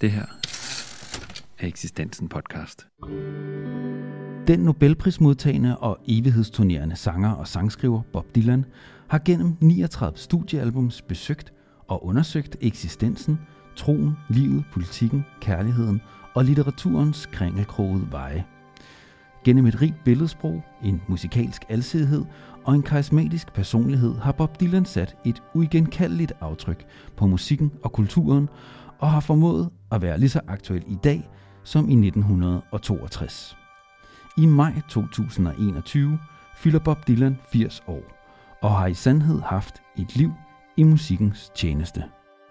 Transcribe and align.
Det 0.00 0.10
her 0.10 0.26
er 1.58 1.66
Eksistensen 1.66 2.28
podcast. 2.28 2.86
Den 4.46 4.60
Nobelprismodtagende 4.60 5.78
og 5.78 5.98
evighedsturnerende 6.08 6.96
sanger 6.96 7.30
og 7.30 7.48
sangskriver 7.48 8.02
Bob 8.12 8.26
Dylan 8.34 8.64
har 9.08 9.20
gennem 9.24 9.56
39 9.60 10.18
studiealbums 10.18 11.02
besøgt 11.02 11.52
og 11.88 12.04
undersøgt 12.04 12.56
eksistensen, 12.60 13.38
troen, 13.76 14.12
livet, 14.28 14.64
politikken, 14.72 15.24
kærligheden 15.40 16.00
og 16.34 16.44
litteraturens 16.44 17.26
kringelkrogede 17.26 18.08
veje. 18.10 18.44
Gennem 19.44 19.66
et 19.66 19.82
rigt 19.82 20.04
billedsprog, 20.04 20.62
en 20.84 21.02
musikalsk 21.08 21.62
alsidighed 21.68 22.24
og 22.64 22.74
en 22.74 22.82
karismatisk 22.82 23.52
personlighed 23.52 24.14
har 24.14 24.32
Bob 24.32 24.60
Dylan 24.60 24.84
sat 24.84 25.16
et 25.24 25.42
uigenkaldeligt 25.54 26.32
aftryk 26.40 26.86
på 27.16 27.26
musikken 27.26 27.72
og 27.82 27.92
kulturen 27.92 28.48
og 28.98 29.10
har 29.10 29.20
formået 29.20 29.70
at 29.92 30.02
være 30.02 30.18
lige 30.18 30.28
så 30.28 30.40
aktuel 30.48 30.84
i 30.86 30.96
dag 31.04 31.30
som 31.64 31.88
i 31.88 32.06
1962. 32.06 33.56
I 34.36 34.46
maj 34.46 34.72
2021 34.88 36.18
fylder 36.56 36.78
Bob 36.78 37.08
Dylan 37.08 37.38
80 37.52 37.82
år 37.86 38.02
og 38.62 38.70
har 38.70 38.86
i 38.86 38.94
sandhed 38.94 39.40
haft 39.40 39.82
et 39.96 40.16
liv 40.16 40.32
i 40.76 40.82
musikkens 40.82 41.50
tjeneste. 41.54 42.04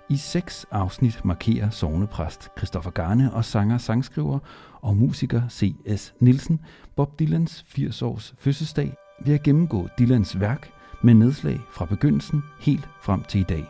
I 0.10 0.18
seks 0.18 0.66
afsnit 0.72 1.26
markerer 1.26 1.70
sovnepræst 1.70 2.50
Christoffer 2.58 2.92
Garne 2.92 3.34
og 3.34 3.46
sanger, 3.46 3.78
sangskriver 3.78 4.40
og 4.82 4.98
musiker 4.98 5.42
C.S. 5.50 6.14
Nielsen 6.20 6.60
Bob 6.96 7.20
Dylans 7.20 7.66
80 7.68 8.02
års 8.02 8.36
fødselsdag 8.38 8.96
ved 9.26 9.34
at 9.34 9.44
gennemgå 9.44 9.88
Dylans 10.00 10.40
værk 10.40 10.70
med 11.04 11.14
nedslag 11.14 11.60
fra 11.72 11.86
begyndelsen 11.86 12.44
helt 12.60 12.90
frem 13.02 13.24
til 13.24 13.42
i 13.42 13.44
dag. 13.44 13.66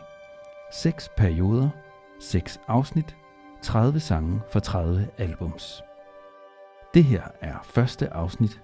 Seks 0.72 1.08
perioder, 1.16 1.68
6 2.20 2.60
afsnit, 2.68 3.16
30 3.62 4.00
sange 4.00 4.40
fra 4.52 4.60
30 4.60 5.08
albums. 5.18 5.82
Det 6.94 7.04
her 7.04 7.22
er 7.40 7.54
første 7.64 8.12
afsnit, 8.12 8.60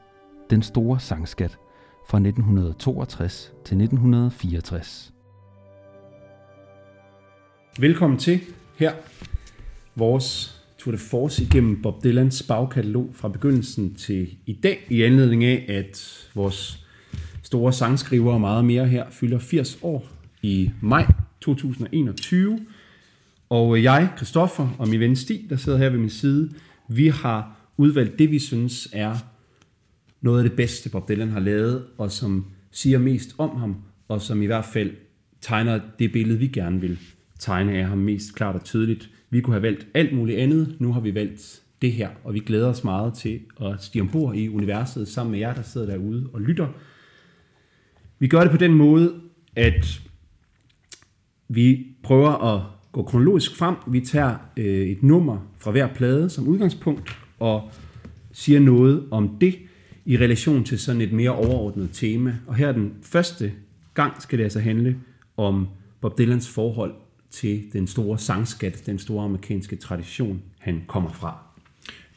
Den 0.50 0.62
store 0.62 1.00
sangskat 1.00 1.58
fra 2.08 2.18
1962 2.18 3.52
til 3.64 3.80
1964. 3.80 5.12
Velkommen 7.78 8.18
til 8.18 8.40
her, 8.76 8.92
vores 9.94 10.58
Tour 10.78 10.92
de 10.92 10.98
Force 10.98 11.42
igennem 11.42 11.82
Bob 11.82 12.04
Dylans 12.04 12.42
bagkatalog 12.42 13.10
fra 13.12 13.28
begyndelsen 13.28 13.94
til 13.94 14.36
i 14.46 14.52
dag, 14.52 14.86
i 14.90 15.02
anledning 15.02 15.44
af, 15.44 15.66
at 15.68 16.28
vores 16.34 16.86
store 17.42 17.72
sangskriver 17.72 18.32
og 18.32 18.40
meget 18.40 18.64
mere 18.64 18.86
her 18.86 19.10
fylder 19.10 19.38
80 19.38 19.78
år 19.82 20.06
i 20.42 20.70
maj 20.82 21.06
2021. 21.40 22.60
Og 23.48 23.82
jeg, 23.82 24.12
Christoffer, 24.16 24.68
og 24.78 24.88
min 24.88 25.00
ven 25.00 25.16
Stig, 25.16 25.46
der 25.50 25.56
sidder 25.56 25.78
her 25.78 25.90
ved 25.90 25.98
min 25.98 26.10
side, 26.10 26.50
vi 26.88 27.08
har 27.08 27.56
udvalgt 27.76 28.18
det, 28.18 28.30
vi 28.30 28.38
synes 28.38 28.88
er 28.92 29.16
noget 30.20 30.38
af 30.44 30.48
det 30.48 30.56
bedste, 30.56 30.90
Bob 30.90 31.08
Dylan 31.08 31.30
har 31.30 31.40
lavet, 31.40 31.84
og 31.98 32.10
som 32.10 32.46
siger 32.70 32.98
mest 32.98 33.34
om 33.38 33.56
ham, 33.56 33.76
og 34.08 34.20
som 34.20 34.42
i 34.42 34.46
hvert 34.46 34.64
fald 34.64 34.92
tegner 35.40 35.80
det 35.98 36.12
billede, 36.12 36.38
vi 36.38 36.46
gerne 36.46 36.80
vil 36.80 36.98
tegne 37.38 37.78
af 37.78 37.86
ham 37.86 37.98
mest 37.98 38.34
klart 38.34 38.54
og 38.54 38.64
tydeligt. 38.64 39.10
Vi 39.30 39.40
kunne 39.40 39.54
have 39.54 39.62
valgt 39.62 39.86
alt 39.94 40.16
muligt 40.16 40.38
andet, 40.38 40.76
nu 40.78 40.92
har 40.92 41.00
vi 41.00 41.14
valgt 41.14 41.62
det 41.82 41.92
her, 41.92 42.10
og 42.24 42.34
vi 42.34 42.38
glæder 42.38 42.68
os 42.68 42.84
meget 42.84 43.14
til 43.14 43.40
at 43.60 43.82
stige 43.82 44.02
ombord 44.02 44.34
i 44.34 44.48
universet 44.48 45.08
sammen 45.08 45.30
med 45.30 45.38
jer, 45.38 45.54
der 45.54 45.62
sidder 45.62 45.86
derude 45.86 46.30
og 46.32 46.40
lytter. 46.40 46.68
Vi 48.18 48.28
gør 48.28 48.40
det 48.40 48.50
på 48.50 48.56
den 48.56 48.74
måde, 48.74 49.14
at 49.56 50.02
vi 51.48 51.86
prøver 52.02 52.54
at 52.54 52.62
går 52.94 53.02
kronologisk 53.02 53.56
frem. 53.56 53.74
Vi 53.86 54.00
tager 54.00 54.34
øh, 54.56 54.64
et 54.86 55.02
nummer 55.02 55.38
fra 55.58 55.70
hver 55.70 55.88
plade 55.94 56.30
som 56.30 56.48
udgangspunkt 56.48 57.16
og 57.38 57.70
siger 58.32 58.60
noget 58.60 59.02
om 59.10 59.36
det 59.40 59.54
i 60.04 60.16
relation 60.16 60.64
til 60.64 60.78
sådan 60.78 61.00
et 61.00 61.12
mere 61.12 61.30
overordnet 61.30 61.90
tema. 61.92 62.36
Og 62.46 62.54
her 62.54 62.72
den 62.72 62.92
første 63.02 63.52
gang 63.94 64.22
skal 64.22 64.38
det 64.38 64.44
altså 64.44 64.60
handle 64.60 64.96
om 65.36 65.68
Bob 66.00 66.18
Dylans 66.18 66.48
forhold 66.48 66.94
til 67.30 67.62
den 67.72 67.86
store 67.86 68.18
sangskat, 68.18 68.82
den 68.86 68.98
store 68.98 69.24
amerikanske 69.24 69.76
tradition, 69.76 70.42
han 70.58 70.82
kommer 70.86 71.12
fra. 71.12 71.38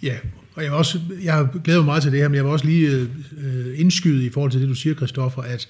Ja, 0.04 0.18
og 0.56 0.64
jeg, 0.64 0.72
også, 0.72 1.00
jeg 1.24 1.48
glæder 1.64 1.80
mig 1.80 1.86
meget 1.86 2.04
til 2.04 2.12
det 2.12 2.20
her, 2.20 2.28
men 2.28 2.36
jeg 2.36 2.44
vil 2.44 2.52
også 2.52 2.66
lige 2.66 2.92
øh, 2.92 3.08
øh, 3.38 3.80
indskyde 3.80 4.26
i 4.26 4.30
forhold 4.30 4.52
til 4.52 4.62
det, 4.62 4.70
du 4.70 4.76
siger, 4.76 4.96
Christoffer, 4.96 5.42
at 5.42 5.70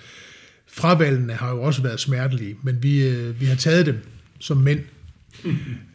fravalgene 0.67 1.33
har 1.33 1.51
jo 1.51 1.61
også 1.61 1.81
været 1.81 1.99
smertelige, 1.99 2.55
men 2.63 2.83
vi, 2.83 3.07
øh, 3.07 3.41
vi 3.41 3.45
har 3.45 3.55
taget 3.55 3.85
dem 3.85 3.97
som 4.39 4.57
mænd 4.57 4.79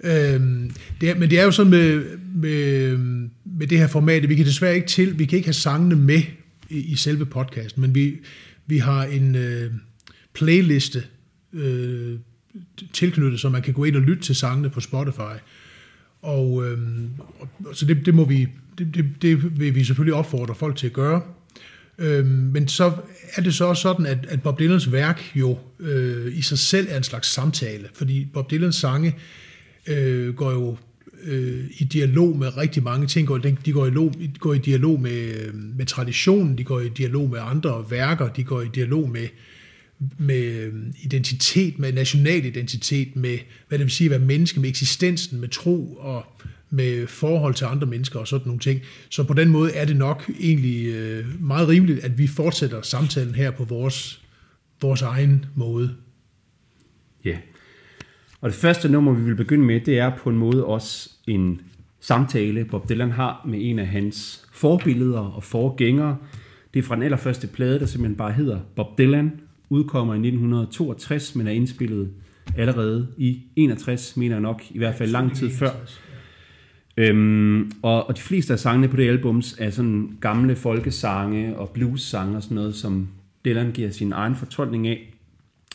øhm, 0.05 0.71
det 1.01 1.11
er, 1.11 1.15
men 1.15 1.31
det 1.31 1.41
er 1.41 1.45
jo 1.45 1.51
sådan 1.51 1.71
med, 1.71 2.19
med, 2.35 2.97
med 3.45 3.67
det 3.67 3.79
her 3.79 3.87
format, 3.87 4.29
vi 4.29 4.35
kan 4.35 4.47
desværre 4.47 4.75
ikke 4.75 4.87
til, 4.87 5.19
vi 5.19 5.25
kan 5.25 5.37
ikke 5.37 5.47
have 5.47 5.55
sangene 5.55 5.97
med 5.97 6.23
i, 6.71 6.79
i 6.79 6.97
selve 6.97 7.27
podcasten, 7.27 7.83
men 7.83 7.95
vi, 7.95 8.19
vi 8.67 8.79
har 8.79 9.05
en 9.05 9.35
øh, 9.35 9.71
playliste 10.35 11.03
øh, 11.53 12.19
tilknyttet, 12.93 13.41
så 13.41 13.49
man 13.49 13.63
kan 13.63 13.75
gå 13.75 13.85
ind 13.85 13.97
og 13.97 14.03
lytte 14.03 14.23
til 14.23 14.37
sangene 14.37 14.71
på 14.71 14.81
Spotify. 14.81 15.37
Og 16.23 16.67
øh, 16.67 16.79
så 17.73 17.87
det, 17.87 18.07
det 18.07 18.15
må 18.15 18.25
vi, 18.25 18.49
det, 18.79 18.95
det, 18.95 19.05
det 19.23 19.61
vil 19.61 19.75
vi 19.75 19.85
selvfølgelig 19.85 20.15
opfordre 20.15 20.55
folk 20.55 20.77
til 20.77 20.87
at 20.87 20.93
gøre. 20.93 21.23
Øh, 21.99 22.27
men 22.27 22.69
så 22.69 22.93
er 23.35 23.43
det 23.43 23.55
så 23.55 23.65
også 23.65 23.83
sådan, 23.83 24.07
at, 24.07 24.27
at 24.29 24.43
Bob 24.43 24.59
Dylans 24.59 24.93
værk 24.93 25.23
jo 25.35 25.59
øh, 25.81 26.39
i 26.39 26.43
sig 26.43 26.59
selv 26.59 26.87
er 26.91 26.97
en 26.97 27.03
slags 27.03 27.29
samtale, 27.29 27.89
fordi 27.95 28.29
Bob 28.35 28.51
Dylans 28.51 28.77
sange 28.77 29.15
øh, 29.87 30.35
går 30.35 30.53
jo 30.53 30.77
øh, 31.25 31.65
i 31.79 31.85
dialog 31.85 32.39
med 32.39 32.57
rigtig 32.57 32.83
mange 32.83 33.07
ting. 33.07 33.29
De 33.67 33.73
går 33.73 33.87
i, 33.87 34.31
går 34.39 34.55
i 34.55 34.59
dialog 34.59 35.01
med, 35.01 35.35
øh, 35.35 35.55
med 35.55 35.87
traditionen, 35.87 36.59
de 36.59 36.65
går 36.65 36.81
i 36.81 36.89
dialog 36.89 37.31
med 37.31 37.39
andre 37.43 37.85
værker, 37.91 38.29
de 38.29 38.45
går 38.45 38.63
i 38.63 38.69
dialog 38.75 39.11
med, 39.11 39.29
med 40.19 40.45
øh, 40.45 40.75
identitet, 41.03 41.79
med 41.79 41.93
national 41.93 42.45
identitet, 42.45 43.17
med 43.17 43.39
hvad 43.69 43.79
det 43.79 43.85
vil 43.85 43.93
sige 43.93 44.07
at 44.07 44.11
være 44.11 44.29
menneske, 44.29 44.61
med 44.61 44.69
eksistensen, 44.69 45.41
med 45.41 45.49
tro 45.49 45.95
og 45.95 46.27
med 46.73 47.07
forhold 47.07 47.55
til 47.55 47.65
andre 47.65 47.87
mennesker 47.87 48.21
og 48.21 48.29
sådan 48.29 48.47
nogle 48.47 48.61
ting. 48.61 48.81
Så 49.11 49.25
på 49.25 49.35
den 49.35 49.49
måde 49.49 49.73
er 49.73 49.85
det 49.85 49.97
nok 49.97 50.31
egentlig 50.41 50.87
øh, 50.87 51.43
meget 51.43 51.69
rimeligt, 51.69 52.05
at 52.05 52.19
vi 52.19 52.27
fortsætter 52.27 52.83
samtalen 52.83 53.35
her 53.35 53.51
på 53.51 53.65
vores, 53.65 54.23
vores 54.81 55.03
egen 55.03 55.45
måde. 55.55 55.95
Ja. 57.25 57.39
Og 58.41 58.51
det 58.51 58.59
første 58.59 58.89
nummer, 58.89 59.13
vi 59.13 59.23
vil 59.23 59.35
begynde 59.35 59.65
med, 59.65 59.81
det 59.81 59.99
er 59.99 60.13
på 60.17 60.31
en 60.31 60.37
måde 60.37 60.65
også 60.65 61.11
en 61.27 61.61
samtale, 62.01 62.65
Bob 62.65 62.89
Dylan 62.89 63.11
har 63.11 63.45
med 63.49 63.59
en 63.63 63.79
af 63.79 63.87
hans 63.87 64.45
forbilleder 64.53 65.21
og 65.21 65.45
forgængere. 65.45 66.17
Det 66.75 66.81
er 66.81 66.85
fra 66.85 66.95
den 66.95 67.03
allerførste 67.03 67.47
plade, 67.47 67.81
der 67.81 67.87
simpelthen 67.87 68.17
bare 68.17 68.33
hedder 68.33 68.61
Bob 68.77 68.99
Dylan, 68.99 69.41
udkommer 69.71 70.15
i 70.15 70.17
1962, 70.17 71.35
men 71.35 71.47
er 71.47 71.51
indspillet 71.53 72.11
allerede 72.57 73.09
i 73.17 73.43
61, 73.57 74.17
mener 74.17 74.35
jeg 74.35 74.43
nok, 74.43 74.63
i 74.71 74.79
hvert 74.79 74.95
fald 74.95 75.11
lang 75.11 75.37
tid 75.37 75.51
før. 75.51 75.71
Øhm, 76.97 77.73
og, 77.83 78.09
og 78.09 78.17
de 78.17 78.23
fleste 78.23 78.53
af 78.53 78.59
sangene 78.59 78.89
på 78.89 78.97
det 78.97 79.09
album 79.09 79.43
er 79.59 79.71
sådan 79.71 80.17
gamle 80.21 80.57
folkesange 80.57 81.57
og 81.57 81.71
blues-sange 81.71 82.37
og 82.37 82.43
sådan 82.43 82.55
noget, 82.55 82.75
som 82.75 83.09
Dylan 83.45 83.73
giver 83.73 83.91
sin 83.91 84.13
egen 84.13 84.37
fortolkning 84.37 84.89
af. 84.89 85.15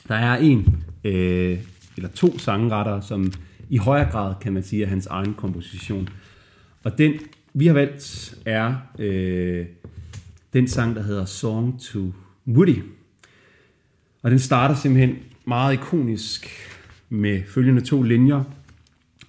Der 0.08 0.16
er 0.16 0.38
en 0.38 0.84
øh, 1.04 1.58
eller 1.98 2.10
to 2.10 2.38
sangretter, 2.38 3.02
som 3.02 3.34
i 3.70 3.78
højere 3.78 4.12
grad 4.12 4.34
kan 4.42 4.54
man 4.54 4.64
sige 4.64 4.84
er 4.84 4.88
hans 4.88 5.06
egen 5.06 5.34
komposition. 5.34 6.10
Og 6.84 6.98
den, 6.98 7.14
vi 7.54 7.68
har 7.68 7.74
valgt, 7.74 8.36
er 8.46 8.76
øh, 9.00 9.66
den 10.54 10.68
sang, 10.68 10.96
der 10.96 11.04
hedder 11.04 11.26
Song 11.26 11.82
to 11.82 12.14
Woody. 12.48 12.84
Og 14.22 14.32
den 14.32 14.40
starter 14.40 14.76
simpelthen 14.76 15.16
meget 15.46 15.74
ikonisk 15.74 16.50
med 17.10 17.42
følgende 17.48 17.82
to 17.82 18.02
linjer. 18.02 18.44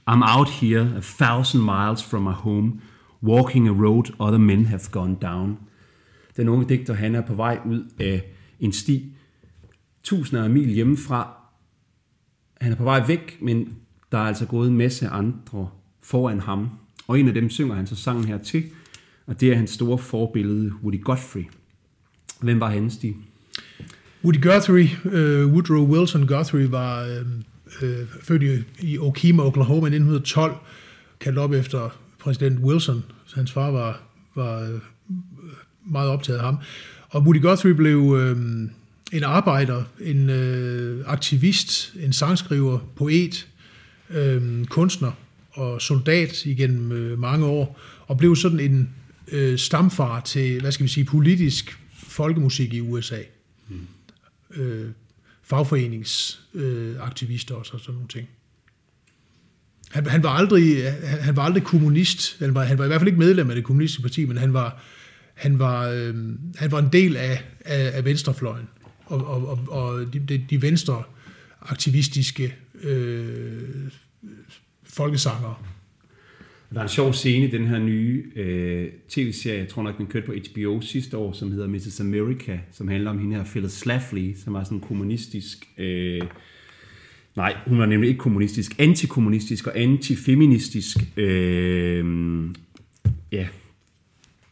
I'm 0.08 0.22
out 0.22 0.48
here 0.48 0.96
a 0.96 1.00
thousand 1.00 1.62
miles 1.64 2.02
from 2.02 2.22
my 2.22 2.32
home, 2.32 2.80
walking 3.22 3.68
a 3.68 3.72
road 3.72 4.04
other 4.18 4.38
men 4.38 4.64
have 4.64 4.90
gone 4.90 5.16
down. 5.22 5.58
Den 6.36 6.48
unge 6.48 6.68
digter, 6.68 6.94
han 6.94 7.14
er 7.14 7.20
på 7.20 7.34
vej 7.34 7.58
ud 7.66 7.84
af 8.00 8.24
en 8.60 8.72
sti, 8.72 9.12
tusinder 10.02 10.44
af 10.44 10.50
mil 10.50 10.68
hjemmefra. 10.68 11.36
Han 12.60 12.72
er 12.72 12.76
på 12.76 12.84
vej 12.84 13.06
væk, 13.06 13.38
men 13.42 13.74
der 14.12 14.18
er 14.18 14.22
altså 14.22 14.46
gået 14.46 14.68
en 14.68 14.76
masse 14.76 15.08
andre 15.08 15.68
foran 16.02 16.40
ham. 16.40 16.68
Og 17.08 17.20
en 17.20 17.28
af 17.28 17.34
dem 17.34 17.50
synger 17.50 17.74
han 17.74 17.86
så 17.86 17.96
sangen 17.96 18.24
her 18.24 18.38
til, 18.38 18.64
og 19.26 19.40
det 19.40 19.52
er 19.52 19.56
hans 19.56 19.70
store 19.70 19.98
forbillede, 19.98 20.72
Woody 20.82 21.02
Guthrie. 21.02 21.46
Hvem 22.40 22.60
var 22.60 22.70
han, 22.70 22.90
Stig? 22.90 23.16
Woody 24.24 24.42
Guthrie, 24.42 24.90
uh, 25.04 25.52
Woodrow 25.52 25.86
Wilson 25.86 26.26
Guthrie, 26.26 26.72
var 26.72 27.06
uh, 27.06 27.26
uh, 27.82 27.88
født 28.22 28.42
i, 28.42 28.64
i 28.80 28.98
Okima, 28.98 29.42
Oklahoma 29.42 29.86
i 29.86 29.94
1912, 29.94 30.56
kaldt 31.20 31.38
op 31.38 31.52
efter 31.52 31.98
præsident 32.18 32.58
Wilson. 32.60 33.04
Hans 33.34 33.52
far 33.52 33.70
var, 33.70 34.00
var 34.34 34.62
uh, 34.62 34.80
meget 35.92 36.10
optaget 36.10 36.38
af 36.38 36.44
ham. 36.44 36.58
Og 37.08 37.22
Woody 37.22 37.42
Guthrie 37.42 37.74
blev 37.74 37.98
uh, 37.98 38.36
en 39.12 39.24
arbejder, 39.24 39.82
en 40.00 40.30
uh, 40.30 41.12
aktivist, 41.12 41.94
en 42.00 42.12
sangskriver, 42.12 42.78
poet, 42.96 43.48
uh, 44.10 44.64
kunstner, 44.66 45.12
og 45.58 45.82
soldat 45.82 46.46
igennem 46.46 46.92
øh, 46.92 47.18
mange 47.18 47.46
år, 47.46 47.80
og 48.06 48.18
blev 48.18 48.36
sådan 48.36 48.60
en 48.60 48.90
øh, 49.28 49.58
stamfar 49.58 50.20
til, 50.20 50.60
hvad 50.60 50.72
skal 50.72 50.84
vi 50.84 50.88
sige, 50.88 51.04
politisk 51.04 51.78
folkemusik 51.94 52.74
i 52.74 52.80
USA. 52.80 53.18
Mm. 53.68 53.86
Øh, 54.62 54.90
fagforeningsaktivister 55.48 57.54
øh, 57.54 57.60
og 57.60 57.66
sådan 57.66 57.80
nogle 57.88 58.08
ting. 58.08 58.28
Han, 59.90 60.06
han, 60.06 60.22
var 60.22 60.30
aldrig, 60.30 60.92
han, 60.92 61.20
han 61.20 61.36
var 61.36 61.42
aldrig 61.42 61.62
kommunist. 61.62 62.36
Han 62.38 62.54
var, 62.54 62.64
han 62.64 62.78
var 62.78 62.84
i 62.84 62.86
hvert 62.86 63.00
fald 63.00 63.08
ikke 63.08 63.18
medlem 63.18 63.50
af 63.50 63.56
det 63.56 63.64
kommunistiske 63.64 64.02
parti, 64.02 64.24
men 64.24 64.38
han 64.38 64.52
var, 64.52 64.82
han 65.34 65.58
var, 65.58 65.88
øh, 65.88 66.14
han 66.56 66.72
var 66.72 66.78
en 66.78 66.88
del 66.92 67.16
af, 67.16 67.44
af, 67.60 67.96
af 67.96 68.04
venstrefløjen 68.04 68.68
og, 69.06 69.26
og, 69.26 69.48
og, 69.48 69.58
og 69.68 70.12
de, 70.12 70.44
de 70.50 70.62
venstre 70.62 71.02
aktivistiske 71.62 72.54
øh, 72.82 73.62
folkesangere. 74.84 75.54
Der 76.74 76.78
er 76.78 76.82
en 76.82 76.88
sjov 76.88 77.12
scene 77.12 77.46
i 77.46 77.50
den 77.50 77.66
her 77.66 77.78
nye 77.78 78.24
øh, 78.36 78.88
tv-serie, 79.08 79.58
jeg 79.58 79.68
tror 79.68 79.82
nok, 79.82 79.98
den 79.98 80.06
kørte 80.06 80.26
på 80.26 80.32
HBO 80.32 80.80
sidste 80.80 81.16
år, 81.16 81.32
som 81.32 81.52
hedder 81.52 81.66
Mrs. 81.66 82.00
America, 82.00 82.58
som 82.72 82.88
handler 82.88 83.10
om 83.10 83.18
hende 83.18 83.36
her 83.36 83.44
Phyllis 83.44 83.72
Schlafly, 83.72 84.34
som 84.34 84.54
var 84.54 84.64
sådan 84.64 84.78
en 84.78 84.84
kommunistisk... 84.84 85.68
Øh, 85.78 86.20
nej, 87.36 87.56
hun 87.66 87.78
var 87.78 87.86
nemlig 87.86 88.08
ikke 88.08 88.18
kommunistisk, 88.18 88.74
antikommunistisk 88.78 89.66
og 89.66 89.78
antifeministisk 89.78 90.96
øh, 91.16 92.04
ja, 93.32 93.48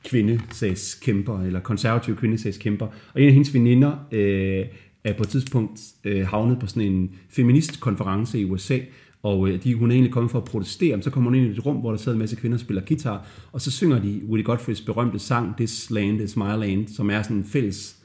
kvindesagskæmper, 0.04 1.42
eller 1.42 1.60
konservativ 1.60 2.16
kvindesagskæmper. 2.16 2.86
Og 3.14 3.20
en 3.20 3.26
af 3.26 3.32
hendes 3.32 3.54
veninder 3.54 4.06
øh, 4.12 4.66
er 5.04 5.12
på 5.12 5.22
et 5.22 5.28
tidspunkt 5.28 5.80
øh, 6.04 6.26
havnet 6.26 6.58
på 6.60 6.66
sådan 6.66 6.92
en 6.92 7.10
feministkonference 7.30 8.40
i 8.40 8.44
USA, 8.44 8.78
og 9.26 9.48
øh, 9.48 9.64
de, 9.64 9.74
hun 9.74 9.90
er 9.90 9.94
egentlig 9.94 10.12
kommet 10.12 10.30
for 10.30 10.38
at 10.38 10.44
protestere, 10.44 10.96
men 10.96 11.02
så 11.02 11.10
kommer 11.10 11.30
hun 11.30 11.38
ind 11.38 11.46
i 11.46 11.50
et 11.50 11.66
rum, 11.66 11.76
hvor 11.76 11.90
der 11.90 11.98
sidder 11.98 12.12
en 12.12 12.18
masse 12.18 12.36
kvinder 12.36 12.56
og 12.56 12.60
spiller 12.60 12.82
guitar, 12.88 13.26
og 13.52 13.60
så 13.60 13.70
synger 13.70 13.98
de 13.98 14.20
Woody 14.28 14.44
Godfreys 14.44 14.80
berømte 14.80 15.18
sang, 15.18 15.56
This 15.56 15.90
Land 15.90 16.20
is 16.20 16.36
My 16.36 16.58
Land, 16.58 16.88
som 16.88 17.10
er 17.10 17.22
sådan 17.22 17.36
en 17.36 17.44
fælles 17.44 17.96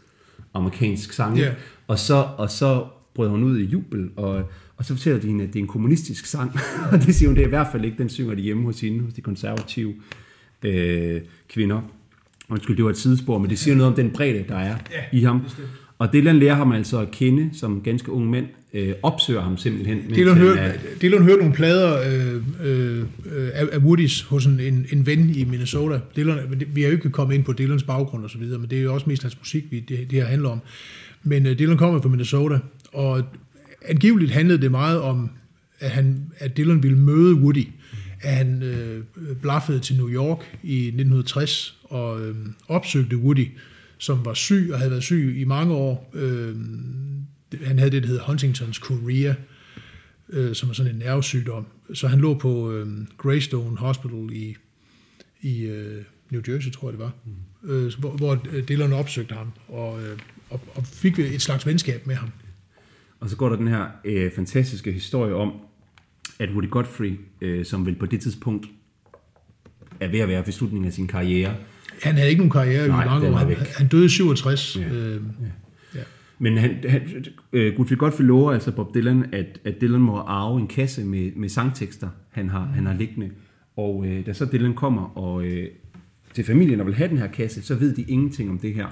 amerikansk 0.54 1.14
sang. 1.14 1.38
Yeah. 1.38 1.54
Og, 1.88 2.00
så, 2.00 2.28
og 2.38 2.50
så 2.50 2.86
bryder 3.14 3.32
hun 3.32 3.44
ud 3.44 3.60
i 3.60 3.64
jubel, 3.64 4.10
og, 4.16 4.44
og 4.78 4.86
så 4.86 4.94
fortæller 4.94 5.20
de 5.20 5.28
hende, 5.28 5.44
at 5.44 5.54
det 5.54 5.60
er 5.60 5.64
en 5.64 5.68
kommunistisk 5.68 6.26
sang, 6.26 6.52
og 6.92 7.06
det 7.06 7.16
siger 7.16 7.30
hun, 7.30 7.36
det 7.36 7.42
er 7.42 7.48
i 7.48 7.50
hvert 7.50 7.68
fald 7.72 7.86
ikke, 7.86 7.98
den 7.98 8.10
synger 8.10 8.36
de 8.36 8.42
hjemme 8.42 8.64
hos 8.64 8.82
hende, 8.82 9.04
hos 9.04 9.14
de 9.14 9.22
konservative 9.22 9.94
øh, 10.64 11.22
kvinder. 11.50 11.82
Undskyld, 12.50 12.76
det 12.76 12.86
var 12.86 12.92
et 12.92 12.98
sidespor, 12.98 13.38
men 13.38 13.50
det 13.50 13.60
siger 13.60 13.76
noget 13.76 13.90
om 13.90 13.96
den 13.96 14.12
bredde, 14.12 14.46
der 14.50 14.56
er 14.56 14.76
ja, 14.92 15.18
i 15.18 15.24
ham. 15.24 15.42
Og 15.98 16.14
Dylan 16.14 16.40
lærer 16.40 16.56
ham 16.56 16.72
altså 16.72 17.00
at 17.00 17.12
kende 17.12 17.50
som 17.54 17.82
ganske 17.82 18.12
ung 18.12 18.30
mand, 18.30 18.46
øh, 18.74 18.94
opsøger 19.04 19.42
ham 19.42 19.58
simpelthen. 19.58 20.00
Dylan 20.16 20.38
hørte, 20.38 20.74
Dylan 21.02 21.24
hørte 21.24 21.38
nogle 21.38 21.54
plader 21.54 22.02
øh, 22.02 22.36
øh, 22.64 23.06
af, 23.54 23.68
af 23.72 23.78
Woodys 23.78 24.22
hos 24.22 24.46
en, 24.46 24.60
en, 24.60 24.86
en 24.92 25.06
ven 25.06 25.30
i 25.36 25.44
Minnesota. 25.44 26.00
Dylan, 26.16 26.38
vi 26.68 26.82
har 26.82 26.90
jo 26.90 26.96
ikke 26.96 27.10
kommet 27.10 27.36
ind 27.36 27.44
på 27.44 27.54
Dylans 27.54 27.84
baggrund 27.84 28.24
og 28.24 28.30
så 28.30 28.38
videre, 28.38 28.60
men 28.60 28.70
det 28.70 28.78
er 28.78 28.84
jo 28.84 28.94
også 28.94 29.10
mest 29.10 29.22
hans 29.22 29.38
musik, 29.40 29.64
vi, 29.72 29.80
det, 29.80 30.12
det 30.12 30.12
her 30.12 30.26
handler 30.26 30.50
om. 30.50 30.62
Men 31.24 31.46
øh, 31.46 31.60
Dylan 31.60 31.78
kommer 31.78 32.02
fra 32.02 32.10
Minnesota, 32.10 32.60
og 32.94 33.24
angiveligt 33.86 34.32
handlede 34.32 34.62
det 34.62 34.72
meget 34.72 35.02
om, 35.02 35.30
at, 35.80 35.90
han, 35.90 36.32
at 36.38 36.58
Dylan 36.58 36.84
ville 36.84 36.98
møde 36.98 37.36
Woody. 37.36 37.68
At 38.22 38.36
han 38.36 38.64
øh, 38.64 39.04
blaffede 39.42 39.80
til 39.80 39.96
New 39.96 40.10
York 40.10 40.58
i 40.64 40.78
1960 40.78 41.78
og 41.84 42.22
øh, 42.22 42.36
opsøgte 42.68 43.18
Woody, 43.18 43.48
som 43.98 44.26
var 44.26 44.34
syg 44.34 44.70
og 44.72 44.78
havde 44.78 44.92
været 44.92 45.04
syg 45.04 45.36
i 45.38 45.44
mange 45.44 45.74
år. 45.74 46.12
Øh, 46.14 46.56
han 47.64 47.78
havde 47.78 47.92
det, 47.92 48.04
der 48.04 48.10
hedder 48.10 48.24
Huntingtons 48.24 48.78
chorea, 48.78 49.34
øh, 50.30 50.56
som 50.56 50.70
er 50.70 50.74
sådan 50.74 50.92
en 50.92 51.00
nervesygdom. 51.00 51.66
Så 51.94 52.08
han 52.08 52.20
lå 52.20 52.34
på 52.34 52.72
øh, 52.72 52.88
Greystone 53.18 53.78
Hospital 53.78 54.30
i, 54.32 54.56
i 55.42 55.62
øh, 55.62 56.04
New 56.30 56.42
Jersey, 56.48 56.72
tror 56.72 56.88
jeg 56.88 56.92
det 56.92 57.00
var, 57.00 57.12
mm. 57.26 57.70
øh, 57.70 57.92
hvor, 58.00 58.12
hvor 58.12 58.36
Dylan 58.70 58.94
opsøgte 58.94 59.36
ham 59.36 59.52
og, 59.68 60.04
øh, 60.04 60.18
og, 60.50 60.62
og 60.76 60.86
fik 60.86 61.20
et 61.20 61.42
slags 61.42 61.68
venskab 61.68 62.08
med 62.08 62.16
ham. 62.16 62.30
Og 63.20 63.30
så 63.30 63.36
går 63.36 63.50
der 63.50 63.56
den 63.56 63.68
her 63.68 63.86
øh, 64.06 64.32
fantastiske 64.36 64.92
historie 64.92 65.36
om, 65.36 65.54
at 66.40 66.50
Woody 66.50 66.70
Godfrey, 66.70 67.20
øh, 67.42 67.66
som 67.66 67.86
vel 67.86 67.96
på 67.96 68.06
det 68.06 68.22
tidspunkt 68.22 68.66
er 70.00 70.08
ved 70.08 70.20
at 70.20 70.28
være 70.28 70.46
ved 70.46 70.54
slutningen 70.54 70.88
af 70.88 70.94
sin 70.94 71.08
karriere. 71.08 71.56
Han 72.02 72.16
havde 72.16 72.30
ikke 72.30 72.40
nogen 72.40 72.52
karriere 72.52 72.88
Nej, 72.88 73.04
i 73.04 73.08
mange 73.08 73.30
år. 73.30 73.38
Han, 73.38 73.58
han 73.78 73.88
døde 73.88 74.06
i 74.06 74.10
67. 74.10 74.78
Ja. 74.78 74.88
Øh, 74.88 75.14
ja. 75.14 75.48
Men 76.42 76.58
han, 76.58 76.76
han, 76.90 77.26
øh, 77.54 77.76
Godfrey 77.76 77.98
Godfrey 77.98 78.26
lover 78.26 78.52
altså 78.52 78.72
Bob 78.72 78.96
Dylan, 78.96 79.26
at, 79.34 79.60
at 79.64 79.82
Dylan 79.82 80.02
må 80.02 80.16
arve 80.16 80.62
en 80.62 80.68
kasse 80.68 81.06
med, 81.06 81.32
med 81.36 81.50
sangtekster, 81.50 82.10
han 82.30 82.50
har, 82.50 82.66
mm. 82.66 82.74
han 82.74 82.86
har 82.86 82.94
liggende. 82.94 83.30
Og 83.78 84.06
øh, 84.08 84.26
da 84.26 84.34
så 84.34 84.46
Dylan 84.46 84.74
kommer 84.74 85.18
og, 85.18 85.46
øh, 85.46 85.68
til 86.34 86.44
familien 86.44 86.80
og 86.80 86.86
vil 86.86 86.96
have 86.96 87.10
den 87.10 87.18
her 87.18 87.28
kasse, 87.28 87.62
så 87.62 87.76
ved 87.76 87.96
de 87.96 88.02
ingenting 88.02 88.50
om 88.50 88.60
det 88.60 88.74
her. 88.74 88.88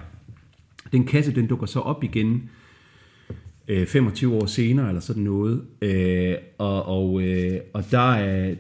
Den 0.92 1.06
kasse, 1.06 1.36
den 1.36 1.48
dukker 1.48 1.66
så 1.66 1.80
op 1.80 2.04
igen 2.04 2.50
øh, 3.68 3.88
25 3.88 4.36
år 4.36 4.46
senere, 4.46 4.88
eller 4.88 5.02
sådan 5.02 5.24
noget. 5.24 5.62
Øh, 5.82 6.36
og, 6.58 6.86
og, 6.86 7.22
øh, 7.22 7.60
og 7.74 7.84
der, 7.92 8.14
er, 8.14 8.56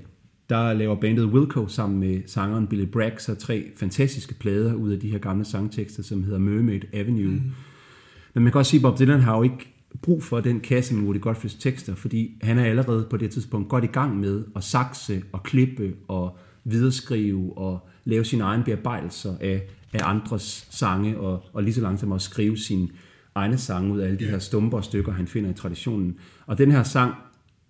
der 0.49 0.73
laver 0.73 0.95
bandet 0.95 1.25
Wilco 1.25 1.67
sammen 1.67 1.99
med 1.99 2.21
sangeren 2.25 2.67
Billy 2.67 2.85
Bragg 2.85 3.21
så 3.21 3.35
tre 3.35 3.71
fantastiske 3.75 4.33
plader 4.33 4.73
ud 4.73 4.91
af 4.91 4.99
de 4.99 5.11
her 5.11 5.19
gamle 5.19 5.45
sangtekster, 5.45 6.03
som 6.03 6.23
hedder 6.23 6.39
Mermaid 6.39 6.81
Avenue. 6.93 7.33
Mm. 7.33 7.41
Men 8.33 8.43
man 8.43 8.51
kan 8.51 8.59
også 8.59 8.69
sige, 8.69 8.79
at 8.79 8.81
Bob 8.81 8.99
Dylan 8.99 9.21
har 9.21 9.37
jo 9.37 9.43
ikke 9.43 9.73
brug 10.01 10.23
for 10.23 10.39
den 10.39 10.59
kasse 10.59 10.95
med 10.95 11.03
Woody 11.03 11.21
Godfreys 11.21 11.55
tekster, 11.55 11.95
fordi 11.95 12.37
han 12.41 12.57
er 12.57 12.65
allerede 12.65 13.07
på 13.09 13.17
det 13.17 13.31
tidspunkt 13.31 13.69
godt 13.69 13.83
i 13.83 13.87
gang 13.87 14.19
med 14.19 14.43
at 14.55 14.63
sakse 14.63 15.23
og 15.31 15.43
klippe 15.43 15.93
og 16.07 16.37
videreskrive 16.63 17.57
og 17.57 17.87
lave 18.05 18.25
sine 18.25 18.43
egne 18.43 18.63
bearbejdelser 18.63 19.35
af, 19.39 19.61
af 19.93 19.99
andres 20.03 20.67
sange 20.69 21.19
og, 21.19 21.43
og 21.53 21.63
lige 21.63 21.73
så 21.73 21.81
langsomt 21.81 22.13
at 22.13 22.21
skrive 22.21 22.57
sin 22.57 22.91
egne 23.35 23.57
sange 23.57 23.93
ud 23.93 23.99
af 23.99 24.05
alle 24.05 24.19
de 24.19 24.25
her 24.25 24.39
stumper 24.39 24.77
og 24.77 24.83
stykker, 24.83 25.11
han 25.11 25.27
finder 25.27 25.49
i 25.49 25.53
traditionen. 25.53 26.15
Og 26.45 26.57
den 26.57 26.71
her 26.71 26.83
sang, 26.83 27.13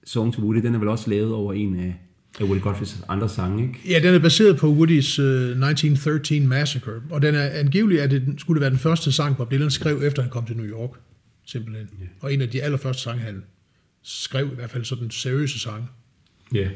Song 0.04 0.34
to 0.34 0.42
Woody, 0.42 0.58
den 0.58 0.76
er 0.76 0.80
vel 0.80 0.88
også 0.88 1.10
lavet 1.10 1.34
over 1.34 1.54
en 1.54 1.76
af, 1.76 2.02
af 2.40 2.44
Woody 2.44 2.62
Godfreys 2.62 2.98
andre 3.10 3.30
sange, 3.30 3.64
ikke? 3.64 3.80
Ja, 3.90 4.00
den 4.08 4.16
er 4.16 4.20
baseret 4.20 4.58
på 4.58 4.68
Woody's 4.68 5.22
uh, 5.22 5.26
1913 5.26 6.48
Massacre, 6.48 6.92
og 7.10 7.22
den 7.22 7.36
er 7.36 7.50
angiveligt, 7.50 8.02
at 8.02 8.12
det 8.12 8.36
skulle 8.38 8.62
være 8.62 8.70
den 8.70 8.80
første 8.80 9.12
sang, 9.12 9.38
Bob 9.38 9.52
Dylan 9.52 9.72
skrev, 9.72 10.02
efter 10.04 10.22
han 10.22 10.31
kom 10.31 10.46
til 10.46 10.58
New 10.58 10.66
York, 10.66 10.90
simpelthen. 11.46 11.88
Ja. 12.00 12.06
Og 12.20 12.34
en 12.34 12.42
af 12.42 12.50
de 12.50 12.62
allerførste 12.62 13.02
sange, 13.02 13.22
han 13.22 13.44
skrev, 14.04 14.50
i 14.52 14.56
hvert 14.56 14.70
fald 14.70 14.86
sådan 14.86 15.12
seriøse 15.12 15.60
sange. 15.60 15.88
Ja. 16.54 16.70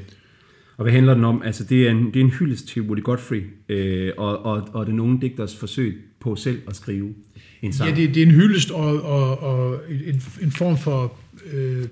Og 0.77 0.83
hvad 0.83 0.93
handler 0.93 1.13
den 1.13 1.23
om? 1.23 1.41
Altså, 1.41 1.63
det 1.63 1.87
er 1.87 1.91
en, 1.91 2.05
det 2.05 2.15
er 2.15 2.23
en 2.23 2.29
hyldest 2.29 2.67
til 2.67 2.81
Woody 2.81 3.03
Godfrey, 3.03 3.43
øh, 3.69 4.11
og, 4.17 4.45
og, 4.45 4.69
og 4.73 4.85
den 4.85 4.99
unge 4.99 5.21
digters 5.21 5.55
forsøg 5.55 6.01
på 6.19 6.35
selv 6.35 6.61
at 6.67 6.75
skrive 6.75 7.13
en 7.61 7.73
sang. 7.73 7.89
Ja, 7.89 7.95
det, 7.95 8.15
det 8.15 8.23
er 8.23 8.25
en 8.25 8.31
hyldest 8.31 8.71
og, 8.71 9.01
og, 9.01 9.39
og 9.39 9.81
en, 9.89 10.21
en 10.41 10.51
form 10.51 10.77
for 10.77 11.17
øh, 11.53 11.87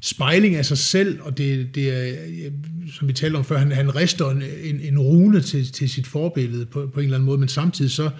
spejling 0.00 0.56
af 0.56 0.66
sig 0.66 0.78
selv, 0.78 1.18
og 1.22 1.38
det, 1.38 1.74
det 1.74 1.88
er, 1.88 2.14
som 2.92 3.08
vi 3.08 3.12
talte 3.12 3.36
om 3.36 3.44
før, 3.44 3.58
han, 3.58 3.72
han 3.72 3.96
rister 3.96 4.30
en, 4.30 4.42
en, 4.62 4.80
en 4.80 4.98
rune 4.98 5.40
til, 5.40 5.72
til 5.72 5.88
sit 5.88 6.06
forbillede 6.06 6.66
på, 6.66 6.86
på 6.94 7.00
en 7.00 7.04
eller 7.04 7.16
anden 7.16 7.26
måde, 7.26 7.38
men 7.38 7.48
samtidig 7.48 7.90
så, 7.90 8.10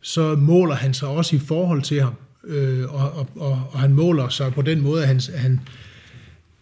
så 0.00 0.36
måler 0.36 0.74
han 0.74 0.94
sig 0.94 1.08
også 1.08 1.36
i 1.36 1.38
forhold 1.38 1.82
til 1.82 2.02
ham, 2.02 2.14
øh, 2.44 2.94
og, 2.94 3.12
og, 3.12 3.28
og, 3.36 3.62
og 3.70 3.80
han 3.80 3.92
måler 3.92 4.28
sig 4.28 4.52
på 4.52 4.62
den 4.62 4.80
måde, 4.80 5.02
at 5.02 5.08
han, 5.08 5.20
han, 5.34 5.60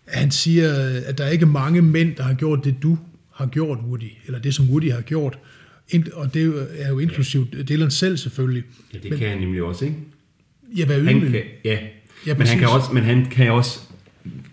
han 0.09 0.31
siger, 0.31 0.73
at 1.07 1.19
der 1.19 1.25
er 1.25 1.31
ikke 1.31 1.47
mange 1.47 1.83
mænd, 1.83 2.17
der 2.17 2.23
har 2.23 2.35
gjort 2.35 2.65
det, 2.65 2.77
du 2.83 2.99
har 3.35 3.47
gjort, 3.47 3.79
Woody, 3.87 4.13
eller 4.27 4.39
det, 4.39 4.55
som 4.55 4.71
Woody 4.71 4.93
har 4.93 5.01
gjort, 5.01 5.39
og 6.13 6.35
det 6.35 6.69
er 6.79 6.89
jo 6.89 6.99
inklusivt 6.99 7.55
ja. 7.55 7.63
Dylan 7.63 7.91
selv 7.91 8.17
selvfølgelig. 8.17 8.65
Ja, 8.95 8.99
det 8.99 9.11
men, 9.11 9.19
kan 9.19 9.29
han 9.29 9.39
nemlig 9.39 9.63
også, 9.63 9.85
ikke? 9.85 9.97
Ja, 10.77 10.85
han 10.85 11.21
kan, 11.21 11.43
ja. 11.65 11.79
ja 12.27 12.35
men, 12.35 12.47
han 12.47 12.59
kan 12.59 12.69
også, 12.69 12.93
men 12.93 13.03
han 13.03 13.27
kan 13.31 13.53
også 13.53 13.81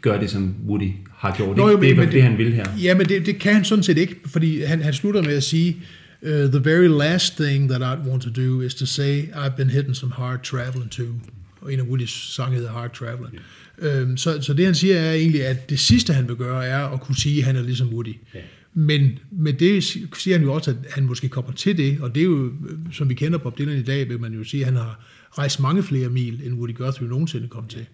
gøre 0.03 0.21
det, 0.21 0.29
som 0.29 0.55
Woody 0.67 0.91
har 1.11 1.35
gjort. 1.37 1.57
Nå, 1.57 1.69
jo, 1.69 1.81
det 1.81 1.89
er 1.89 1.95
det, 1.95 2.11
det, 2.11 2.23
han 2.23 2.37
vil 2.37 2.53
her. 2.53 2.65
Ja, 2.81 2.95
men 2.95 3.09
det, 3.09 3.25
det 3.25 3.39
kan 3.39 3.53
han 3.53 3.65
sådan 3.65 3.83
set 3.83 3.97
ikke, 3.97 4.15
fordi 4.25 4.61
han, 4.61 4.81
han 4.81 4.93
slutter 4.93 5.21
med 5.21 5.33
at 5.33 5.43
sige, 5.43 5.77
uh, 6.21 6.29
the 6.29 6.65
very 6.65 6.87
last 6.87 7.37
thing 7.37 7.69
that 7.69 7.81
I'd 7.81 8.09
want 8.09 8.23
to 8.23 8.29
do 8.29 8.61
is 8.61 8.75
to 8.75 8.85
say, 8.85 9.23
I've 9.23 9.55
been 9.57 9.69
hitting 9.69 9.95
some 9.95 10.13
hard 10.13 10.43
traveling 10.43 10.91
too. 10.91 11.13
Og 11.61 11.73
en 11.73 11.79
af 11.79 11.83
Woodys 11.83 12.35
sange 12.35 12.55
hedder 12.55 12.71
Hard 12.71 12.93
Traveling. 12.93 13.33
Ja. 13.81 13.99
Øhm, 13.99 14.17
så, 14.17 14.41
så 14.41 14.53
det 14.53 14.65
han 14.65 14.75
siger 14.75 14.95
er 14.95 15.13
egentlig, 15.13 15.45
at 15.45 15.69
det 15.69 15.79
sidste 15.79 16.13
han 16.13 16.27
vil 16.27 16.35
gøre, 16.35 16.65
er 16.65 16.87
at 16.87 17.01
kunne 17.01 17.15
sige, 17.15 17.39
at 17.39 17.45
han 17.45 17.55
er 17.55 17.61
ligesom 17.61 17.93
Woody. 17.93 18.15
Ja. 18.33 18.39
Men 18.73 19.19
med 19.31 19.53
det 19.53 19.83
siger 19.83 20.37
han 20.37 20.43
jo 20.43 20.53
også, 20.53 20.71
at 20.71 20.77
han 20.89 21.05
måske 21.05 21.29
kommer 21.29 21.51
til 21.51 21.77
det, 21.77 21.97
og 22.01 22.15
det 22.15 22.21
er 22.21 22.25
jo, 22.25 22.51
som 22.91 23.09
vi 23.09 23.13
kender 23.13 23.37
Bob 23.37 23.57
Dylan 23.57 23.77
i 23.77 23.83
dag, 23.83 24.09
vil 24.09 24.19
man 24.19 24.33
jo 24.33 24.43
sige, 24.43 24.61
at 24.61 24.65
han 24.65 24.75
har 24.75 25.05
rejst 25.37 25.59
mange 25.59 25.83
flere 25.83 26.09
mil, 26.09 26.41
end 26.45 26.53
Woody 26.53 26.75
Guthrie 26.75 27.07
nogensinde 27.07 27.47
kom 27.47 27.67
til. 27.67 27.85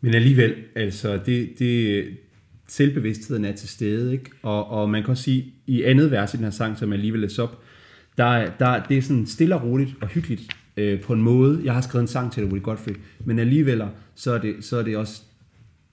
Men 0.00 0.14
alligevel, 0.14 0.54
altså, 0.74 1.20
det, 1.26 1.58
det, 1.58 2.04
selvbevidstheden 2.68 3.44
er 3.44 3.52
til 3.52 3.68
stede, 3.68 4.12
ikke? 4.12 4.30
Og, 4.42 4.70
og 4.70 4.90
man 4.90 5.02
kan 5.02 5.10
også 5.10 5.22
sige, 5.22 5.54
i 5.66 5.82
andet 5.82 6.10
vers 6.10 6.34
i 6.34 6.36
den 6.36 6.44
her 6.44 6.50
sang, 6.50 6.78
som 6.78 6.88
jeg 6.88 6.96
alligevel 6.96 7.20
læser 7.20 7.42
op, 7.42 7.62
der, 8.18 8.50
der, 8.58 8.82
det 8.82 8.98
er 8.98 9.02
sådan 9.02 9.26
stille 9.26 9.54
og 9.54 9.62
roligt 9.62 9.94
og 10.00 10.08
hyggeligt 10.08 10.56
øh, 10.76 11.00
på 11.00 11.12
en 11.12 11.22
måde. 11.22 11.60
Jeg 11.64 11.74
har 11.74 11.80
skrevet 11.80 12.02
en 12.02 12.08
sang 12.08 12.32
til 12.32 12.44
Woody 12.44 12.62
Godfrey, 12.62 12.94
men 13.24 13.38
alligevel 13.38 13.82
så 14.14 14.32
er 14.32 14.38
det, 14.38 14.54
så 14.60 14.76
er 14.76 14.82
det 14.82 14.96
også 14.96 15.22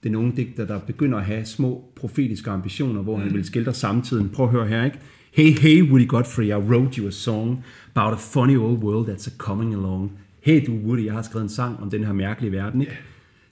den 0.02 0.14
unge 0.14 0.32
digter, 0.36 0.66
der 0.66 0.78
begynder 0.78 1.18
at 1.18 1.24
have 1.24 1.44
små 1.44 1.92
profetiske 1.96 2.50
ambitioner, 2.50 3.02
hvor 3.02 3.18
han 3.18 3.34
vil 3.34 3.44
skildre 3.44 3.74
samtiden. 3.74 4.28
Prøv 4.28 4.46
at 4.46 4.52
høre 4.52 4.66
her, 4.66 4.84
ikke? 4.84 4.98
Hey, 5.32 5.50
hey, 5.50 5.82
Woody 5.82 6.08
Godfrey, 6.08 6.44
I 6.44 6.54
wrote 6.54 7.00
you 7.00 7.08
a 7.08 7.10
song 7.10 7.64
about 7.94 8.12
a 8.12 8.16
funny 8.16 8.56
old 8.56 8.78
world 8.78 9.08
that's 9.08 9.34
a 9.34 9.36
coming 9.38 9.74
along. 9.74 10.12
Hey, 10.40 10.66
du 10.66 10.72
Woody, 10.72 11.04
jeg 11.04 11.12
har 11.12 11.22
skrevet 11.22 11.42
en 11.42 11.48
sang 11.48 11.80
om 11.80 11.90
den 11.90 12.04
her 12.04 12.12
mærkelige 12.12 12.52
verden, 12.52 12.80
ikke? 12.80 12.98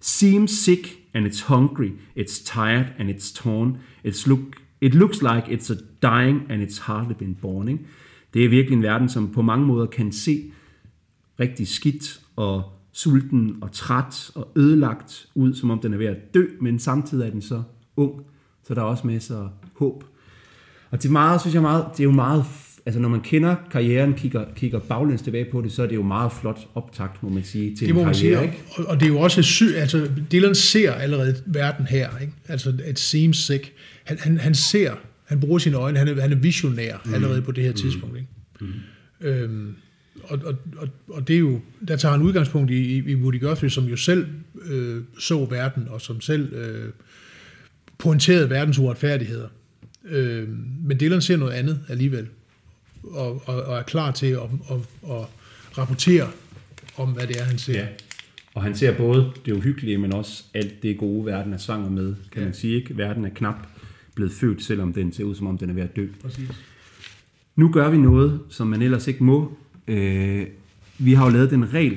Seems 0.07 0.51
sick 0.51 0.99
and 1.15 1.27
it's 1.27 1.41
hungry, 1.41 1.93
it's 2.15 2.39
tired 2.39 2.93
and 2.99 3.09
it's 3.09 3.33
torn, 3.33 3.79
it's 4.05 4.27
look, 4.27 4.41
it 4.81 4.95
looks 4.95 5.23
like 5.23 5.49
it's 5.49 5.71
a 5.71 5.77
dying 6.03 6.47
and 6.51 6.63
it's 6.63 6.79
hardly 6.79 7.15
been 7.15 7.35
born. 7.35 7.69
Ikke? 7.69 7.85
Det 8.35 8.45
er 8.45 8.49
virkelig 8.49 8.77
en 8.77 8.83
verden, 8.83 9.09
som 9.09 9.33
på 9.33 9.43
mange 9.43 9.67
måder 9.67 9.87
kan 9.87 10.13
se 10.13 10.53
rigtig 11.41 11.69
skidt 11.69 12.21
og 12.37 12.63
sulten 12.93 13.57
og 13.61 13.73
træt 13.73 14.31
og 14.35 14.53
ødelagt 14.57 15.29
ud, 15.35 15.55
som 15.55 15.71
om 15.71 15.79
den 15.79 15.93
er 15.93 15.99
ved 15.99 16.07
at 16.07 16.35
dø, 16.35 16.47
men 16.61 16.79
samtidig 16.79 17.27
er 17.27 17.31
den 17.31 17.43
så 17.43 17.63
ung, 17.97 18.23
så 18.63 18.75
der 18.75 18.81
er 18.81 18.87
også 18.87 19.07
masser 19.07 19.39
af 19.39 19.49
håb. 19.75 20.05
Og 20.91 21.03
det 21.03 21.09
er 21.09 21.13
meget, 21.13 21.41
synes 21.41 21.55
jeg 21.55 21.63
meget, 21.63 21.87
det 21.93 22.01
er 22.01 22.05
jo 22.05 22.13
meget, 22.13 22.45
altså 22.87 23.01
når 23.01 23.09
man 23.09 23.21
kender 23.21 23.57
karrieren, 23.71 24.15
kigger, 24.15 24.45
kigger 24.57 24.79
baglæns 24.79 25.23
tilbage 25.23 25.45
på 25.53 25.61
det, 25.61 25.73
så 25.73 25.83
er 25.83 25.87
det 25.87 25.95
jo 25.95 26.03
meget 26.03 26.33
flot 26.41 26.59
optakt, 26.75 27.23
må 27.23 27.29
man 27.29 27.45
sige, 27.45 27.77
til 27.77 27.87
Det 27.87 27.95
må 27.95 28.01
en 28.01 28.07
man 28.07 28.15
sige, 28.15 28.31
karriere, 28.35 28.49
og, 28.51 28.55
ikke? 28.55 28.65
og- 28.77 28.85
og 28.87 29.01
det 29.01 29.07
er 29.07 29.11
jo 29.11 29.19
også 29.19 29.43
sy, 29.43 29.63
altså 29.77 30.09
Dylan 30.33 30.55
ser 30.55 30.93
allerede 30.93 31.35
verden 31.47 31.87
her, 31.87 32.19
ikke? 32.19 32.33
altså 32.49 32.75
it 32.91 32.99
seems 32.99 33.37
sick. 33.37 33.73
Han, 34.05 34.19
han, 34.21 34.39
han 34.39 34.55
ser, 34.55 34.93
han 35.25 35.41
bruger 35.41 35.59
sine 35.59 35.77
øjne, 35.77 35.99
han 35.99 36.09
er, 36.09 36.21
han 36.21 36.33
er 36.33 36.37
visionær 36.37 36.97
Mm. 37.05 37.15
allerede 37.15 37.43
på 37.43 37.53
det 37.53 37.65
her 37.65 37.73
tidspunkt. 37.73 38.17
Ikke? 38.19 38.29
Øhm, 39.21 39.75
og, 40.23 40.39
og, 40.45 40.55
og, 40.77 40.89
og 41.09 41.29
det 41.29 41.35
er 41.37 41.41
jo, 41.41 41.61
der 41.89 41.97
tager 41.97 42.13
han 42.13 42.23
udgangspunkt 42.23 42.71
i, 42.71 42.75
i, 42.99 43.11
i 43.11 43.15
Woody 43.15 43.41
Guthrie, 43.41 43.71
som 43.71 43.85
jo 43.85 43.97
selv 43.97 44.27
øh, 44.67 45.03
så 45.19 45.45
verden, 45.45 45.87
og 45.91 46.01
som 46.01 46.21
selv 46.21 46.53
øh, 46.55 46.91
pointerede 47.99 48.51
verdens 48.51 48.79
uretfærdigheder. 48.79 49.49
Øh, 50.09 50.49
men 50.85 51.01
Dylan 51.01 51.21
ser 51.23 51.37
noget 51.37 51.53
andet 51.53 51.81
alligevel, 51.89 52.27
og, 53.11 53.43
og, 53.47 53.63
og 53.63 53.79
er 53.79 53.83
klar 53.83 54.11
til 54.11 54.27
at, 54.27 54.41
at, 54.71 54.77
at 55.11 55.27
rapportere 55.79 56.27
om, 56.97 57.09
hvad 57.13 57.27
det 57.27 57.41
er, 57.41 57.45
han 57.45 57.59
ser. 57.59 57.73
Ja. 57.81 57.87
Og 58.55 58.63
han 58.63 58.75
ser 58.77 58.97
både 58.97 59.33
det 59.47 59.53
uhyggelige, 59.53 59.99
men 59.99 60.13
også 60.13 60.45
alt 60.55 60.83
det 60.83 60.99
gode, 60.99 61.27
verden 61.27 61.53
er 61.53 61.59
svanger 61.59 61.91
med, 61.91 62.15
kan 62.33 62.41
Ja. 62.43 62.45
man 62.45 62.55
sige. 62.55 62.77
ikke? 62.77 62.97
Verden 62.97 63.25
er 63.25 63.29
knap 63.29 63.67
blevet 64.15 64.33
født, 64.33 64.63
selvom 64.63 64.93
den 64.93 65.13
ser 65.13 65.25
ud, 65.25 65.35
som 65.35 65.47
om 65.47 65.59
den 65.59 65.71
er 65.71 65.75
ved 65.75 65.83
at 65.83 65.97
dø. 65.97 66.07
Præcis. 66.23 66.49
Nu 67.57 67.69
gør 67.73 67.91
vi 67.91 67.97
noget, 67.99 68.41
som 68.49 68.67
man 68.67 68.83
ellers 68.83 69.07
ikke 69.07 69.25
må. 69.25 69.57
Øh, 69.89 70.47
vi 70.99 71.13
har 71.15 71.25
jo 71.25 71.31
lavet 71.31 71.51
den 71.51 71.75
regel, 71.75 71.97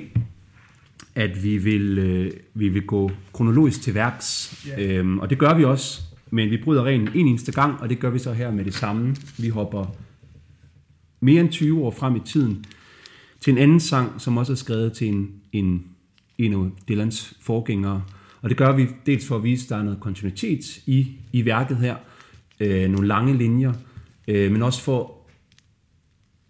at 1.16 1.44
vi 1.44 1.58
vil, 1.58 1.98
øh, 1.98 2.32
vi 2.54 2.70
vil 2.70 2.86
gå 2.86 3.12
kronologisk 3.34 3.82
til 3.82 3.94
værks. 3.94 4.56
Ja. 4.68 4.84
Øhm, 4.98 5.20
og 5.20 5.30
det 5.30 5.38
gør 5.38 5.54
vi 5.58 5.64
også, 5.64 6.02
men 6.32 6.50
vi 6.50 6.58
bryder 6.64 6.84
reglen 6.84 7.10
en 7.16 7.28
eneste 7.28 7.52
gang, 7.52 7.80
og 7.82 7.90
det 7.90 8.00
gør 8.00 8.10
vi 8.10 8.20
så 8.20 8.34
her 8.34 8.52
med 8.52 8.66
det 8.66 8.74
samme. 8.74 9.16
Vi 9.38 9.50
hopper 9.50 9.96
mere 11.28 11.42
end 11.42 11.52
20 11.52 11.84
år 11.84 11.92
frem 11.92 12.16
i 12.16 12.20
tiden 12.26 12.66
til 13.40 13.52
en 13.52 13.58
anden 13.58 13.80
sang, 13.80 14.22
som 14.22 14.38
også 14.38 14.52
er 14.52 14.56
skrevet 14.56 14.94
til 14.94 15.08
en, 15.08 15.32
en, 15.52 15.84
en 16.38 16.54
af 16.54 16.70
Dylans 16.90 17.34
forgængere. 17.42 18.04
Og 18.42 18.50
det 18.50 18.58
gør 18.58 18.76
vi 18.76 18.88
dels 19.06 19.28
for 19.28 19.36
at 19.36 19.44
vise, 19.44 19.66
at 19.66 19.70
der 19.70 19.78
er 19.78 19.84
noget 19.84 20.00
kontinuitet 20.00 20.78
i, 20.86 21.08
i 21.32 21.46
værket 21.46 21.78
her, 21.78 21.96
øh, 22.60 22.90
nogle 22.90 23.08
lange 23.08 23.38
linjer, 23.38 23.74
øh, 24.28 24.52
men 24.52 24.64
også 24.64 24.82
for 24.82 25.18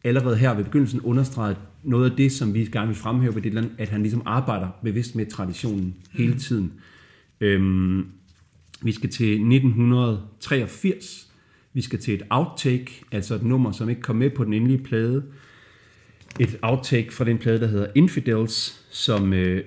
allerede 0.03 0.37
her 0.37 0.53
ved 0.53 0.63
begyndelsen 0.63 1.01
understrege 1.01 1.55
noget 1.83 2.11
af 2.11 2.17
det, 2.17 2.31
som 2.31 2.53
vi 2.53 2.65
gerne 2.65 2.87
vil 2.87 2.95
fremhæve 2.95 3.35
ved 3.35 3.41
Dylan, 3.41 3.71
at 3.77 3.89
han 3.89 4.01
ligesom 4.01 4.21
arbejder 4.25 4.67
bevidst 4.83 5.15
med 5.15 5.25
traditionen 5.25 5.95
hele 6.11 6.39
tiden. 6.39 6.73
Øhm, 7.41 8.05
vi 8.81 8.91
skal 8.91 9.09
til 9.09 9.31
1983. 9.31 11.26
Vi 11.77 11.81
skal 11.81 11.99
til 11.99 12.13
et 12.13 12.23
outtake, 12.29 13.03
altså 13.11 13.35
et 13.35 13.43
nummer, 13.43 13.71
som 13.71 13.89
ikke 13.89 14.01
kom 14.01 14.15
med 14.15 14.29
på 14.29 14.43
den 14.43 14.53
endelige 14.53 14.83
plade. 14.83 15.23
Et 16.39 16.59
outtake 16.61 17.13
fra 17.13 17.25
den 17.25 17.37
plade, 17.37 17.59
der 17.59 17.67
hedder 17.67 17.87
Infidels, 17.95 18.85
som 18.91 19.33
øh, 19.33 19.63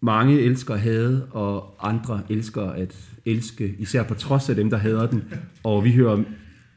mange 0.00 0.40
elsker 0.40 0.74
at 0.74 0.80
hade, 0.80 1.26
og 1.30 1.74
andre 1.88 2.22
elsker 2.28 2.62
at 2.62 3.10
elske, 3.24 3.74
især 3.78 4.02
på 4.02 4.14
trods 4.14 4.48
af 4.48 4.56
dem, 4.56 4.70
der 4.70 4.76
hader 4.76 5.06
den. 5.06 5.24
Og 5.62 5.84
vi 5.84 5.92
hører 5.92 6.22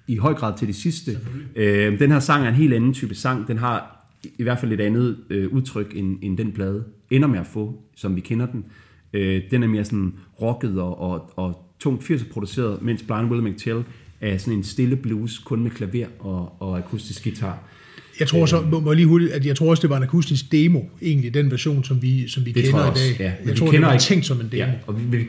i 0.07 0.17
høj 0.17 0.33
grad 0.33 0.57
til 0.57 0.67
det 0.67 0.75
sidste. 0.75 1.19
Øh, 1.55 1.99
den 1.99 2.11
her 2.11 2.19
sang 2.19 2.45
er 2.45 2.49
en 2.49 2.55
helt 2.55 2.73
anden 2.73 2.93
type 2.93 3.15
sang. 3.15 3.47
Den 3.47 3.57
har 3.57 4.07
i 4.37 4.43
hvert 4.43 4.59
fald 4.59 4.71
et 4.71 4.81
andet 4.81 5.17
øh, 5.29 5.53
udtryk, 5.53 5.93
end, 5.95 6.19
end 6.21 6.37
den 6.37 6.51
plade 6.51 6.83
ender 7.11 7.27
med 7.27 7.39
at 7.39 7.47
få, 7.47 7.83
som 7.95 8.15
vi 8.15 8.21
kender 8.21 8.45
den. 8.45 8.65
Øh, 9.13 9.41
den 9.51 9.63
er 9.63 9.67
mere 9.67 9.85
sådan 9.85 10.13
rocket 10.41 10.81
og, 10.81 10.99
og, 10.99 11.33
og 11.35 11.75
tungt 11.79 12.11
80'er 12.11 12.33
produceret, 12.33 12.81
mens 12.81 13.03
Blind 13.03 13.31
Willie 13.31 13.51
McTell 13.51 13.83
er 14.31 14.37
sådan 14.37 14.53
en 14.53 14.63
stille 14.63 14.95
blues, 14.95 15.39
kun 15.39 15.63
med 15.63 15.71
klaver 15.71 16.05
og, 16.19 16.55
og 16.61 16.77
akustisk 16.77 17.23
guitar. 17.23 17.63
Jeg 18.19 18.27
tror 18.27 18.45
så, 18.45 18.61
må, 18.61 18.79
må 18.79 18.89
jeg 18.91 18.95
lige 18.95 19.07
hurtigt, 19.07 19.31
at 19.31 19.45
jeg 19.45 19.55
tror 19.55 19.69
også, 19.69 19.81
det 19.81 19.89
var 19.89 19.97
en 19.97 20.03
akustisk 20.03 20.51
demo, 20.51 20.81
egentlig, 21.01 21.33
den 21.33 21.51
version, 21.51 21.83
som 21.83 22.01
vi, 22.01 22.27
som 22.27 22.45
vi 22.45 22.51
Det 22.51 22.63
kender 22.63 22.91
i 22.91 22.93
dag. 22.95 23.19
ja. 23.19 23.23
Jeg 23.23 23.37
vi 23.53 23.57
tror, 23.57 23.65
det 23.65 23.71
kender 23.73 23.87
var 23.87 23.93
ikke- 23.93 24.03
tænkt 24.03 24.25
som 24.25 24.39
en 24.41 24.49
demo. 24.51 24.55
Ja, 24.63 24.71
og 24.87 24.99
vi, 25.11 25.17
vi, 25.17 25.25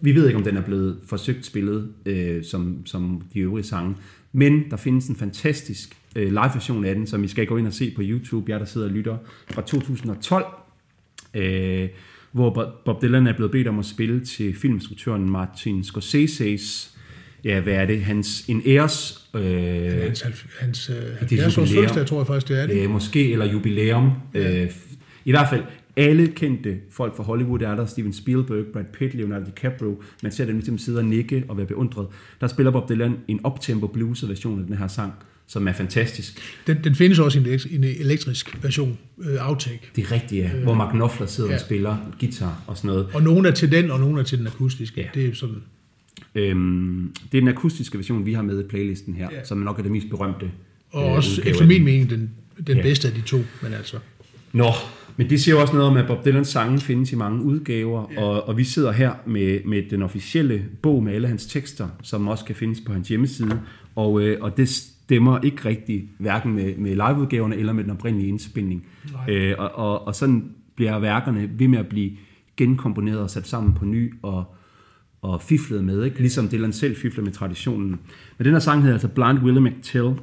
vi 0.00 0.14
ved 0.14 0.26
ikke, 0.26 0.36
om 0.38 0.44
den 0.44 0.56
er 0.56 0.62
blevet 0.62 0.98
forsøgt 1.06 1.46
spillet 1.46 1.88
øh, 2.06 2.44
som, 2.44 2.86
som 2.86 3.22
de 3.34 3.38
øvrige 3.40 3.64
sange. 3.66 3.94
Men 4.32 4.62
der 4.70 4.76
findes 4.76 5.06
en 5.06 5.16
fantastisk 5.16 5.96
øh, 6.16 6.28
live-version 6.28 6.84
af 6.84 6.94
den, 6.94 7.06
som 7.06 7.24
I 7.24 7.28
skal 7.28 7.46
gå 7.46 7.56
ind 7.56 7.66
og 7.66 7.72
se 7.72 7.90
på 7.96 8.02
YouTube, 8.04 8.52
jeg 8.52 8.60
der 8.60 8.66
sidder 8.66 8.86
og 8.86 8.92
lytter, 8.92 9.16
fra 9.50 9.62
2012, 9.62 10.44
øh, 11.34 11.88
hvor 12.32 12.50
Bob- 12.54 12.84
Bob 12.84 13.02
Dylan 13.02 13.26
er 13.26 13.32
blevet 13.32 13.52
bedt 13.52 13.68
om 13.68 13.78
at 13.78 13.84
spille 13.84 14.24
til 14.24 14.54
filminstruktøren 14.56 15.30
Martin 15.30 15.80
Scorsese's, 15.80 16.94
ja, 17.44 17.60
hvad 17.60 17.74
er 17.74 17.86
det, 17.86 18.00
hans 18.02 18.44
en 18.48 18.62
æres... 18.66 19.28
Øh, 19.34 19.40
Hans, 19.42 20.24
hans 20.60 20.90
øh, 20.90 20.96
Det 20.96 21.02
er 21.04 21.16
70 21.18 21.58
års 21.58 21.68
fødselsdag, 21.72 22.06
tror 22.06 22.18
jeg 22.18 22.26
faktisk, 22.26 22.48
det 22.48 22.62
er 22.62 22.66
det. 22.66 22.82
Øh, 22.82 22.90
måske, 22.90 23.32
eller 23.32 23.52
jubilæum. 23.52 24.10
Øh, 24.34 24.64
f- 24.64 24.96
I 25.24 25.30
hvert 25.30 25.46
fald, 25.50 25.62
alle 25.96 26.26
kendte 26.26 26.76
folk 26.90 27.16
fra 27.16 27.22
Hollywood 27.22 27.60
er 27.62 27.74
der. 27.76 27.86
Steven 27.86 28.12
Spielberg, 28.12 28.64
Brad 28.72 28.84
Pitt, 28.98 29.14
Leonardo 29.14 29.44
DiCaprio. 29.44 30.02
Man 30.22 30.32
ser 30.32 30.44
dem 30.44 30.54
ligesom 30.54 30.78
sidde 30.78 30.98
og 30.98 31.04
nikke 31.04 31.44
og 31.48 31.56
være 31.56 31.66
beundret. 31.66 32.06
Der 32.40 32.46
spiller 32.46 32.70
Bob 32.72 32.88
Dylan 32.88 33.16
en 33.28 33.40
uptempo 33.46 33.86
blues 33.86 34.28
version 34.28 34.60
af 34.60 34.66
den 34.66 34.76
her 34.76 34.88
sang, 34.88 35.12
som 35.46 35.68
er 35.68 35.72
fantastisk. 35.72 36.38
Den, 36.66 36.76
den 36.84 36.94
findes 36.94 37.18
også 37.18 37.38
i 37.70 37.74
en, 37.74 37.84
elektrisk 37.84 38.62
version, 38.62 38.98
øh, 39.22 39.48
outtake. 39.48 39.80
Det 39.96 40.04
er 40.04 40.12
rigtigt, 40.12 40.44
ja. 40.44 40.50
Hvor 40.62 40.74
Mark 40.74 40.92
Knopfler 40.92 41.26
sidder 41.26 41.50
ja. 41.50 41.54
og 41.56 41.60
spiller 41.60 41.96
guitar 42.20 42.62
og 42.66 42.76
sådan 42.76 42.88
noget. 42.88 43.06
Og 43.14 43.22
nogle 43.22 43.48
er 43.48 43.52
til 43.52 43.72
den, 43.72 43.90
og 43.90 44.00
nogle 44.00 44.20
er 44.20 44.24
til 44.24 44.38
den 44.38 44.46
akustiske. 44.46 45.00
Ja. 45.00 45.06
Det 45.14 45.28
er 45.28 45.34
sådan. 45.34 45.56
Øhm, 46.34 47.14
det 47.32 47.38
er 47.38 47.40
den 47.42 47.48
akustiske 47.48 47.98
version, 47.98 48.26
vi 48.26 48.32
har 48.32 48.42
med 48.42 48.64
i 48.64 48.68
playlisten 48.68 49.14
her, 49.14 49.28
Ja. 49.32 49.44
som 49.44 49.58
nok 49.58 49.78
er 49.78 49.82
det 49.82 49.92
mest 49.92 50.10
berømte. 50.10 50.50
Og 50.92 51.06
øh, 51.08 51.12
også, 51.16 51.42
efter 51.46 51.66
min 51.66 51.84
mening, 51.84 52.10
den, 52.10 52.30
den 52.66 52.76
Ja. 52.76 52.82
bedste 52.82 53.08
af 53.08 53.14
de 53.14 53.20
to. 53.20 53.36
Men 53.62 53.72
altså, 53.72 53.96
Nå, 54.52 54.64
men 55.16 55.30
det 55.30 55.40
siger 55.40 55.54
jo 55.54 55.60
også 55.60 55.74
noget 55.74 55.88
om, 55.90 55.96
at 55.96 56.06
Bob 56.06 56.24
Dylans 56.24 56.48
sange 56.48 56.80
findes 56.80 57.12
i 57.12 57.16
mange 57.16 57.42
udgaver, 57.44 58.06
Ja. 58.12 58.22
og, 58.22 58.48
og 58.48 58.56
vi 58.56 58.64
sidder 58.64 58.92
her 58.92 59.12
med, 59.26 59.58
med 59.64 59.82
den 59.90 60.02
officielle 60.02 60.64
bog 60.82 61.02
med 61.04 61.12
alle 61.12 61.28
hans 61.28 61.46
tekster, 61.46 61.88
som 62.02 62.28
også 62.28 62.44
kan 62.44 62.54
findes 62.54 62.80
på 62.86 62.92
hans 62.92 63.08
hjemmeside, 63.08 63.60
og, 63.94 64.20
øh, 64.22 64.36
og 64.40 64.56
det 64.56 64.68
stemmer 64.68 65.40
ikke 65.40 65.64
rigtigt, 65.64 66.04
hverken 66.18 66.52
med, 66.54 66.76
med 66.76 66.90
liveudgaverne 66.90 67.56
eller 67.56 67.72
med 67.72 67.84
den 67.84 67.90
oprindelige 67.90 68.28
indspilning. 68.28 68.86
Nej. 69.12 69.34
Øh, 69.34 69.54
og, 69.58 69.70
og, 69.74 70.06
og 70.06 70.14
sådan 70.14 70.50
bliver 70.76 70.98
værkerne 70.98 71.50
ved 71.58 71.68
med 71.68 71.78
at 71.78 71.86
blive 71.86 72.10
genkomponeret 72.56 73.18
og 73.20 73.30
sat 73.30 73.46
sammen 73.46 73.74
på 73.74 73.84
ny, 73.84 74.14
og, 74.22 74.54
og 75.22 75.42
fiflet 75.42 75.84
med, 75.84 76.04
ikke? 76.04 76.18
ligesom 76.18 76.48
Dylan 76.48 76.72
selv 76.72 76.96
fifler 76.96 77.24
med 77.24 77.32
traditionen. 77.32 77.90
Men 78.38 78.44
den 78.44 78.52
her 78.52 78.60
sang 78.60 78.80
hedder 78.80 78.94
altså 78.94 79.08
Blind 79.08 79.38
Willie 79.38 79.70
McTell, 79.70 80.14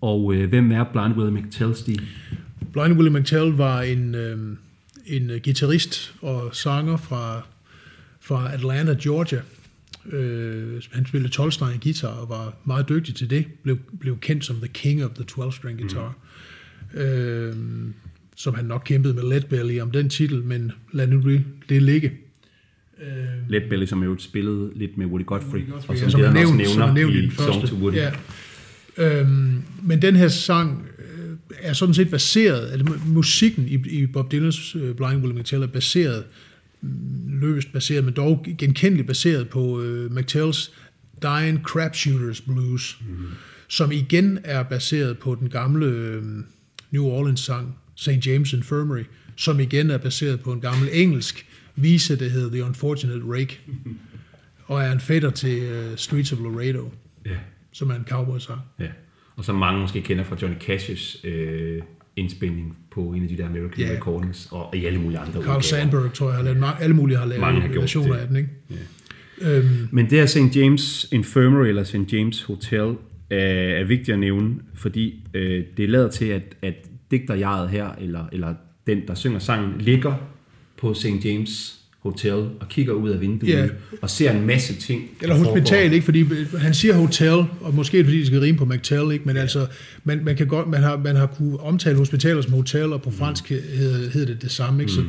og 0.00 0.34
øh, 0.34 0.48
hvem 0.48 0.72
er 0.72 0.84
Blind 0.84 1.14
Willie 1.14 1.42
McTell, 1.42 1.74
Stig? 1.74 1.98
Blind 2.72 2.92
Willie 2.92 3.20
McTell 3.20 3.50
var 3.50 3.82
en, 3.82 4.14
øh, 4.14 4.56
en 5.06 5.30
guitarist 5.44 6.14
og 6.20 6.54
sanger 6.54 6.96
fra, 6.96 7.42
fra 8.20 8.52
Atlanta, 8.52 8.96
Georgia. 9.02 9.40
Øh, 10.12 10.82
han 10.92 11.06
spillede 11.06 11.32
12 11.32 11.52
streng 11.52 11.82
guitar 11.82 12.08
og 12.08 12.28
var 12.28 12.54
meget 12.64 12.88
dygtig 12.88 13.14
til 13.14 13.30
det. 13.30 13.44
Blev, 13.62 13.78
blev 14.00 14.18
kendt 14.18 14.44
som 14.44 14.56
the 14.56 14.68
king 14.68 15.04
of 15.04 15.10
the 15.10 15.24
12-string 15.30 15.78
guitar. 15.78 16.14
Mm. 16.94 17.00
Øh, 17.00 17.54
som 18.36 18.54
han 18.54 18.64
nok 18.64 18.82
kæmpede 18.84 19.14
med 19.14 19.22
Leadbelly 19.22 19.80
om 19.80 19.90
den 19.90 20.08
titel, 20.08 20.44
men 20.44 20.72
lad 20.92 21.06
nu 21.06 21.22
det 21.68 21.82
ligge. 21.82 22.12
Øh, 23.06 23.50
Led 23.50 23.68
Belly, 23.68 23.86
som 23.86 24.02
jo 24.02 24.16
spillede 24.18 24.70
lidt 24.74 24.98
med 24.98 25.06
Woody 25.06 25.24
Guthrie, 25.26 25.64
og 25.72 25.94
Ja, 25.94 25.96
som, 25.96 25.96
som 25.96 26.10
som 26.10 26.20
er 26.20 26.26
han 26.26 26.36
også 26.36 26.54
nævnt, 26.54 26.70
som 26.70 26.78
nævner 26.78 26.94
nævnt 26.94 27.14
i 27.14 27.26
i 27.26 27.30
Song 27.30 27.68
to 27.68 27.76
Woody. 27.76 27.94
Ja. 27.94 28.10
Øhm, 28.98 29.62
men 29.82 30.02
den 30.02 30.16
her 30.16 30.28
sang 30.28 30.86
øh, 30.98 31.36
er 31.58 31.72
sådan 31.72 31.94
set 31.94 32.10
baseret, 32.10 32.70
altså 32.72 32.86
mu- 32.86 33.08
musikken 33.08 33.68
i, 33.68 33.88
i 33.88 34.06
Bob 34.06 34.32
Dylans 34.32 34.76
øh, 34.76 34.94
Blind 34.94 35.22
Willie 35.22 35.40
McTell 35.40 35.62
er 35.62 35.66
baseret, 35.66 36.24
mm, 36.80 36.88
løst 37.40 37.72
baseret, 37.72 38.04
men 38.04 38.14
dog 38.14 38.46
genkendeligt 38.58 39.06
baseret 39.06 39.48
på 39.48 39.82
øh, 39.82 40.10
McTells 40.12 40.72
Dying 41.22 41.62
Crap 41.62 41.94
Shooters 41.94 42.40
Blues, 42.40 42.98
mm. 43.08 43.26
som 43.68 43.92
igen 43.92 44.38
er 44.44 44.62
baseret 44.62 45.18
på 45.18 45.36
den 45.40 45.48
gamle 45.48 45.86
øh, 45.86 46.22
New 46.90 47.04
Orleans 47.04 47.40
sang 47.40 47.76
St. 47.96 48.26
James 48.26 48.52
Infirmary, 48.52 49.04
som 49.36 49.60
igen 49.60 49.90
er 49.90 49.98
baseret 49.98 50.40
på 50.40 50.52
en 50.52 50.60
gammel 50.60 50.88
engelsk 50.92 51.46
vise, 51.76 52.18
der 52.18 52.28
hedder 52.28 52.50
The 52.50 52.64
Unfortunate 52.64 53.20
Rake, 53.28 53.60
og 54.66 54.82
er 54.82 54.92
en 54.92 55.00
fætter 55.00 55.30
til 55.30 55.62
uh, 55.62 55.96
Streets 55.96 56.32
of 56.32 56.38
Laredo, 56.40 56.90
Ja. 57.26 57.30
som 57.72 57.90
er 57.90 57.94
en 57.94 58.04
cowboy-sang. 58.08 58.60
ja. 58.80 58.86
Og 59.36 59.44
som 59.44 59.54
mange 59.54 59.80
måske 59.80 60.00
kender 60.02 60.24
fra 60.24 60.36
Johnny 60.42 60.56
Cash's 60.56 61.26
øh, 61.28 61.82
indspilning 62.16 62.78
på 62.90 63.00
en 63.00 63.22
af 63.22 63.28
de 63.28 63.36
der 63.36 63.46
American 63.46 63.80
yeah. 63.84 63.96
Recordings, 63.96 64.48
og 64.50 64.76
i 64.76 64.84
alle 64.84 65.00
mulige 65.00 65.18
andre 65.18 65.32
Carl 65.32 65.40
udgaver. 65.40 65.60
Sandburg, 65.60 66.12
tror 66.12 66.26
jeg, 66.28 66.36
har 66.36 66.42
lavet, 66.44 66.62
ma- 66.62 66.82
alle 66.82 66.96
mulige 66.96 67.18
har 67.18 67.24
lavet 67.26 67.40
Mange 67.40 67.60
har 67.60 67.68
versioner 67.80 68.12
det. 68.12 68.20
af 68.20 68.26
den, 68.28 68.36
ikke? 68.36 68.48
Øhm, 69.40 69.88
Men 69.90 70.10
det 70.10 70.18
her 70.18 70.26
St. 70.26 70.56
James 70.56 71.08
Infirmary 71.12 71.66
eller 71.66 71.84
St. 71.84 72.12
James 72.12 72.42
Hotel 72.42 72.94
er, 73.30 73.36
er 73.80 73.84
vigtigt 73.84 74.08
at 74.08 74.18
nævne, 74.18 74.54
fordi 74.74 75.26
øh, 75.34 75.64
det 75.76 75.88
lader 75.90 76.10
til, 76.10 76.24
at, 76.24 76.42
at 76.62 76.74
digterjaret 77.10 77.70
her, 77.70 77.90
eller, 78.00 78.24
eller 78.32 78.54
den, 78.86 79.06
der 79.08 79.14
synger 79.14 79.38
sangen, 79.38 79.78
ligger 79.80 80.14
på 80.78 80.94
St. 80.94 81.06
James 81.24 81.74
Hotel 82.00 82.32
og 82.34 82.68
kigger 82.70 82.92
ud 82.92 83.10
af 83.10 83.20
vinduet 83.20 83.50
Ja. 83.52 83.66
og 84.02 84.10
ser 84.10 84.30
en 84.30 84.46
masse 84.46 84.74
ting. 84.74 85.02
Eller 85.22 85.34
hospital, 85.36 85.92
ikke? 85.92 86.04
Fordi 86.04 86.24
han 86.58 86.74
siger 86.74 86.94
hotel, 86.94 87.30
og 87.60 87.74
måske 87.74 88.04
fordi 88.04 88.18
det 88.18 88.26
skal 88.26 88.40
rime 88.40 88.58
på 88.58 88.64
McTell, 88.64 89.12
ikke? 89.12 89.24
Men 89.24 89.36
altså, 89.36 89.66
man, 90.04 90.24
man, 90.24 90.36
kan 90.36 90.46
godt, 90.46 90.68
man, 90.68 90.82
har, 90.82 90.96
man 90.96 91.16
har 91.16 91.26
kunne 91.26 91.60
omtale 91.60 91.96
hospitaler 91.96 92.42
som 92.42 92.52
hotel, 92.52 92.92
og 92.92 93.02
på 93.02 93.10
fransk 93.10 93.48
hedder, 93.48 94.10
hedder 94.10 94.26
det 94.32 94.42
det 94.42 94.50
samme, 94.50 94.82
ikke? 94.82 94.92
Så, 94.92 95.02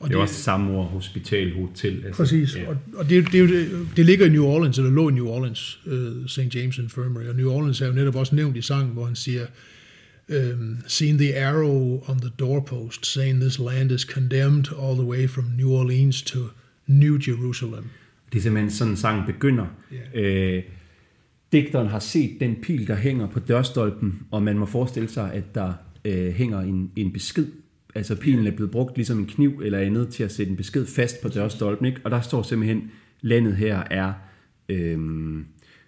og 0.00 0.08
Det 0.08 0.16
er 0.16 0.20
også 0.20 0.34
samme 0.42 0.70
ord, 0.78 0.86
hospital, 0.90 1.52
hotel. 1.54 2.02
Altså, 2.06 2.22
Præcis, 2.22 2.56
Ja. 2.56 2.68
og, 2.68 2.76
og 2.94 3.10
det, 3.10 3.32
det, 3.32 3.48
det, 3.48 3.68
det 3.96 4.06
ligger 4.06 4.26
i 4.26 4.28
New 4.28 4.44
Orleans, 4.44 4.78
eller 4.78 4.90
lå 4.90 5.08
i 5.08 5.12
New 5.12 5.26
Orleans, 5.26 5.78
uh, 5.86 5.92
St. 6.26 6.54
James 6.54 6.78
Infirmary, 6.78 7.24
og 7.24 7.34
New 7.36 7.50
Orleans 7.50 7.80
er 7.80 7.86
jo 7.86 7.92
netop 7.92 8.16
også 8.16 8.34
nævnt 8.34 8.56
i 8.56 8.62
sangen, 8.62 8.92
hvor 8.92 9.06
han 9.06 9.16
siger, 9.16 9.46
um, 10.28 10.78
Seen 10.86 11.18
the 11.18 11.36
arrow 11.36 12.02
on 12.10 12.18
the 12.18 12.30
doorpost, 12.38 13.06
saying 13.06 13.40
this 13.40 13.58
land 13.58 13.90
is 13.90 14.02
condemned 14.02 14.66
all 14.82 14.94
the 14.94 15.04
way 15.04 15.28
from 15.28 15.44
New 15.56 15.72
Orleans 15.72 16.22
to 16.22 16.38
New 16.86 17.18
Jerusalem. 17.28 17.84
Det 18.32 18.38
er 18.38 18.42
simpelthen 18.42 18.70
sådan, 18.70 18.96
sang 18.96 19.26
begynder. 19.26 19.66
Ja. 20.14 20.20
Øh, 20.20 20.62
digteren 21.52 21.88
har 21.88 21.98
set 21.98 22.36
den 22.40 22.56
pil, 22.62 22.86
der 22.86 22.96
hænger 22.96 23.26
på 23.26 23.38
dørstolpen, 23.38 24.22
og 24.30 24.42
man 24.42 24.58
må 24.58 24.66
forestille 24.66 25.08
sig, 25.08 25.32
at 25.32 25.54
der 25.54 25.72
øh, 26.04 26.32
hænger 26.32 26.60
en, 26.60 26.90
en 26.96 27.12
besked. 27.12 27.46
Altså 27.94 28.14
pilen 28.14 28.46
er 28.46 28.50
blevet 28.50 28.70
brugt 28.70 28.96
ligesom 28.96 29.18
en 29.18 29.26
kniv 29.26 29.60
eller 29.64 29.78
andet 29.78 30.08
til 30.08 30.24
at 30.24 30.32
sætte 30.32 30.50
en 30.50 30.56
besked 30.56 30.86
fast 30.86 31.22
på 31.22 31.28
dørstolpen. 31.28 31.86
Ikke? 31.86 32.00
Og 32.04 32.10
der 32.10 32.20
står 32.20 32.42
simpelthen, 32.42 32.90
landet 33.20 33.56
her 33.56 33.82
er 33.90 34.12
øh, 34.68 34.98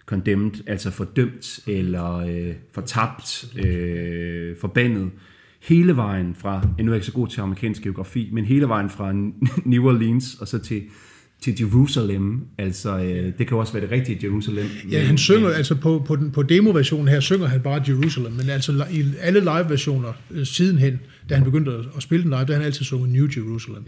condemned, 0.07 0.63
altså 0.67 0.91
fordømt 0.91 1.59
eller 1.67 2.17
øh, 2.17 2.53
fortabt, 2.71 3.45
øh, 3.65 4.55
forbandet. 4.61 5.11
Hele 5.61 5.95
vejen 5.95 6.35
fra, 6.35 6.61
nu 6.79 6.91
er 6.91 6.93
jeg 6.93 6.95
ikke 6.95 7.05
så 7.05 7.13
god 7.13 7.27
til 7.27 7.41
amerikansk 7.41 7.81
geografi, 7.81 8.29
men 8.33 8.45
hele 8.45 8.67
vejen 8.67 8.89
fra 8.89 9.13
New 9.65 9.87
Orleans 9.87 10.35
og 10.41 10.47
så 10.47 10.59
til, 10.59 10.83
til 11.41 11.55
Jerusalem. 11.59 12.41
Altså, 12.57 12.97
øh, 12.99 13.33
det 13.37 13.47
kan 13.47 13.57
også 13.57 13.73
være 13.73 13.81
det 13.83 13.91
rigtige 13.91 14.19
Jerusalem. 14.23 14.65
Ja, 14.91 14.99
han 15.05 15.17
synger, 15.17 15.49
altså 15.49 15.75
på, 15.75 16.03
på, 16.07 16.15
den, 16.15 16.31
på 16.31 16.43
demoversionen 16.43 17.07
her, 17.07 17.19
synger 17.19 17.47
han 17.47 17.61
bare 17.61 17.83
Jerusalem, 17.87 18.31
men 18.31 18.49
altså 18.49 18.85
i 18.91 19.03
alle 19.21 19.39
live-versioner 19.39 20.13
øh, 20.31 20.45
sidenhen, 20.45 20.99
da 21.29 21.35
han 21.35 21.43
begyndte 21.43 21.71
at, 21.71 21.85
at 21.97 22.03
spille 22.03 22.23
den 22.23 22.29
live, 22.31 22.45
der 22.45 22.53
han 22.53 22.61
altid 22.61 22.85
sunget 22.85 23.09
New 23.09 23.27
Jerusalem. 23.37 23.83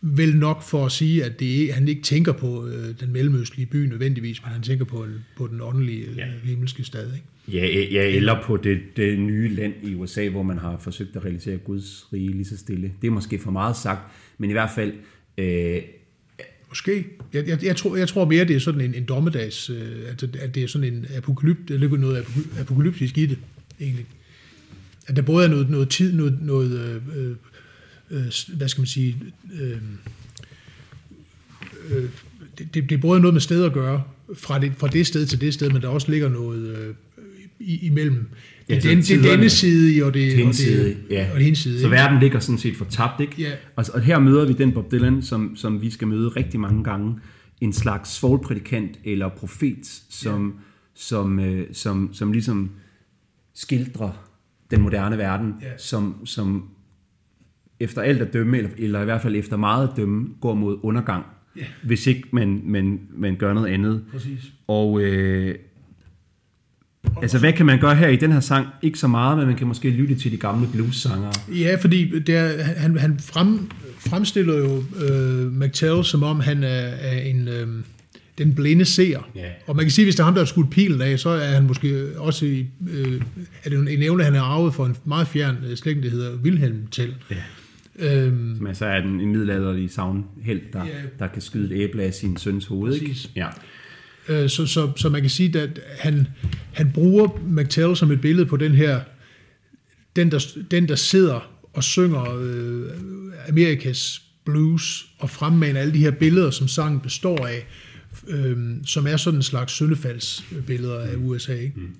Vel 0.00 0.36
nok 0.36 0.62
for 0.62 0.86
at 0.86 0.92
sige, 0.92 1.24
at 1.24 1.40
det, 1.40 1.72
han 1.72 1.88
ikke 1.88 2.02
tænker 2.02 2.32
på 2.32 2.66
øh, 2.66 2.94
den 3.00 3.12
mellemøstlige 3.12 3.66
by 3.66 3.76
nødvendigvis, 3.76 4.42
men 4.44 4.52
han 4.52 4.62
tænker 4.62 4.84
på, 4.84 4.96
en, 5.04 5.14
på 5.36 5.46
den 5.46 5.60
åndelige 5.60 6.04
øh, 6.06 6.16
Ja. 6.16 6.24
himmelske 6.44 6.84
stad. 6.84 7.06
Ikke? 7.14 7.26
Ja, 7.58 7.66
ja, 7.92 8.16
eller 8.16 8.42
på 8.44 8.56
det, 8.56 8.78
det 8.96 9.18
nye 9.18 9.54
land 9.54 9.72
i 9.82 9.94
USA, 9.94 10.28
hvor 10.28 10.42
man 10.42 10.58
har 10.58 10.78
forsøgt 10.78 11.16
at 11.16 11.24
realisere 11.24 11.56
Guds 11.56 12.06
rige 12.12 12.30
lige 12.30 12.44
så 12.44 12.56
stille. 12.58 12.92
Det 13.02 13.06
er 13.08 13.12
måske 13.12 13.38
for 13.38 13.50
meget 13.50 13.76
sagt, 13.76 14.00
men 14.38 14.50
i 14.50 14.52
hvert 14.52 14.70
fald, 14.74 14.92
øh, 15.38 15.76
Måske. 16.70 17.06
Jeg, 17.32 17.48
jeg, 17.48 17.64
jeg, 17.64 17.76
tror, 17.76 17.96
jeg 17.96 18.08
tror 18.08 18.24
mere, 18.24 18.44
det 18.44 18.56
er 18.56 18.60
sådan 18.60 18.80
en, 18.80 18.94
en 18.94 19.04
dommedags, 19.04 19.70
øh, 19.70 19.98
at, 20.08 20.36
at 20.36 20.54
det 20.54 20.62
er 20.62 20.68
sådan 20.68 20.94
en 20.94 21.06
apokalypt, 21.16 21.70
eller 21.70 21.96
noget 21.96 22.24
apokalyptisk 22.58 23.18
i 23.18 23.26
det, 23.26 23.38
egentlig. 23.80 24.06
At 25.06 25.16
der 25.16 25.22
både 25.22 25.44
er 25.44 25.48
noget, 25.48 25.70
noget 25.70 25.88
tid, 25.88 26.12
noget, 26.12 26.38
noget 26.42 26.80
øh, 26.80 27.02
øh, 27.16 27.36
øh 28.10 28.26
hvad 28.56 28.68
skal 28.68 28.80
man 28.80 28.86
sige, 28.86 29.16
øh, 29.60 29.78
øh, 31.90 32.08
det, 32.58 32.74
det, 32.74 32.90
det 32.90 32.92
er 32.92 33.00
både 33.00 33.20
noget 33.20 33.34
med 33.34 33.40
sted 33.40 33.64
at 33.64 33.72
gøre, 33.72 34.02
fra 34.34 34.58
det, 34.58 34.72
fra 34.78 34.88
det 34.88 35.06
sted 35.06 35.26
til 35.26 35.40
det 35.40 35.54
sted, 35.54 35.70
men 35.70 35.82
der 35.82 35.88
også 35.88 36.10
ligger 36.10 36.28
noget 36.28 36.76
øh, 36.76 36.94
i, 37.60 37.86
imellem. 37.86 38.28
Ja, 38.70 38.74
Det, 38.74 38.84
den, 38.84 38.98
det 38.98 39.10
er 39.26 39.30
denne 39.36 39.48
side, 39.50 40.04
og 40.04 40.14
det, 40.14 40.34
og 40.34 40.40
en 40.40 40.52
side. 40.52 40.84
det, 40.84 40.96
Ja. 41.10 41.28
og 41.32 41.38
det 41.38 41.46
ene 41.46 41.56
side. 41.56 41.80
Så 41.80 41.86
ikke? 41.86 41.96
verden 41.96 42.20
ligger 42.20 42.38
sådan 42.40 42.58
set 42.58 42.76
fortabt, 42.76 43.20
ikke? 43.20 43.34
Ja. 43.42 43.50
Og, 43.76 43.84
og 43.94 44.00
her 44.00 44.18
møder 44.18 44.46
vi 44.46 44.52
den 44.52 44.72
Bob 44.72 44.92
Dylan, 44.92 45.22
som, 45.22 45.56
som 45.56 45.82
vi 45.82 45.90
skal 45.90 46.08
møde 46.08 46.28
rigtig 46.28 46.60
mange 46.60 46.84
gange. 46.84 47.14
En 47.60 47.72
slags 47.72 48.10
svoglprædikant 48.10 48.98
eller 49.04 49.28
profet, 49.28 50.02
som, 50.10 50.46
ja. 50.46 50.62
som, 50.94 51.40
øh, 51.40 51.66
som, 51.72 52.10
som 52.12 52.32
ligesom 52.32 52.70
skildrer 53.54 54.26
den 54.70 54.80
moderne 54.80 55.18
verden, 55.18 55.54
Ja. 55.62 55.66
som, 55.78 56.26
som 56.26 56.64
efter 57.80 58.02
alt 58.02 58.22
at 58.22 58.32
dømme, 58.32 58.56
eller, 58.56 58.70
eller 58.78 59.00
i 59.00 59.04
hvert 59.04 59.22
fald 59.22 59.36
efter 59.36 59.56
meget 59.56 59.88
at 59.88 59.96
dømme, 59.96 60.28
går 60.40 60.54
mod 60.54 60.78
undergang, 60.82 61.24
Ja. 61.56 61.64
hvis 61.82 62.06
ikke 62.06 62.22
man, 62.32 62.62
man, 62.64 63.00
man 63.16 63.36
gør 63.36 63.52
noget 63.54 63.68
andet. 63.68 64.04
Præcis. 64.12 64.52
Og 64.66 65.00
øh, 65.02 65.54
altså, 67.22 67.38
hvad 67.38 67.52
kan 67.52 67.66
man 67.66 67.80
gøre 67.80 67.94
her 67.94 68.08
i 68.08 68.16
den 68.16 68.32
her 68.32 68.40
sang? 68.40 68.66
Ikke 68.82 68.98
så 68.98 69.08
meget, 69.08 69.38
men 69.38 69.46
man 69.46 69.56
kan 69.56 69.66
måske 69.66 69.90
lytte 69.90 70.14
til 70.14 70.32
de 70.32 70.36
gamle 70.36 70.68
blues-sangere. 70.72 71.32
Ja, 71.48 71.76
fordi 71.80 72.18
det 72.18 72.36
er, 72.36 72.62
han, 72.62 72.98
han 72.98 73.18
frem, 73.20 73.70
fremstiller 73.98 74.54
jo 74.56 74.84
øh, 75.10 75.52
McTell, 75.52 76.04
som 76.04 76.22
om 76.22 76.40
han 76.40 76.62
er, 76.62 76.68
er 76.86 77.20
en, 77.20 77.48
øh, 77.48 77.68
den 78.38 78.54
blinde 78.54 78.84
seer. 78.84 79.30
Ja. 79.34 79.48
Og 79.66 79.76
man 79.76 79.84
kan 79.84 79.90
sige, 79.90 80.04
hvis 80.04 80.14
det 80.14 80.20
er 80.20 80.24
ham, 80.24 80.34
der 80.34 80.40
har 80.40 80.46
skudt 80.46 80.70
pilen 80.70 81.00
af, 81.00 81.18
så 81.18 81.28
er 81.28 81.48
han 81.48 81.66
måske 81.66 82.06
også 82.16 82.46
i, 82.46 82.66
øh, 82.90 83.20
er 83.64 83.70
det 83.70 83.78
en 83.78 84.02
evne, 84.02 84.24
han 84.24 84.34
har 84.34 84.42
arvet 84.42 84.74
for 84.74 84.86
en 84.86 84.96
meget 85.04 85.28
fjern 85.28 85.56
øh, 85.70 85.76
slægt, 85.76 86.02
der 86.02 86.10
hedder 86.10 86.36
Wilhelm 86.36 86.86
Tell. 86.90 87.14
Ja. 87.30 87.36
Øhm, 87.98 88.54
Som 88.56 88.66
altså 88.66 88.84
er 88.86 89.00
den 89.00 89.20
en 89.20 89.32
middelalderlig 89.32 89.90
savnheld, 89.90 90.60
der, 90.72 90.84
Ja. 90.84 90.90
der 91.18 91.26
kan 91.26 91.42
skyde 91.42 91.74
et 91.76 91.82
æble 91.82 92.02
af 92.02 92.14
sin 92.14 92.36
søns 92.36 92.66
hoved. 92.66 92.94
Ikke? 92.94 93.06
Præcis. 93.06 93.30
Ja. 93.36 93.46
øh, 94.28 94.48
så, 94.48 94.66
så, 94.66 94.92
så 94.96 95.08
man 95.08 95.20
kan 95.20 95.30
sige, 95.30 95.60
at 95.60 95.80
han, 95.98 96.26
han 96.72 96.90
bruger 96.94 97.28
McTell 97.46 97.96
som 97.96 98.10
et 98.10 98.20
billede 98.20 98.46
på 98.46 98.56
den 98.56 98.72
her, 98.72 99.00
den 100.16 100.30
der, 100.30 100.46
den 100.70 100.88
der 100.88 100.94
sidder 100.94 101.50
og 101.72 101.84
synger 101.84 102.38
øh, 102.40 102.90
Amerikas 103.48 104.22
blues 104.44 105.06
og 105.18 105.30
fremmaner 105.30 105.80
alle 105.80 105.92
de 105.92 105.98
her 105.98 106.10
billeder, 106.10 106.50
som 106.50 106.68
sangen 106.68 107.00
består 107.00 107.46
af, 107.46 107.66
øh, 108.28 108.56
som 108.86 109.06
er 109.06 109.16
sådan 109.16 109.38
en 109.38 109.42
slags 109.42 109.72
syndefaldsbilleder 109.72 111.00
af 111.00 111.14
USA. 111.16 111.54
Ikke? 111.54 111.72
Mm. 111.76 111.94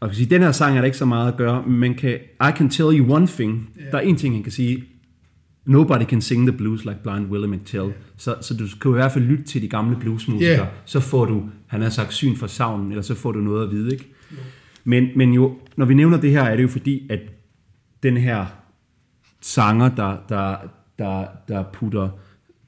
Og 0.00 0.08
kan 0.08 0.16
sige, 0.16 0.30
den 0.30 0.42
her 0.42 0.52
sang 0.52 0.76
er 0.76 0.80
der 0.80 0.86
ikke 0.86 0.98
så 0.98 1.04
meget 1.04 1.32
at 1.32 1.36
gøre, 1.38 1.62
men 1.66 1.94
kan, 1.94 2.14
I 2.40 2.50
can 2.56 2.70
tell 2.70 2.98
you 2.98 3.14
one 3.14 3.26
thing. 3.26 3.70
Yeah. 3.80 3.92
Der 3.92 3.98
er 3.98 4.02
en 4.02 4.16
ting, 4.16 4.34
han 4.34 4.42
kan 4.42 4.52
sige. 4.52 4.84
Nobody 5.68 6.04
can 6.04 6.20
sing 6.20 6.46
the 6.46 6.56
blues 6.56 6.84
like 6.84 7.02
Blind 7.02 7.26
Willie 7.26 7.48
McTell. 7.48 7.84
Yeah. 7.84 7.92
Så, 8.16 8.36
så 8.40 8.54
du 8.54 8.66
kan 8.80 8.90
i 8.90 8.94
hvert 8.94 9.12
fald 9.12 9.24
lytte 9.24 9.44
til 9.44 9.62
de 9.62 9.68
gamle 9.68 9.96
bluesmusikere. 9.96 10.58
Yeah. 10.58 10.68
Så 10.84 11.00
får 11.00 11.24
du, 11.24 11.42
han 11.66 11.82
har 11.82 11.90
sagt 11.90 12.14
syn 12.14 12.36
for 12.36 12.46
savnen, 12.46 12.90
eller 12.90 13.02
så 13.02 13.14
får 13.14 13.32
du 13.32 13.40
noget 13.40 13.64
at 13.64 13.70
vide. 13.70 13.92
Ikke? 13.92 14.08
Men, 14.84 15.08
men 15.16 15.32
jo, 15.32 15.58
når 15.76 15.86
vi 15.86 15.94
nævner 15.94 16.20
det 16.20 16.30
her, 16.30 16.42
er 16.42 16.56
det 16.56 16.62
jo 16.62 16.68
fordi, 16.68 17.06
at 17.10 17.20
den 18.02 18.16
her 18.16 18.46
sanger, 19.40 19.88
der, 19.88 20.16
der, 20.28 20.56
der, 20.98 21.26
der 21.48 21.64
putter 21.72 22.08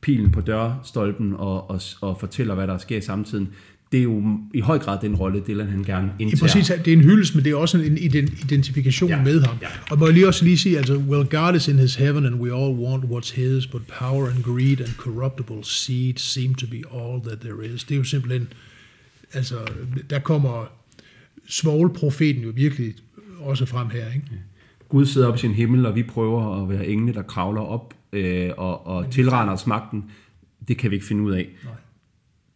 pilen 0.01 0.31
på 0.31 0.41
dørstolpen 0.41 1.35
og, 1.37 1.71
og, 1.71 1.81
og 2.01 2.21
fortæller, 2.21 2.55
hvad 2.55 2.67
der 2.67 2.79
sker 2.79 2.97
i 2.97 3.01
samtiden, 3.01 3.49
det 3.93 3.99
er 3.99 4.05
jo 4.05 4.39
i 4.55 4.61
høj 4.61 4.79
grad 4.79 4.99
den 5.03 5.15
rolle, 5.17 5.43
Dylan 5.47 5.67
han 5.69 5.85
gerne 5.85 6.07
Ja, 6.19 6.23
indtager. 6.23 6.41
præcis, 6.41 6.73
det 6.85 6.89
er 6.89 6.93
en 6.93 7.01
hyldest, 7.01 7.35
men 7.35 7.45
det 7.45 7.51
er 7.53 7.57
også 7.57 7.79
en 7.79 7.99
ident- 7.99 8.45
identifikation 8.45 9.11
Ja, 9.11 9.17
ja, 9.17 9.25
med 9.25 9.41
ham. 9.43 9.57
ja. 9.63 9.67
Og 9.91 9.99
må 9.99 10.05
jeg 10.07 10.15
lige 10.15 10.27
også 10.29 10.45
lige 10.45 10.59
sige, 10.59 10.79
altså, 10.79 10.97
well, 10.97 11.29
God 11.29 11.55
is 11.57 11.69
in 11.69 11.79
his 11.79 11.95
heaven, 11.95 12.27
and 12.27 12.35
we 12.35 12.49
all 12.55 12.75
want 12.79 13.05
what's 13.05 13.35
his, 13.37 13.67
but 13.67 13.83
power 13.99 14.27
and 14.29 14.43
greed 14.43 14.81
and 14.81 14.89
corruptible 14.97 15.57
seed 15.65 16.15
seem 16.17 16.55
to 16.55 16.67
be 16.71 16.77
all 16.95 17.23
that 17.23 17.41
there 17.41 17.75
is. 17.75 17.85
Det 17.85 17.95
er 17.95 17.99
jo 17.99 18.05
simpelthen, 18.05 18.49
altså, 19.33 19.55
der 20.11 20.19
kommer 20.19 20.67
svogelprofeten 21.49 22.43
jo 22.43 22.53
virkelig 22.55 22.95
også 23.41 23.67
frem 23.67 23.91
her, 23.91 24.07
ikke? 24.15 24.27
Gud 24.89 25.07
sidder 25.07 25.29
op 25.29 25.35
i 25.35 25.39
sin 25.39 25.53
himmel, 25.55 25.87
og 25.87 25.95
vi 25.95 26.03
prøver 26.03 26.63
at 26.63 26.69
være 26.69 26.87
engle, 26.87 27.15
der 27.15 27.23
kravler 27.23 27.61
op 27.61 27.95
øh, 28.13 28.51
og, 28.57 28.87
og 28.87 29.11
tilrender 29.11 29.55
os 29.55 29.67
magten. 29.67 30.05
Det 30.69 30.77
kan 30.77 30.91
vi 30.91 30.97
ikke 30.97 31.07
finde 31.07 31.23
ud 31.23 31.33
af. 31.33 31.49
Nej. 31.65 31.73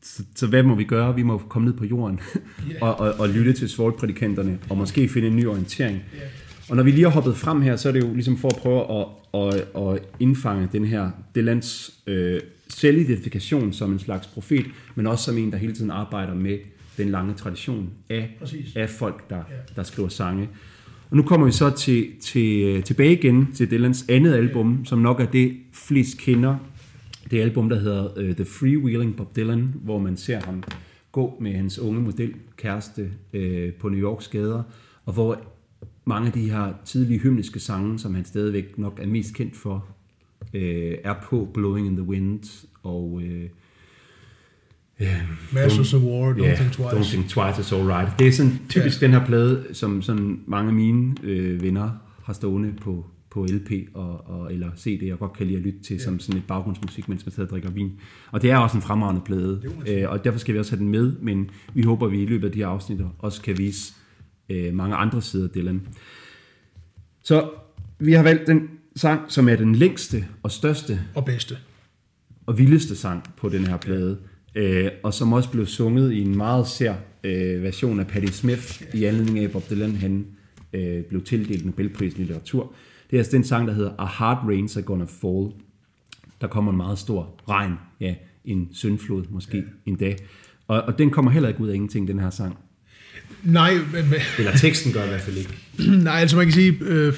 Så, 0.04 0.22
så 0.34 0.46
hvad 0.46 0.62
må 0.62 0.74
vi 0.74 0.84
gøre? 0.84 1.14
Vi 1.14 1.22
må 1.22 1.38
komme 1.38 1.66
ned 1.68 1.74
på 1.74 1.84
jorden 1.84 2.20
og, 2.80 3.00
og, 3.00 3.14
og 3.18 3.28
lytte 3.28 3.52
til 3.52 3.68
svoldprædikanterne, 3.68 4.58
og 4.70 4.76
måske 4.76 5.08
finde 5.08 5.28
en 5.28 5.36
ny 5.36 5.46
orientering. 5.46 6.02
Og 6.68 6.76
når 6.76 6.82
vi 6.82 6.90
lige 6.90 7.04
har 7.04 7.10
hoppet 7.10 7.36
frem 7.36 7.62
her, 7.62 7.76
så 7.76 7.88
er 7.88 7.92
det 7.92 8.00
jo 8.00 8.14
ligesom 8.14 8.38
for 8.38 8.48
at 8.48 8.56
prøve 8.56 9.00
at, 9.00 9.06
at, 9.34 9.82
at 9.82 10.02
indfange 10.20 10.68
den 10.72 10.84
her, 10.84 11.10
det 11.34 11.44
lands 11.44 11.94
øh, 12.06 12.40
selvidentifikation 12.68 13.72
som 13.72 13.92
en 13.92 13.98
slags 13.98 14.26
profet, 14.26 14.66
men 14.94 15.06
også 15.06 15.24
som 15.24 15.38
en, 15.38 15.52
der 15.52 15.58
hele 15.58 15.72
tiden 15.72 15.90
arbejder 15.90 16.34
med 16.34 16.58
den 16.96 17.08
lange 17.10 17.34
tradition 17.34 17.90
af, 18.10 18.36
Præcis. 18.40 18.76
af 18.76 18.90
folk, 18.90 19.30
der, 19.30 19.42
der 19.76 19.82
skriver 19.82 20.08
sange. 20.08 20.48
Og 21.10 21.16
nu 21.16 21.22
kommer 21.22 21.46
vi 21.46 21.52
så 21.52 21.70
til, 21.70 22.06
til, 22.20 22.82
tilbage 22.82 23.12
igen 23.12 23.48
til 23.54 23.70
Dylans 23.70 24.04
andet 24.08 24.34
album, 24.34 24.84
som 24.84 24.98
nok 24.98 25.20
er 25.20 25.26
det 25.26 25.56
flest 25.72 26.18
kender 26.18 26.56
det 27.30 27.40
album, 27.40 27.68
der 27.68 27.78
hedder 27.78 28.28
uh, 28.28 28.34
The 28.34 28.44
Freewheeling 28.44 29.16
Bob 29.16 29.36
Dylan, 29.36 29.74
hvor 29.82 29.98
man 29.98 30.16
ser 30.16 30.40
ham 30.40 30.62
gå 31.12 31.38
med 31.40 31.52
hans 31.52 31.78
unge 31.78 32.00
modelkæreste 32.00 33.10
uh, 33.34 33.72
på 33.80 33.88
New 33.88 34.00
Yorks 34.00 34.28
gader, 34.28 34.62
og 35.04 35.12
hvor 35.12 35.40
mange 36.04 36.26
af 36.26 36.32
de 36.32 36.50
her 36.50 36.72
tidlige 36.84 37.20
hymniske 37.20 37.60
sange, 37.60 37.98
som 37.98 38.14
han 38.14 38.24
stadigvæk 38.24 38.78
nok 38.78 39.00
er 39.02 39.06
mest 39.06 39.34
kendt 39.34 39.56
for, 39.56 39.86
uh, 40.54 40.60
er 41.04 41.14
på 41.22 41.48
Blowing 41.54 41.86
in 41.86 41.96
the 41.96 42.06
Wind 42.06 42.66
og... 42.82 43.12
Uh, 43.12 43.22
Yeah, 45.00 45.20
Masters 45.52 45.94
of 45.94 46.02
War, 46.02 46.32
Don't 46.32 46.38
yeah, 46.38 46.56
Think 46.56 46.72
Twice. 46.72 46.96
Don't 46.96 47.10
Think 47.10 47.28
Twice 47.28 47.60
is 47.60 47.72
Alright. 47.72 48.18
Det 48.18 48.26
er 48.26 48.32
sådan 48.32 48.60
typisk 48.68 49.02
yeah. 49.02 49.12
den 49.12 49.20
her 49.20 49.26
plade, 49.26 49.66
som 49.72 50.02
sådan 50.02 50.40
mange 50.46 50.68
af 50.68 50.74
mine 50.74 51.14
øh, 51.22 51.62
venner 51.62 51.90
har 52.24 52.32
stående 52.32 52.74
på, 52.80 53.06
på 53.34 53.46
LP 53.50 53.70
og, 53.94 54.26
og, 54.26 54.52
eller 54.52 54.70
CD, 54.78 55.12
og 55.12 55.18
godt 55.18 55.32
kan 55.32 55.46
lide 55.46 55.58
at 55.58 55.62
lytte 55.64 55.78
til 55.78 55.94
yeah. 55.94 56.04
som 56.04 56.20
sådan 56.20 56.38
et 56.38 56.46
baggrundsmusik, 56.46 57.08
mens 57.08 57.26
man 57.26 57.32
sidder 57.32 57.46
og 57.46 57.50
drikker 57.50 57.70
vin. 57.70 57.92
Og 58.30 58.42
det 58.42 58.50
er 58.50 58.56
også 58.56 58.76
en 58.76 58.82
fremragende 58.82 59.22
plade, 59.24 59.62
øh, 59.88 60.10
og 60.10 60.24
derfor 60.24 60.38
skal 60.38 60.54
vi 60.54 60.58
også 60.58 60.72
have 60.72 60.80
den 60.80 60.88
med, 60.88 61.12
men 61.20 61.50
vi 61.74 61.82
håber, 61.82 62.06
at 62.06 62.12
vi 62.12 62.22
i 62.22 62.26
løbet 62.26 62.46
af 62.46 62.52
de 62.52 62.58
her 62.58 62.66
afsnit 62.66 63.00
også 63.18 63.42
kan 63.42 63.58
vise 63.58 63.94
øh, 64.48 64.74
mange 64.74 64.96
andre 64.96 65.22
sider 65.22 65.44
af 65.44 65.50
Dylan. 65.50 65.82
Så 67.22 67.50
vi 67.98 68.12
har 68.12 68.22
valgt 68.22 68.46
den 68.46 68.68
sang, 68.96 69.20
som 69.28 69.48
er 69.48 69.56
den 69.56 69.74
længste 69.74 70.24
og 70.42 70.50
største 70.50 71.00
Og 71.14 71.24
bedste. 71.24 71.56
og 72.46 72.58
vildeste 72.58 72.96
sang 72.96 73.22
på 73.36 73.48
den 73.48 73.66
her 73.66 73.76
plade, 73.76 74.18
øh, 74.54 74.90
og 75.02 75.14
som 75.14 75.32
også 75.32 75.50
blev 75.50 75.66
sunget 75.66 76.12
i 76.12 76.20
en 76.20 76.36
meget 76.36 76.66
sær 76.66 76.94
øh, 77.24 77.62
version 77.62 78.00
af 78.00 78.06
Patti 78.06 78.32
Smith, 78.32 78.82
i 78.94 79.04
anledning 79.04 79.38
af 79.38 79.50
Bob 79.50 79.70
Dylan 79.70 79.96
han, 79.96 80.26
øh, 80.72 81.02
blev 81.02 81.24
tildelt 81.24 81.64
Nobelprisen 81.64 82.20
i 82.20 82.22
litteratur. 82.22 82.72
Det 83.14 83.18
er 83.18 83.22
altså 83.22 83.36
den 83.36 83.44
sang, 83.44 83.68
der 83.68 83.74
hedder 83.74 83.90
A 83.98 84.04
Hard 84.04 84.36
Rain's 84.36 84.76
Are 84.76 84.82
Gonna 84.82 85.04
Fall. 85.04 85.52
Der 86.40 86.46
kommer 86.46 86.70
en 86.72 86.76
meget 86.76 86.98
stor 86.98 87.40
regn, 87.48 87.72
ja, 88.00 88.14
en 88.44 88.68
syndflod 88.72 89.24
måske 89.30 89.56
ja. 89.56 89.62
en 89.86 89.96
dag. 89.96 90.16
Og, 90.68 90.82
og 90.82 90.98
den 90.98 91.10
kommer 91.10 91.30
heller 91.30 91.48
ikke 91.48 91.60
ud 91.60 91.68
af 91.68 91.74
ingenting, 91.74 92.08
den 92.08 92.18
her 92.18 92.30
sang. 92.30 92.58
Nej, 93.42 93.74
men, 93.74 94.04
Eller 94.38 94.56
teksten 94.56 94.92
gør 94.92 95.04
i 95.04 95.08
hvert 95.08 95.20
fald 95.20 95.36
ikke. 95.36 95.54
nej, 96.04 96.20
altså 96.20 96.36
man 96.36 96.46
kan 96.46 96.52
sige, 96.52 96.76
øh, 96.80 97.14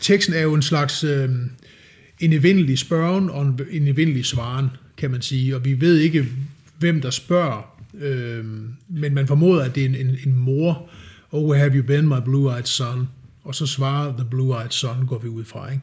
teksten 0.00 0.34
er 0.34 0.42
jo 0.42 0.54
en 0.54 0.62
slags 0.62 1.04
øh, 1.04 1.30
en 2.20 2.32
evindelig 2.32 2.78
spørgen 2.78 3.30
og 3.30 3.42
en, 3.42 3.60
en 3.70 3.88
evindelig 3.88 4.24
svaren, 4.24 4.66
kan 4.96 5.10
man 5.10 5.22
sige. 5.22 5.56
Og 5.56 5.64
vi 5.64 5.80
ved 5.80 5.98
ikke, 5.98 6.26
hvem 6.78 7.00
der 7.00 7.10
spørger, 7.10 7.80
øh, 8.00 8.44
men 8.88 9.14
man 9.14 9.26
formoder, 9.26 9.64
at 9.64 9.74
det 9.74 9.84
er 9.84 9.88
en, 9.88 9.94
en, 9.94 10.16
en 10.26 10.36
mor. 10.36 10.90
Oh, 11.32 11.50
where 11.50 11.60
have 11.60 11.76
you 11.76 11.82
been, 11.82 12.08
my 12.08 12.20
blue-eyed 12.24 12.64
son? 12.64 13.08
Og 13.42 13.54
så 13.54 13.66
svarer 13.66 14.16
the 14.16 14.26
blue-eyed 14.30 14.70
son, 14.70 15.06
går 15.06 15.18
vi 15.18 15.28
ud 15.28 15.44
fra. 15.44 15.72
Ikke? 15.72 15.82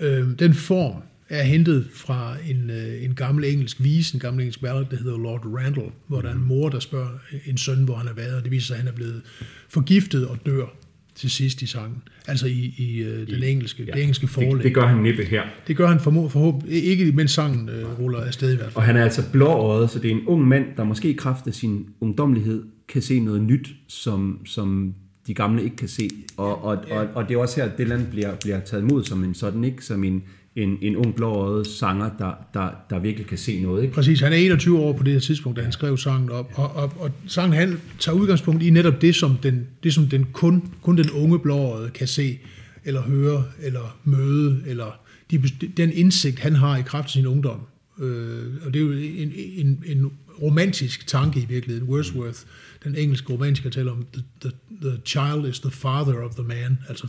Øh, 0.00 0.38
den 0.38 0.54
form 0.54 1.02
er 1.28 1.42
hentet 1.42 1.88
fra 1.94 2.36
en, 2.48 2.70
øh, 2.70 3.04
en 3.04 3.14
gammel 3.14 3.44
engelsk 3.44 3.82
vise, 3.82 4.14
en 4.14 4.20
gammel 4.20 4.40
engelsk 4.40 4.60
ballad, 4.60 4.84
der 4.90 4.96
hedder 4.96 5.18
Lord 5.18 5.46
Randall, 5.46 5.90
hvor 6.06 6.20
der 6.20 6.28
er 6.28 6.34
en 6.34 6.44
mor, 6.44 6.68
der 6.68 6.80
spørger 6.80 7.08
en 7.46 7.58
søn, 7.58 7.84
hvor 7.84 7.96
han 7.96 8.06
har 8.06 8.14
været, 8.14 8.36
og 8.36 8.42
det 8.42 8.50
viser 8.50 8.66
sig, 8.66 8.74
at 8.74 8.80
han 8.80 8.88
er 8.88 8.96
blevet 8.96 9.22
forgiftet 9.68 10.28
og 10.28 10.38
dør 10.46 10.66
til 11.14 11.30
sidst 11.30 11.62
i 11.62 11.66
sangen. 11.66 12.02
Altså 12.26 12.46
i, 12.46 12.74
i 12.78 12.96
øh, 12.96 13.26
den 13.26 13.42
engelske, 13.42 13.84
ja. 13.84 13.92
det 13.92 14.02
engelske 14.02 14.28
forlæg. 14.28 14.52
Det, 14.52 14.64
det 14.64 14.74
gør 14.74 14.86
han 14.86 15.02
næppe 15.02 15.24
her. 15.24 15.42
Det 15.66 15.76
gør 15.76 15.88
han 15.88 16.00
formod, 16.00 16.30
forhåbentlig 16.30 16.84
ikke, 16.84 17.12
mens 17.12 17.30
sangen 17.30 17.68
øh, 17.68 17.98
ruller 17.98 18.20
afsted 18.20 18.52
i 18.52 18.56
hvert 18.56 18.66
fald. 18.66 18.76
Og 18.76 18.82
han 18.82 18.96
er 18.96 19.04
altså 19.04 19.30
blåøjet, 19.32 19.90
så 19.90 19.98
det 19.98 20.10
er 20.10 20.14
en 20.14 20.26
ung 20.26 20.48
mand, 20.48 20.64
der 20.76 20.84
måske 20.84 21.10
i 21.10 21.12
kraft 21.12 21.46
af 21.46 21.54
sin 21.54 21.86
ungdommelighed 22.00 22.62
kan 22.88 23.02
se 23.02 23.20
noget 23.20 23.42
nyt, 23.42 23.68
som, 23.88 24.40
som 24.46 24.94
de 25.28 25.34
gamle 25.34 25.64
ikke 25.64 25.76
kan 25.76 25.88
se. 25.88 26.08
Og, 26.36 26.64
og, 26.64 26.78
og, 26.90 27.06
og 27.14 27.28
det 27.28 27.34
er 27.34 27.38
også 27.38 27.56
her, 27.56 27.64
at 27.64 27.78
Dylan 27.78 28.06
bliver, 28.10 28.34
bliver 28.34 28.60
taget 28.60 28.82
imod 28.82 29.04
som 29.04 29.24
en 29.24 29.34
sådan, 29.34 29.64
ikke? 29.64 29.84
Som 29.84 30.04
en, 30.04 30.22
en, 30.56 30.78
en 30.82 30.96
ung 30.96 31.14
blåøjet 31.14 31.66
sanger, 31.66 32.10
der, 32.18 32.32
der, 32.54 32.70
der 32.90 32.98
virkelig 32.98 33.26
kan 33.26 33.38
se 33.38 33.62
noget, 33.62 33.82
ikke? 33.82 33.94
Præcis, 33.94 34.20
han 34.20 34.32
er 34.32 34.36
21 34.36 34.78
år 34.78 34.92
på 34.92 35.02
det 35.02 35.12
her 35.12 35.20
tidspunkt, 35.20 35.58
da 35.58 35.62
han 35.62 35.72
skrev 35.72 35.96
sangen 35.96 36.30
op, 36.30 36.52
og, 36.54 36.76
og, 36.76 36.92
og 36.98 37.10
sangen 37.26 37.58
han 37.58 37.80
tager 37.98 38.16
udgangspunkt 38.16 38.62
i 38.62 38.70
netop 38.70 39.02
det, 39.02 39.14
som 39.14 39.36
den, 39.42 39.66
det, 39.82 39.94
som 39.94 40.06
den 40.06 40.26
kun, 40.32 40.62
kun 40.82 40.96
den 40.96 41.10
unge 41.10 41.38
blåøjet 41.38 41.92
kan 41.92 42.06
se, 42.06 42.38
eller 42.84 43.02
høre, 43.02 43.44
eller 43.62 43.98
møde, 44.04 44.62
eller 44.66 45.00
de, 45.30 45.42
den 45.76 45.92
indsigt, 45.92 46.38
han 46.38 46.54
har 46.54 46.76
i 46.76 46.82
kraft 46.82 47.04
af 47.04 47.10
sin 47.10 47.26
ungdom. 47.26 47.60
Øh, 48.00 48.66
og 48.66 48.74
det 48.74 48.80
er 48.80 48.84
jo 48.84 48.92
en, 48.92 49.32
en, 49.34 49.84
en 49.86 50.10
romantisk 50.42 51.06
tanke 51.06 51.40
i 51.40 51.44
virkeligheden. 51.48 51.88
Wordsworth, 51.88 52.38
den 52.84 52.94
engelske 52.94 53.32
romantiker, 53.32 53.70
taler 53.70 53.92
om, 53.92 54.06
the, 54.12 54.22
the, 54.40 54.50
the 54.82 55.00
child 55.04 55.48
is 55.48 55.60
the 55.60 55.70
father 55.70 56.14
of 56.14 56.34
the 56.34 56.44
man, 56.44 56.78
altså 56.88 57.06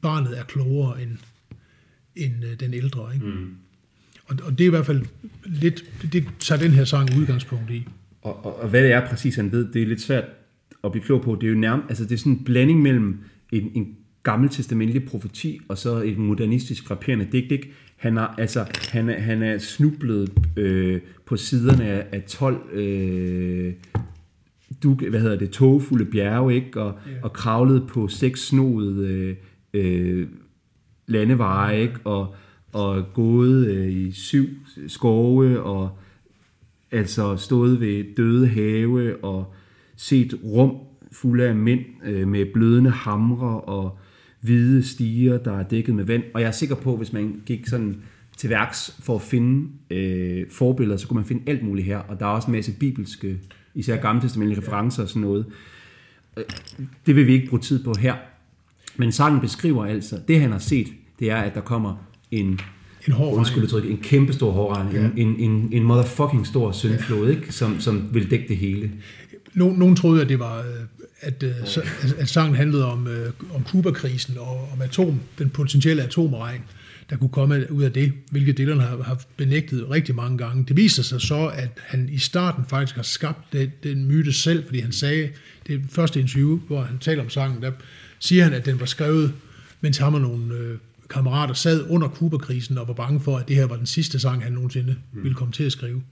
barnet 0.00 0.38
er 0.38 0.44
klogere 0.44 1.02
end, 1.02 1.10
end 2.16 2.44
øh, 2.44 2.60
den 2.60 2.74
ældre. 2.74 3.14
Ikke? 3.14 3.26
Mm. 3.26 3.54
Og, 4.26 4.36
og 4.42 4.58
det 4.58 4.60
er 4.60 4.66
i 4.66 4.70
hvert 4.70 4.86
fald 4.86 5.02
lidt, 5.44 5.84
det, 6.12 6.24
tager 6.40 6.60
den 6.60 6.70
her 6.70 6.84
sang 6.84 7.18
udgangspunkt 7.18 7.70
i. 7.70 7.86
Og, 8.22 8.46
og, 8.46 8.60
og 8.60 8.68
hvad 8.68 8.82
det 8.82 8.92
er 8.92 9.08
præcis, 9.08 9.36
han 9.36 9.52
ved, 9.52 9.72
det 9.72 9.82
er 9.82 9.86
lidt 9.86 10.00
svært 10.00 10.24
at 10.84 10.92
blive 10.92 11.04
klog 11.04 11.22
på. 11.22 11.34
Det 11.40 11.46
er 11.46 11.50
jo 11.50 11.58
nærmest, 11.58 11.88
altså 11.88 12.04
det 12.04 12.12
er 12.12 12.18
sådan 12.18 12.32
en 12.32 12.44
blanding 12.44 12.82
mellem 12.82 13.18
en, 13.52 13.70
en 13.74 13.96
gammeltestamentlig 14.22 15.04
profeti 15.04 15.60
og 15.68 15.78
så 15.78 16.02
et 16.02 16.18
modernistisk 16.18 16.90
rapperende 16.90 17.28
digt. 17.32 17.52
Ikke? 17.52 17.72
Han, 17.96 18.16
er, 18.16 18.22
altså, 18.22 18.64
han, 18.90 19.08
er, 19.08 19.20
han 19.20 19.42
er 19.42 19.58
snublet 19.58 20.32
øh, 20.56 21.00
på 21.26 21.36
siderne 21.36 21.84
af, 21.84 22.06
af 22.12 22.22
12 22.22 22.70
øh, 22.72 23.72
du, 24.82 24.94
hvad 24.94 25.20
hedder 25.20 25.38
det, 25.38 25.50
togfulde 25.50 26.04
bjerge, 26.04 26.54
ikke? 26.54 26.82
Og, 26.82 26.94
yeah. 27.08 27.18
og 27.22 27.32
kravlet 27.32 27.86
på 27.88 28.08
seks 28.08 28.46
snodede 28.46 29.08
øh, 29.08 29.36
øh, 29.74 30.28
landeveje, 31.06 31.80
ikke? 31.80 32.00
Og, 32.04 32.34
og 32.72 33.04
gået 33.14 33.66
øh, 33.66 33.92
i 33.92 34.12
syv 34.12 34.48
skove, 34.86 35.62
og 35.62 35.98
altså 36.90 37.36
stået 37.36 37.80
ved 37.80 38.04
døde 38.16 38.48
have, 38.48 39.24
og 39.24 39.54
set 39.96 40.34
rum 40.44 40.76
fulde 41.12 41.44
af 41.44 41.54
mænd 41.54 41.80
øh, 42.04 42.28
med 42.28 42.46
blødende 42.52 42.90
hamre 42.90 43.60
og 43.60 43.98
hvide 44.40 44.82
stiger, 44.82 45.38
der 45.38 45.52
er 45.52 45.62
dækket 45.62 45.94
med 45.94 46.04
vand. 46.04 46.22
Og 46.34 46.40
jeg 46.40 46.46
er 46.46 46.52
sikker 46.52 46.74
på, 46.74 46.96
hvis 46.96 47.12
man 47.12 47.42
gik 47.46 47.66
sådan 47.66 48.02
til 48.36 48.50
værks 48.50 48.98
for 49.02 49.14
at 49.14 49.22
finde 49.22 49.68
øh, 49.90 50.46
forbilleder, 50.50 50.96
så 50.96 51.08
kunne 51.08 51.14
man 51.14 51.24
finde 51.24 51.42
alt 51.46 51.62
muligt 51.62 51.86
her. 51.86 51.98
Og 51.98 52.20
der 52.20 52.26
er 52.26 52.30
også 52.30 52.48
en 52.48 52.52
masse 52.52 52.72
bibelske, 52.80 53.38
især 53.76 53.96
gammeltestamentlige 53.96 54.60
referencer 54.60 55.02
og 55.02 55.08
sådan 55.08 55.22
noget. 55.22 55.46
Øh, 56.36 56.44
Det 57.06 57.16
vil 57.16 57.26
vi 57.26 57.32
ikke 57.32 57.48
bruge 57.48 57.60
tid 57.62 57.84
på 57.84 57.94
her. 58.00 58.14
Men 58.96 59.12
sangen 59.12 59.40
beskriver 59.40 59.86
altså, 59.86 60.18
det 60.28 60.40
han 60.40 60.52
har 60.52 60.58
set, 60.58 60.86
det 61.18 61.30
er, 61.30 61.36
at 61.36 61.54
der 61.54 61.60
kommer 61.60 62.06
en, 62.30 62.60
En 63.06 63.12
hård 63.12 63.34
undskyld 63.34 63.62
udtryk, 63.62 63.84
en 63.90 63.98
kæmpe 63.98 64.32
stor 64.32 64.50
hårregn, 64.50 64.92
Ja. 64.92 65.02
ja. 65.02 65.08
en, 65.16 65.36
en, 65.40 65.68
en, 65.72 65.82
motherfucking 65.82 66.46
stor 66.46 66.72
syndflod, 66.72 67.30
ikke? 67.30 67.52
Som, 67.52 67.80
som 67.80 68.08
vil 68.12 68.30
dække 68.30 68.48
det 68.48 68.56
hele. 68.56 68.90
Nogen, 69.54 69.78
nogen 69.78 69.96
troede, 69.96 70.22
at 70.22 70.28
det 70.28 70.38
var, 70.38 70.58
øh, 70.58 70.64
at, 71.20 71.42
øh, 71.42 71.50
at, 72.02 72.12
at 72.18 72.28
sangen 72.28 72.54
handlede 72.54 72.92
om, 72.92 73.08
om 73.54 73.62
Kuba-krisen 73.62 74.38
og 74.38 74.68
om 74.72 74.82
atom, 74.82 75.20
den 75.38 75.50
potentielle 75.50 76.02
atomregn, 76.02 76.60
der 77.10 77.16
kunne 77.16 77.30
komme 77.30 77.72
ud 77.72 77.82
af 77.82 77.92
det, 77.92 78.12
hvilket 78.30 78.58
Dylan 78.58 78.80
har, 78.80 79.02
har 79.02 79.22
benægtet 79.36 79.90
rigtig 79.90 80.14
mange 80.14 80.38
gange. 80.38 80.64
Det 80.68 80.76
viser 80.76 81.02
sig 81.02 81.20
så, 81.20 81.46
at 81.46 81.70
han 81.86 82.08
i 82.12 82.18
starten 82.18 82.64
faktisk 82.68 82.96
har 82.96 83.02
skabt 83.02 83.52
den, 83.52 83.72
den 83.82 84.04
myte 84.04 84.32
selv, 84.32 84.64
fordi 84.64 84.80
han 84.80 84.92
sagde, 84.92 85.28
det 85.66 85.82
første 85.90 86.20
interview, 86.20 86.60
hvor 86.66 86.82
han 86.82 86.98
taler 86.98 87.22
om 87.22 87.30
sangen, 87.30 87.62
der 87.62 87.72
siger 88.18 88.44
han, 88.44 88.52
at 88.52 88.66
den 88.66 88.80
var 88.80 88.86
skrevet, 88.86 89.32
mens 89.80 89.98
ham 89.98 90.14
og 90.14 90.20
nogle 90.20 90.54
øh, 90.54 90.78
kammerater 91.10 91.54
sad 91.54 91.84
under 91.88 92.08
Kuba-krisen 92.08 92.78
og 92.78 92.88
var 92.88 92.94
bange 92.94 93.20
for, 93.20 93.36
at 93.36 93.48
det 93.48 93.56
her 93.56 93.64
var 93.64 93.76
den 93.76 93.86
sidste 93.86 94.18
sang, 94.18 94.42
han 94.42 94.52
nogensinde 94.52 94.96
ville 95.12 95.34
komme 95.34 95.52
til 95.52 95.64
at 95.64 95.72
skrive. 95.72 96.02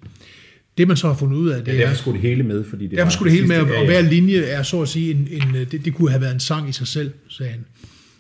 Det 0.79 0.89
man 0.89 0.97
så 0.97 1.07
har 1.07 1.15
fundet 1.15 1.37
ud 1.37 1.49
af, 1.49 1.65
det 1.65 1.73
Ja, 1.73 1.77
er... 1.77 1.87
derfor 1.87 1.97
skulle 1.97 2.23
det 2.23 2.29
hele 2.29 2.43
med, 2.43 2.65
fordi 2.65 2.87
det 2.87 2.99
Derfor 2.99 3.11
skulle 3.11 3.33
det 3.33 3.41
hele 3.41 3.49
med, 3.49 3.75
og 3.77 3.85
hver 3.85 4.01
linje 4.01 4.37
er 4.37 4.63
så 4.63 4.83
at 4.83 4.89
sige, 4.89 5.11
en, 5.11 5.29
en, 5.31 5.57
øh, 5.57 5.71
det, 5.71 5.85
det 5.85 5.95
kunne 5.95 6.11
have 6.11 6.21
været 6.21 6.35
en 6.35 6.41
sang 6.41 6.69
i 6.69 6.73
sig 6.73 6.87
selv, 6.87 7.13
sagde 7.29 7.53
han. 7.53 7.65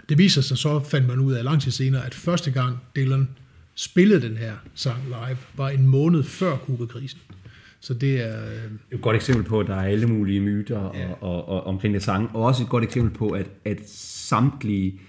Det 0.09 0.19
viser 0.19 0.43
sig 0.43 0.59
så, 0.59 0.81
fandt 0.81 1.09
man 1.09 1.19
ud 1.19 1.33
af 1.33 1.45
lang 1.45 1.63
tid 1.63 1.71
senere, 1.71 2.07
at 2.07 2.15
første 2.15 2.51
gang 2.51 2.77
Dylan 2.97 3.29
spillede 3.75 4.29
den 4.29 4.37
her 4.37 4.53
sang 4.75 4.99
live, 5.07 5.37
var 5.55 5.69
en 5.69 5.87
måned 5.87 6.23
før 6.23 6.57
Kuba-krisen. 6.57 7.21
Så 7.81 7.95
det 7.95 8.21
er... 8.21 8.45
øh, 8.45 8.71
et 8.93 9.01
godt 9.01 9.17
eksempel 9.17 9.45
på, 9.45 9.61
at 9.61 9.67
der 9.67 9.75
er 9.75 9.89
alle 9.89 10.07
mulige 10.07 10.41
myter 10.41 10.91
Ja. 10.95 11.01
ja. 11.01 11.09
og, 11.09 11.19
og, 11.21 11.49
og, 11.49 11.67
omkring 11.67 11.95
det 11.95 12.03
sang, 12.03 12.31
og 12.35 12.43
også 12.43 12.63
et 12.63 12.69
godt 12.69 12.85
eksempel 12.85 13.13
på, 13.19 13.29
at, 13.29 13.51
at 13.65 13.79
samtlige 13.89 15.01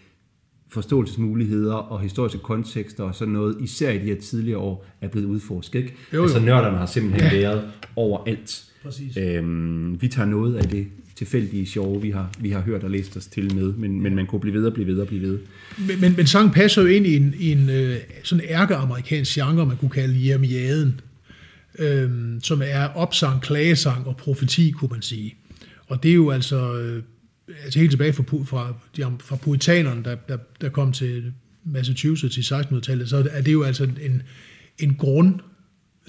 forståelsesmuligheder 0.70 1.74
og 1.74 2.02
historiske 2.02 2.40
kontekster 2.42 3.04
og 3.04 3.16
sådan 3.16 3.34
noget, 3.34 3.58
især 3.62 3.92
i 3.92 3.98
de 3.98 4.04
her 4.04 4.22
tidligere 4.22 4.58
år, 4.60 4.86
er 5.02 5.08
blevet 5.08 5.26
udforsket. 5.26 5.80
Ikke? 5.80 5.94
Jo, 6.14 6.18
jo. 6.18 6.24
Altså 6.24 6.40
nørderne 6.40 6.78
har 6.78 6.86
simpelthen 6.86 7.32
ja. 7.32 7.38
været 7.38 7.72
overalt. 7.96 8.66
Præcis. 8.84 9.18
Øhm, 9.18 10.02
vi 10.02 10.08
tager 10.08 10.26
noget 10.26 10.56
af 10.56 10.64
det 10.64 10.88
tilfældige 11.16 11.66
sjove, 11.66 12.02
vi 12.02 12.10
har, 12.10 12.32
vi 12.40 12.50
har 12.50 12.62
hørt 12.62 12.84
og 12.84 12.92
læst 12.92 13.18
os 13.18 13.26
til 13.26 13.56
med, 13.56 13.74
men, 13.74 14.02
men 14.02 14.16
man 14.16 14.26
kunne 14.26 14.42
blive 14.42 14.54
ved 14.54 14.66
og 14.66 14.74
blive 14.74 14.88
ved 14.88 15.00
og 15.00 15.08
blive 15.08 15.22
ved. 15.22 15.40
Men, 15.78 16.02
men, 16.02 16.16
men 16.18 16.28
sangen 16.28 16.54
passer 16.54 16.82
jo 16.82 16.88
ind 16.88 17.06
i 17.06 17.16
en, 17.16 17.36
i 17.40 17.52
en 17.52 17.70
øh, 17.70 17.98
sådan 18.24 18.46
ærkeamerikansk 18.50 19.34
genre, 19.34 19.66
man 19.66 19.78
kunne 19.78 19.90
kalde 19.90 20.28
jeremiaden, 20.28 21.02
øh, 21.80 22.12
som 22.44 22.62
er 22.66 22.84
opsang, 22.86 23.42
klagesang 23.42 24.08
og 24.08 24.18
profeti, 24.18 24.72
kunne 24.72 24.90
man 24.92 25.02
sige. 25.02 25.36
Og 25.88 26.04
det 26.04 26.12
er 26.12 26.16
jo 26.16 26.30
altså, 26.30 26.78
øh, 26.80 27.04
altså 27.64 27.80
helt 27.80 27.92
tilbage 27.92 28.14
fra, 28.14 28.24
fra, 28.24 28.74
fra 29.20 29.36
puritanerne, 29.36 30.04
der, 30.04 30.16
der, 30.16 30.38
der 30.62 30.70
kom 30.70 30.92
til 30.92 31.34
Massachusetts 31.64 32.38
i 32.38 32.54
1600-tallet, 32.54 33.10
så 33.10 33.30
er 33.32 33.42
det 33.42 33.54
jo 33.54 33.64
altså 33.64 33.84
en, 33.84 34.22
en 34.80 34.96
grund 34.96 35.40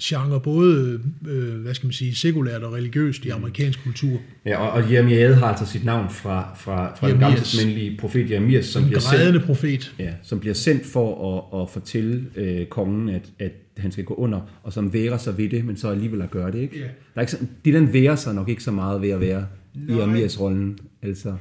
genre, 0.03 0.41
både 0.41 1.01
øh, 1.27 1.61
hvad 1.61 1.73
skal 1.73 1.87
man 1.87 1.93
sige, 1.93 2.15
sekulært 2.15 2.63
og 2.63 2.73
religiøst 2.73 3.25
i 3.25 3.29
amerikansk 3.29 3.83
kultur. 3.83 4.17
Ja, 4.45 4.57
og, 4.57 4.71
og 4.71 4.93
Jeremiade 4.93 5.35
har 5.35 5.45
altså 5.47 5.65
sit 5.65 5.85
navn 5.85 6.09
fra, 6.09 6.55
fra, 6.55 6.95
fra 6.95 7.09
den 7.09 7.19
gamle 7.19 7.97
profet 7.99 8.31
Jeremias, 8.31 8.65
som 8.65 8.83
En 8.83 8.87
bliver, 8.87 8.99
sendt, 8.99 9.45
profet. 9.45 9.95
ja, 9.99 10.13
som 10.23 10.39
bliver 10.39 10.53
sendt 10.53 10.85
for 10.85 11.37
at, 11.53 11.61
at 11.61 11.69
fortælle 11.69 12.25
øh, 12.35 12.65
kongen, 12.65 13.09
at, 13.09 13.25
at 13.39 13.51
han 13.77 13.91
skal 13.91 14.03
gå 14.03 14.13
under, 14.13 14.59
og 14.63 14.73
som 14.73 14.93
værer 14.93 15.17
sig 15.17 15.37
ved 15.37 15.49
det, 15.49 15.65
men 15.65 15.77
så 15.77 15.89
alligevel 15.89 16.21
at 16.21 16.31
gøre 16.31 16.51
det. 16.51 16.59
Ikke? 16.59 16.79
Ja. 16.79 16.83
Der 16.83 16.89
er 17.15 17.21
ikke 17.21 17.31
så, 17.31 17.37
Dylan 17.65 17.93
værer 17.93 18.15
sig 18.15 18.35
nok 18.35 18.49
ikke 18.49 18.63
så 18.63 18.71
meget 18.71 19.01
ved 19.01 19.09
at 19.09 19.19
være 19.21 19.45
i 19.75 19.79
Nej. 19.79 19.97
Jeremias 19.97 20.39
rollen. 20.39 20.79
Altså, 21.01 21.33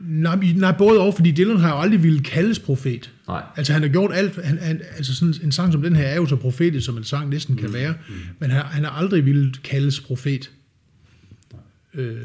Nej, 0.00 0.36
nej, 0.56 0.74
både 0.78 1.00
og, 1.00 1.14
fordi 1.14 1.30
Dylan 1.30 1.56
har 1.56 1.70
jo 1.74 1.80
aldrig 1.80 2.02
ville 2.02 2.20
kaldes 2.22 2.58
profet. 2.58 3.10
nej. 3.28 3.42
Altså 3.56 3.72
han 3.72 3.82
har 3.82 3.88
gjort 3.88 4.10
alt, 4.14 4.44
han, 4.44 4.58
han, 4.58 4.80
altså 4.96 5.14
sådan 5.14 5.34
en 5.44 5.52
sang 5.52 5.72
som 5.72 5.82
den 5.82 5.96
her 5.96 6.04
er 6.04 6.16
jo 6.16 6.26
så 6.26 6.36
profetisk, 6.36 6.86
som 6.86 6.96
en 6.96 7.04
sang 7.04 7.28
næsten 7.28 7.56
kan 7.56 7.72
være, 7.72 7.94
men 8.38 8.50
han, 8.50 8.62
han 8.62 8.84
har 8.84 8.90
aldrig 8.90 9.26
ville 9.26 9.52
kaldes 9.64 10.00
profet. 10.00 10.50
Øh, 11.94 12.16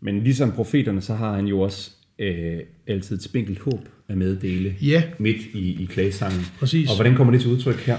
Men 0.00 0.22
ligesom 0.22 0.52
profeterne, 0.52 1.00
så 1.00 1.14
har 1.14 1.34
han 1.34 1.46
jo 1.46 1.60
også 1.60 1.90
øh, 2.18 2.58
altid 2.86 3.16
et 3.16 3.22
spinkelt 3.22 3.58
håb 3.58 3.88
at 4.08 4.16
meddele 4.18 4.74
ja, 4.82 5.02
midt 5.18 5.36
i, 5.54 5.82
i 5.82 5.84
klagesangen. 5.84 6.46
præcis. 6.58 6.88
Og 6.90 6.94
hvordan 6.96 7.14
kommer 7.14 7.32
det 7.32 7.40
til 7.40 7.50
udtryk 7.50 7.76
her? 7.80 7.98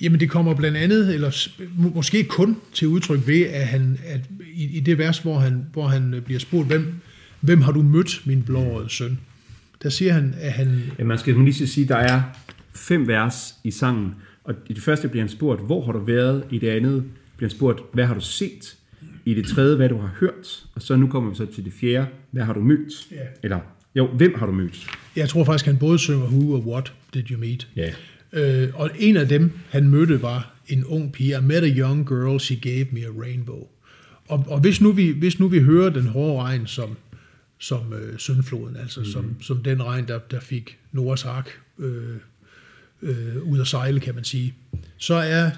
Jamen 0.00 0.20
det 0.20 0.30
kommer 0.30 0.54
blandt 0.54 0.76
andet, 0.76 1.14
eller 1.14 1.48
måske 1.94 2.24
kun 2.24 2.56
til 2.72 2.88
udtryk 2.88 3.26
ved, 3.26 3.40
at 3.42 3.66
han, 3.66 3.98
at 4.06 4.20
i, 4.54 4.76
i 4.76 4.80
det 4.80 4.98
vers, 4.98 5.18
hvor 5.18 5.38
han, 5.38 5.66
hvor 5.72 5.86
han 5.86 6.22
bliver 6.24 6.40
spurgt, 6.40 6.66
hvem, 6.66 6.94
hvem 7.40 7.60
har 7.60 7.72
du 7.72 7.82
mødt, 7.82 8.22
min 8.24 8.42
blåårede 8.42 8.90
søn? 8.90 9.18
Der 9.82 9.88
siger 9.88 10.12
han, 10.12 10.34
at 10.40 10.52
han, 10.52 10.82
Ja, 10.98 11.04
man 11.04 11.18
skal 11.18 11.34
lige 11.34 11.66
sige, 11.66 11.84
at 11.84 11.88
der 11.88 11.96
er 11.96 12.22
fem 12.74 13.08
vers 13.08 13.54
i 13.64 13.70
sangen, 13.70 14.14
og 14.44 14.54
i 14.66 14.72
det 14.72 14.82
første 14.82 15.08
bliver 15.08 15.22
han 15.22 15.28
spurgt, 15.28 15.66
hvor 15.66 15.84
har 15.84 15.92
du 15.92 15.98
været? 15.98 16.44
I 16.50 16.58
det 16.58 16.68
andet 16.68 17.04
bliver 17.36 17.50
han 17.50 17.56
spurgt, 17.56 17.80
hvad 17.92 18.06
har 18.06 18.14
du 18.14 18.20
set? 18.20 18.76
I 19.24 19.34
det 19.34 19.46
tredje, 19.46 19.76
hvad 19.76 19.88
du 19.88 19.98
har 19.98 20.14
hørt? 20.20 20.64
Og 20.74 20.82
så 20.82 20.96
nu 20.96 21.06
kommer 21.06 21.30
vi 21.30 21.36
så 21.36 21.46
til 21.46 21.64
det 21.64 21.72
fjerde, 21.72 22.06
hvad 22.30 22.42
har 22.42 22.52
du 22.52 22.60
mødt? 22.60 23.06
Ja. 23.10 23.16
Eller, 23.42 23.58
jo, 23.94 24.06
hvem 24.06 24.34
har 24.38 24.46
du 24.46 24.52
mødt? 24.52 24.86
jeg 25.16 25.28
tror 25.28 25.44
faktisk, 25.44 25.66
han 25.66 25.78
både 25.78 25.98
synger 25.98 26.26
Who 26.26 26.52
og 26.52 26.66
What 26.66 26.92
did 27.14 27.30
you 27.30 27.38
meet? 27.38 27.68
Ja. 27.76 27.90
Øh, 28.32 28.68
og 28.74 28.90
en 28.98 29.16
af 29.16 29.28
dem, 29.28 29.50
han 29.70 29.88
mødte, 29.88 30.22
var 30.22 30.54
en 30.68 30.84
ung 30.84 31.12
pige. 31.12 31.38
I 31.38 31.42
met 31.42 31.62
a 31.62 31.68
young 31.68 32.08
girl, 32.08 32.40
she 32.40 32.56
gave 32.56 32.86
me 32.92 33.00
a 33.00 33.20
rainbow. 33.20 33.66
Og, 34.28 34.44
og 34.48 34.60
hvis, 34.60 34.80
nu 34.80 34.92
vi, 34.92 35.10
hvis 35.10 35.38
nu 35.38 35.48
vi 35.48 35.60
hører 35.60 35.90
den 35.90 36.06
hårde 36.06 36.42
regn 36.42 36.66
som, 36.66 36.96
som 37.58 37.92
øh, 37.92 38.18
syndfloden, 38.18 38.76
altså 38.76 39.00
mm. 39.00 39.06
som, 39.06 39.42
som 39.42 39.62
den 39.62 39.82
regn, 39.82 40.08
der, 40.08 40.18
der 40.18 40.40
fik 40.40 40.78
Noahs 40.92 41.24
ark 41.24 41.60
øh, 41.78 42.16
øh, 43.02 43.42
ud 43.42 43.60
at 43.60 43.66
sejle, 43.66 44.00
kan 44.00 44.14
man 44.14 44.24
sige, 44.24 44.54
så 44.96 45.14
er 45.14 45.50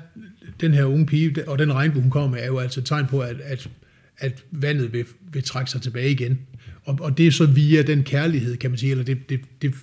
den 0.61 0.75
her 0.75 0.85
unge 0.85 1.07
pige, 1.07 1.49
og 1.49 1.59
den 1.59 1.73
regnbue, 1.73 2.03
hun 2.03 2.11
kommer 2.11 2.29
med, 2.29 2.43
er 2.43 2.47
jo 2.47 2.59
altså 2.59 2.81
et 2.81 2.87
tegn 2.87 3.07
på, 3.07 3.21
at, 3.21 3.41
at, 3.41 3.71
at 4.19 4.45
vandet 4.51 4.93
vil, 4.93 5.05
vil 5.33 5.43
trække 5.43 5.71
sig 5.71 5.83
tilbage 5.83 6.11
igen. 6.11 6.39
Og, 6.85 6.99
og 7.01 7.19
det 7.19 7.27
er 7.27 7.31
så 7.31 7.47
via 7.47 7.83
den 7.83 8.05
kærlighed, 8.05 8.57
kan 8.57 8.71
man 8.71 8.79
sige, 8.79 8.91
eller 8.91 9.05
det, 9.05 9.29
det, 9.29 9.41
det 9.63 9.75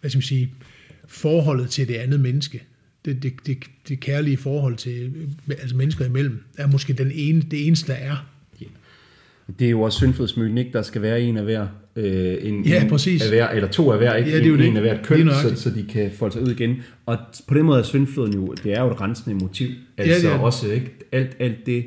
hvad 0.00 0.10
skal 0.10 0.18
man 0.18 0.22
sige, 0.22 0.54
forholdet 1.06 1.70
til 1.70 1.88
det 1.88 1.94
andet 1.94 2.20
menneske, 2.20 2.62
det, 3.04 3.22
det, 3.22 3.32
det, 3.46 3.58
det 3.88 4.00
kærlige 4.00 4.36
forhold 4.36 4.76
til 4.76 5.12
altså 5.48 5.76
mennesker 5.76 6.04
imellem, 6.04 6.42
er 6.56 6.66
måske 6.66 6.92
den 6.92 7.12
ene, 7.14 7.42
det 7.42 7.66
eneste, 7.66 7.92
der 7.92 7.98
er. 7.98 8.31
Det 9.58 9.66
er 9.66 9.70
jo 9.70 9.80
også 9.80 9.96
syndflodsmyten, 9.96 10.58
ikke? 10.58 10.72
Der 10.72 10.82
skal 10.82 11.02
være 11.02 11.20
en 11.20 11.36
af 11.36 11.44
hver, 11.44 11.66
øh, 11.96 12.36
en, 12.40 12.64
Ja, 12.64 12.82
en 12.82 12.88
præcis. 12.90 13.22
Af 13.22 13.28
hver, 13.30 13.48
eller 13.48 13.68
to 13.68 13.90
af 13.92 13.98
hver, 13.98 14.14
ikke? 14.14 14.30
Ja, 14.30 14.36
det 14.36 14.44
er 14.44 14.48
jo 14.48 14.54
en, 14.54 14.60
det. 14.60 14.68
en 14.68 14.76
af 14.76 14.82
hvert 14.82 15.06
køn, 15.06 15.28
så, 15.30 15.52
så 15.56 15.70
de 15.70 15.82
kan 15.88 16.10
folde 16.14 16.32
sig 16.32 16.42
ud 16.42 16.48
igen. 16.50 16.76
Og 17.06 17.16
på 17.48 17.54
den 17.54 17.62
måde 17.66 17.78
er 17.78 17.82
syndfloden 17.82 18.34
jo, 18.34 18.54
det 18.64 18.72
er 18.72 18.82
jo 18.82 18.90
et 18.90 19.00
rensende 19.00 19.36
motiv. 19.44 19.68
Altså 19.98 20.20
det 20.20 20.28
er 20.30 20.32
det. 20.36 20.40
også, 20.44 20.68
ikke? 20.72 20.90
Alt, 21.12 21.36
alt 21.40 21.66
det 21.66 21.84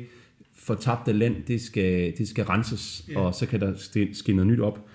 fortabte 0.58 1.12
land, 1.12 1.34
det 1.48 1.60
skal, 1.60 2.12
det 2.18 2.28
skal 2.28 2.44
renses, 2.44 3.04
Ja. 3.12 3.18
og 3.20 3.34
så 3.34 3.46
kan 3.46 3.60
der 3.60 3.72
ske- 4.12 4.32
noget 4.32 4.46
nyt 4.46 4.60
op. 4.60 4.86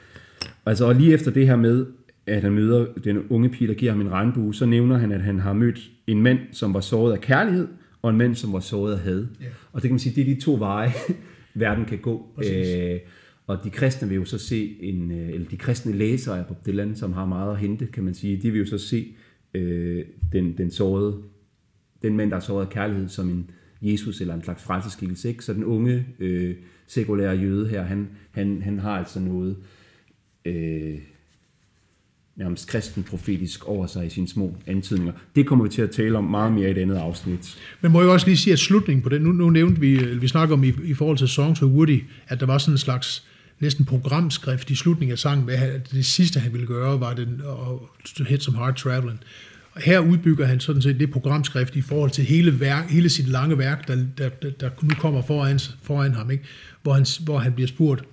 Altså, 0.65 0.85
og 0.85 0.95
lige 0.95 1.13
efter 1.13 1.31
det 1.31 1.47
her 1.47 1.55
med, 1.55 1.85
at 2.27 2.41
han 2.43 2.51
møder 2.51 2.85
den 3.03 3.17
unge 3.29 3.49
pige, 3.49 3.67
der 3.67 3.73
giver 3.73 3.91
ham 3.91 4.01
en 4.01 4.11
regnbue, 4.11 4.55
så 4.55 4.65
nævner 4.65 4.97
han, 4.97 5.11
at 5.11 5.21
han 5.21 5.39
har 5.39 5.53
mødt 5.53 5.79
en 6.07 6.21
mand, 6.23 6.39
som 6.51 6.73
var 6.73 6.79
såret 6.79 7.13
af 7.13 7.21
kærlighed, 7.21 7.67
og 8.01 8.09
en 8.09 8.17
mand, 8.17 8.35
som 8.35 8.53
var 8.53 8.59
såret 8.59 8.93
af 8.93 8.99
had. 8.99 9.25
Ja. 9.41 9.45
Og 9.73 9.81
det 9.81 9.87
kan 9.87 9.91
man 9.91 9.99
sige, 9.99 10.15
det 10.23 10.31
er 10.31 10.35
de 10.35 10.41
to 10.41 10.55
veje, 10.59 10.91
verden 11.53 11.85
kan 11.85 11.97
gå. 11.97 12.31
Præcis. 12.35 12.67
Øh, 12.67 12.99
og 13.47 13.63
de 13.63 13.69
kristne 13.69 14.09
vil 14.09 14.15
jo 14.15 14.25
så 14.25 14.37
se, 14.37 14.77
en, 14.79 15.11
øh, 15.11 15.29
eller 15.29 15.47
de 15.47 15.57
kristne 15.57 15.93
læsere 15.93 16.39
af 16.39 16.47
Bob 16.47 16.65
Dylan, 16.65 16.95
som 16.95 17.13
har 17.13 17.25
meget 17.25 17.51
at 17.51 17.59
hente, 17.59 17.85
kan 17.85 18.03
man 18.03 18.13
sige, 18.13 18.37
de 18.41 18.51
vil 18.51 18.59
jo 18.59 18.65
så 18.65 18.77
se 18.77 19.15
øh, 19.53 20.05
den, 20.31 20.57
den 20.57 20.71
sårede, 20.71 21.23
den 22.01 22.17
mand, 22.17 22.29
der 22.29 22.35
er 22.37 22.41
såret 22.41 22.65
af 22.65 22.71
kærlighed, 22.71 23.09
som 23.09 23.29
en 23.29 23.49
Jesus 23.81 24.21
eller 24.21 24.33
en 24.33 24.43
slags 24.43 24.63
frelseskikkelse. 24.63 25.29
Ikke? 25.29 25.43
Så 25.43 25.53
den 25.53 25.63
unge 25.63 26.05
øh, 26.19 26.55
sekulære 26.87 27.37
jøde 27.37 27.67
her, 27.67 27.83
han, 27.83 28.09
han, 28.31 28.61
han 28.61 28.79
har 28.79 28.97
altså 28.97 29.19
noget 29.19 29.57
øh, 30.45 30.97
nærmest 32.41 32.67
kristen 32.67 33.03
profetisk 33.03 33.67
over 33.67 33.87
sig 33.87 34.05
i 34.05 34.09
sine 34.09 34.27
små 34.27 34.55
antydninger. 34.67 35.13
Det 35.35 35.47
kommer 35.47 35.65
vi 35.65 35.69
til 35.69 35.81
at 35.81 35.91
tale 35.91 36.17
om 36.17 36.23
meget 36.23 36.53
mere 36.53 36.67
i 36.67 36.71
et 36.71 36.77
andet 36.77 36.95
afsnit. 36.95 37.57
Men 37.81 37.91
må 37.91 38.01
jeg 38.01 38.09
også 38.09 38.27
lige 38.27 38.37
sige, 38.37 38.53
at 38.53 38.59
slutningen 38.59 39.03
på 39.03 39.09
det, 39.09 39.21
nu, 39.21 39.31
nu 39.31 39.49
nævnte 39.49 39.81
vi, 39.81 39.95
vi 39.95 40.27
snakker 40.27 40.55
om 40.55 40.63
i, 40.63 40.73
i 40.83 40.93
forhold 40.93 41.17
til 41.17 41.27
Songs 41.27 41.61
of 41.61 41.69
Woody, 41.69 42.03
at 42.27 42.39
der 42.39 42.45
var 42.45 42.57
sådan 42.57 42.73
en 42.73 42.77
slags 42.77 43.27
næsten 43.59 43.85
programskrift 43.85 44.69
i 44.69 44.75
slutningen 44.75 45.11
af 45.11 45.19
sangen, 45.19 45.45
hvad 45.45 45.57
det 45.91 46.05
sidste 46.05 46.39
han 46.39 46.53
ville 46.53 46.67
gøre, 46.67 46.99
var 46.99 47.13
den 47.13 47.41
at 48.19 48.27
hit 48.27 48.43
some 48.43 48.57
hard 48.57 48.75
traveling. 48.75 49.19
Og 49.73 49.81
her 49.81 49.99
udbygger 49.99 50.45
han 50.45 50.59
sådan 50.59 50.81
set 50.81 50.99
det 50.99 51.11
programskrift 51.11 51.75
i 51.75 51.81
forhold 51.81 52.11
til 52.11 52.23
hele, 52.23 52.59
værk, 52.59 52.89
hele 52.89 53.09
sit 53.09 53.27
lange 53.27 53.57
værk, 53.57 53.87
der, 53.87 53.95
der, 54.17 54.29
der, 54.29 54.49
der 54.49 54.69
nu 54.81 54.95
kommer 54.99 55.21
foran, 55.21 55.59
foran 55.81 56.13
ham, 56.13 56.31
ikke? 56.31 56.43
Hvor, 56.83 56.93
han, 56.93 57.05
hvor 57.23 57.37
han 57.37 57.53
bliver 57.53 57.67
spurgt, 57.67 58.03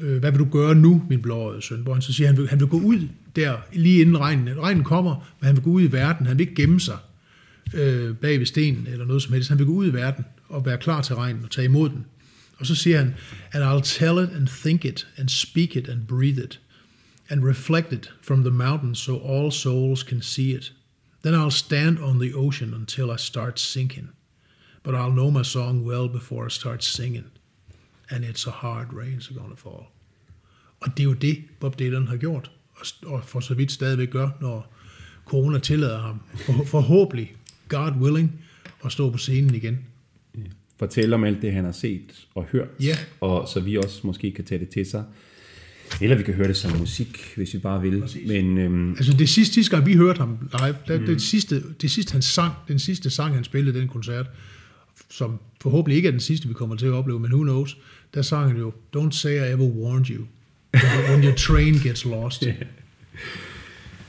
øh, 0.00 0.18
hvad 0.18 0.30
vil 0.30 0.38
du 0.38 0.48
gøre 0.52 0.74
nu, 0.74 1.02
min 1.08 1.22
blåøjede 1.22 1.62
søn? 1.62 1.80
Hvor 1.80 1.92
han 1.92 2.02
så 2.02 2.12
siger, 2.12 2.26
han 2.26 2.36
vil, 2.36 2.48
han 2.48 2.60
vil 2.60 2.68
gå 2.68 2.80
ud 2.80 3.08
der, 3.38 3.56
lige 3.72 4.00
inden 4.00 4.20
regnen. 4.20 4.60
Regnen 4.60 4.84
kommer, 4.84 5.14
men 5.40 5.46
han 5.46 5.56
vil 5.56 5.64
gå 5.64 5.70
ud 5.70 5.82
i 5.82 5.92
verden. 5.92 6.26
Han 6.26 6.38
vil 6.38 6.48
ikke 6.48 6.62
gemme 6.62 6.80
sig 6.80 6.98
øh, 7.74 8.16
bag 8.16 8.38
ved 8.38 8.46
stenen 8.46 8.86
eller 8.86 9.04
noget 9.04 9.22
som 9.22 9.32
helst. 9.32 9.48
Han 9.48 9.58
vil 9.58 9.66
gå 9.66 9.72
ud 9.72 9.86
i 9.86 9.92
verden 9.92 10.24
og 10.48 10.66
være 10.66 10.78
klar 10.78 11.02
til 11.02 11.14
regnen 11.14 11.44
og 11.44 11.50
tage 11.50 11.64
imod 11.64 11.90
den. 11.90 12.06
Og 12.58 12.66
så 12.66 12.74
siger 12.74 12.98
han, 12.98 13.14
and 13.52 13.64
I'll 13.64 13.98
tell 13.98 14.18
it 14.18 14.36
and 14.36 14.48
think 14.48 14.84
it 14.84 15.08
and 15.16 15.28
speak 15.28 15.76
it 15.76 15.88
and 15.88 16.06
breathe 16.06 16.44
it 16.44 16.60
and 17.28 17.44
reflect 17.44 17.92
it 17.92 18.12
from 18.22 18.40
the 18.42 18.50
mountains 18.50 18.98
so 18.98 19.18
all 19.32 19.52
souls 19.52 20.00
can 20.00 20.22
see 20.22 20.56
it. 20.56 20.72
Then 21.24 21.34
I'll 21.34 21.50
stand 21.50 21.98
on 21.98 22.20
the 22.20 22.34
ocean 22.34 22.74
until 22.74 23.10
I 23.10 23.16
start 23.18 23.60
sinking. 23.60 24.08
But 24.82 24.94
I'll 24.94 25.12
know 25.12 25.30
my 25.30 25.42
song 25.42 25.84
well 25.86 26.08
before 26.08 26.46
I 26.46 26.50
start 26.50 26.84
singing. 26.84 27.24
And 28.10 28.24
it's 28.24 28.46
a 28.46 28.50
hard 28.50 28.92
rain, 28.92 29.20
so 29.20 29.34
gonna 29.34 29.54
fall. 29.54 29.84
Og 30.80 30.96
det 30.96 31.00
er 31.00 31.04
jo 31.04 31.12
det, 31.12 31.44
Bob 31.60 31.78
Dylan 31.78 32.08
har 32.08 32.16
gjort, 32.16 32.50
og- 33.06 33.24
for 33.26 33.40
så 33.40 33.54
vidt 33.54 33.72
stadigvæk 33.72 34.10
gør, 34.10 34.28
når 34.40 34.74
corona 35.26 35.58
tillader 35.58 36.00
ham, 36.00 36.20
for, 36.36 36.64
forhåbentlig, 36.64 37.34
God 37.68 37.92
willing, 38.00 38.32
at 38.84 38.92
stå 38.92 39.10
på 39.10 39.18
scenen 39.18 39.54
igen. 39.54 39.78
Fortælle 40.78 41.14
om 41.14 41.24
alt 41.24 41.42
det, 41.42 41.52
han 41.52 41.64
har 41.64 41.72
set 41.72 42.26
og 42.34 42.44
hørt, 42.52 42.68
Ja. 42.80 42.96
og 43.20 43.48
så 43.48 43.60
vi 43.60 43.76
også 43.76 44.00
måske 44.06 44.30
kan 44.32 44.44
tage 44.44 44.58
det 44.58 44.68
til 44.68 44.86
sig. 44.86 45.04
Eller 46.00 46.16
vi 46.16 46.22
kan 46.22 46.34
høre 46.34 46.48
det 46.48 46.56
som 46.56 46.78
musik, 46.78 47.32
hvis 47.36 47.54
vi 47.54 47.58
bare 47.58 47.82
vil. 47.82 48.00
Præcis. 48.00 48.28
Men 48.28 48.58
øhm, 48.58 48.90
Altså 48.90 49.12
det 49.12 49.28
sidste, 49.28 49.54
sidste 49.54 49.76
gang 49.76 49.86
vi 49.86 49.94
hørte 49.94 50.18
ham 50.18 50.38
live, 50.60 50.76
der, 50.88 51.00
mm. 51.00 51.06
det, 51.06 51.22
sidste, 51.22 51.62
det 51.82 51.90
sidste 51.90 52.12
han 52.12 52.22
sang, 52.22 52.52
den 52.68 52.78
sidste 52.78 53.10
sang 53.10 53.34
han 53.34 53.44
spillede 53.44 53.78
den 53.80 53.88
koncert, 53.88 54.26
som 55.10 55.38
forhåbentlig 55.60 55.96
ikke 55.96 56.06
er 56.06 56.10
den 56.10 56.20
sidste 56.20 56.48
vi 56.48 56.54
kommer 56.54 56.76
til 56.76 56.86
at 56.86 56.92
opleve, 56.92 57.20
men 57.20 57.32
who 57.32 57.42
knows, 57.42 57.76
der 58.14 58.22
sang 58.22 58.48
han 58.48 58.56
jo, 58.58 58.72
Don't 58.96 59.10
say 59.10 59.32
I 59.34 59.52
ever 59.52 59.64
warned 59.68 60.06
you, 60.10 60.24
when 61.10 61.24
your 61.24 61.34
train 61.34 61.74
gets 61.74 62.04
lost. 62.04 62.44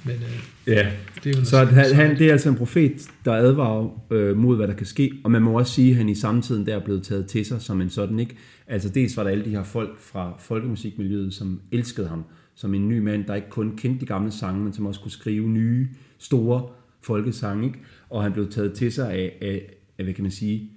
Men 0.04 0.16
øh, 0.16 0.44
ja, 0.68 0.92
det 1.24 1.36
er 1.36 1.40
jo 1.40 1.46
så 1.46 1.58
at 1.58 1.68
han, 1.68 1.96
han, 1.96 2.20
det 2.20 2.28
er 2.28 2.32
altså 2.32 2.50
en 2.50 2.56
profet, 2.56 3.08
der 3.26 3.34
advarer 3.34 4.02
øh, 4.12 4.38
mod, 4.38 4.56
hvad 4.56 4.68
der 4.68 4.74
kan 4.74 4.86
ske. 4.86 5.12
Og 5.24 5.32
man 5.32 5.42
må 5.42 5.60
også 5.60 5.74
sige, 5.74 5.92
at 5.92 5.98
han 5.98 6.10
i 6.10 6.16
samtiden 6.16 6.66
der 6.66 6.76
er 6.76 6.80
blevet 6.80 7.04
taget 7.04 7.28
til 7.28 7.46
sig 7.46 7.62
som 7.62 7.82
en 7.82 7.90
sådan, 7.90 8.20
ikke? 8.20 8.36
Altså 8.68 8.90
dels 8.90 9.18
var 9.18 9.24
der 9.24 9.30
alle 9.32 9.46
de 9.46 9.50
her 9.50 9.64
folk 9.64 10.00
fra 10.00 10.34
folkemusikmiljøet, 10.40 11.34
som 11.34 11.62
elskede 11.72 12.08
ham 12.08 12.24
som 12.60 12.74
en 12.74 12.90
ny 12.90 13.00
mand, 13.00 13.26
der 13.26 13.36
ikke 13.36 13.50
kun 13.50 13.78
kendte 13.78 14.02
de 14.02 14.06
gamle 14.06 14.32
sange, 14.32 14.64
men 14.64 14.74
som 14.74 14.86
også 14.86 15.02
kunne 15.02 15.12
skrive 15.12 15.50
nye, 15.50 15.88
store 16.18 16.68
folkesange, 17.02 17.66
ikke? 17.66 17.80
Og 18.10 18.24
han 18.24 18.34
blev 18.34 18.52
taget 18.52 18.74
til 18.74 18.92
sig 18.92 19.12
af, 19.12 19.38
af, 19.42 19.62
af 19.98 20.04
hvad 20.04 20.14
kan 20.14 20.24
man 20.24 20.32
sige, 20.32 20.72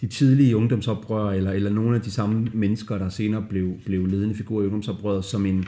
de 0.00 0.06
tidlige 0.06 0.56
ungdomsoprør, 0.56 1.30
eller, 1.30 1.52
eller 1.52 1.70
nogle 1.70 1.96
af 1.96 2.02
de 2.02 2.10
samme 2.10 2.50
mennesker, 2.52 2.98
der 2.98 3.08
senere 3.08 3.44
blev, 3.48 3.72
blev 3.84 4.06
ledende 4.06 4.34
figurer 4.34 4.62
i 4.62 4.66
ungdomsoprøret, 4.66 5.24
som 5.24 5.46
en, 5.46 5.66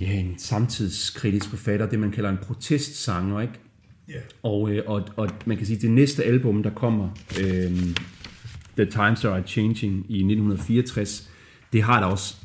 ja, 0.00 0.12
en 0.12 0.34
samtidskritisk 0.38 1.48
forfatter, 1.48 1.86
det 1.86 1.98
man 1.98 2.10
kalder 2.10 2.30
en 2.30 2.38
protestsanger, 2.42 3.40
ikke? 3.40 3.54
Ja. 4.08 4.20
Og, 4.42 4.70
øh, 4.70 4.82
og, 4.86 5.08
og 5.16 5.30
man 5.46 5.56
kan 5.56 5.66
sige, 5.66 5.76
at 5.76 5.82
det 5.82 5.90
næste 5.90 6.24
album, 6.24 6.62
der 6.62 6.70
kommer, 6.70 7.08
øh, 7.40 7.72
The 8.76 8.84
Times 8.84 9.24
Are 9.24 9.42
Changing 9.46 10.06
i 10.08 10.16
1964, 10.16 11.30
det 11.72 11.82
har 11.82 12.00
da 12.00 12.06
også 12.06 12.36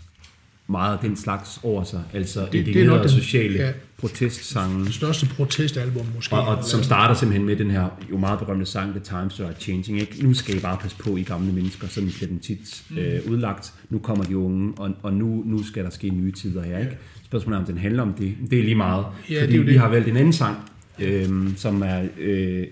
meget 0.68 0.94
af 0.94 1.00
den 1.00 1.16
slags 1.16 1.60
over 1.64 1.84
sig, 1.84 2.04
altså 2.14 2.40
det 2.40 2.56
er 2.56 2.60
indignerede 2.60 2.88
nok 2.90 3.02
den- 3.02 3.10
sociale 3.10 3.58
ja. 3.60 3.66
ja. 3.68 3.74
protestsange. 3.98 4.86
Det 4.86 4.94
største 4.94 5.26
protestalbum 5.26 6.06
måske. 6.16 6.36
Og, 6.36 6.48
og 6.58 6.64
som 6.64 6.84
starter 6.84 7.16
simpelthen 7.16 7.46
med 7.46 7.56
den 7.56 7.72
her 7.72 7.88
jo 8.12 8.18
meget 8.18 8.40
berømte 8.40 8.66
sang, 8.66 8.92
The 8.92 9.00
Times 9.00 9.40
Are 9.40 9.54
Changing. 9.60 10.00
Ikke? 10.00 10.24
Nu 10.28 10.34
skal 10.34 10.58
I 10.58 10.60
bare 10.60 10.78
passe 10.82 10.98
på, 10.98 11.18
I 11.18 11.22
gamle 11.24 11.54
mennesker. 11.54 11.88
Sådan 11.88 12.10
bliver 12.10 12.28
den 12.28 12.40
tit 12.40 12.84
øh, 12.98 13.20
udlagt. 13.32 13.74
Nu 13.90 14.00
kommer 14.00 14.24
de 14.24 14.38
unge, 14.38 14.74
og, 14.78 14.92
og 15.04 15.14
nu, 15.14 15.44
nu 15.46 15.64
skal 15.64 15.84
der 15.84 15.90
ske 15.90 16.10
nye 16.10 16.32
tider 16.32 16.64
her. 16.64 16.80
Ikke? 16.80 16.98
Spørgsmålet 17.26 17.56
er, 17.58 17.60
om 17.62 17.66
den 17.66 17.78
handler 17.78 18.04
om 18.04 18.14
det. 18.14 18.34
Det 18.50 18.60
er 18.60 18.64
lige 18.64 18.76
meget. 18.76 19.06
Ja, 19.30 19.42
fordi 19.42 19.54
det 19.54 19.60
er 19.60 19.64
vi 19.66 19.72
det. 19.72 19.80
har 19.80 19.90
valgt 19.90 20.08
en 20.08 20.18
anden 20.18 20.34
sang, 20.34 20.58
øh, 21.00 21.30
som 21.58 21.82
er 21.82 22.02
øh, 22.20 22.68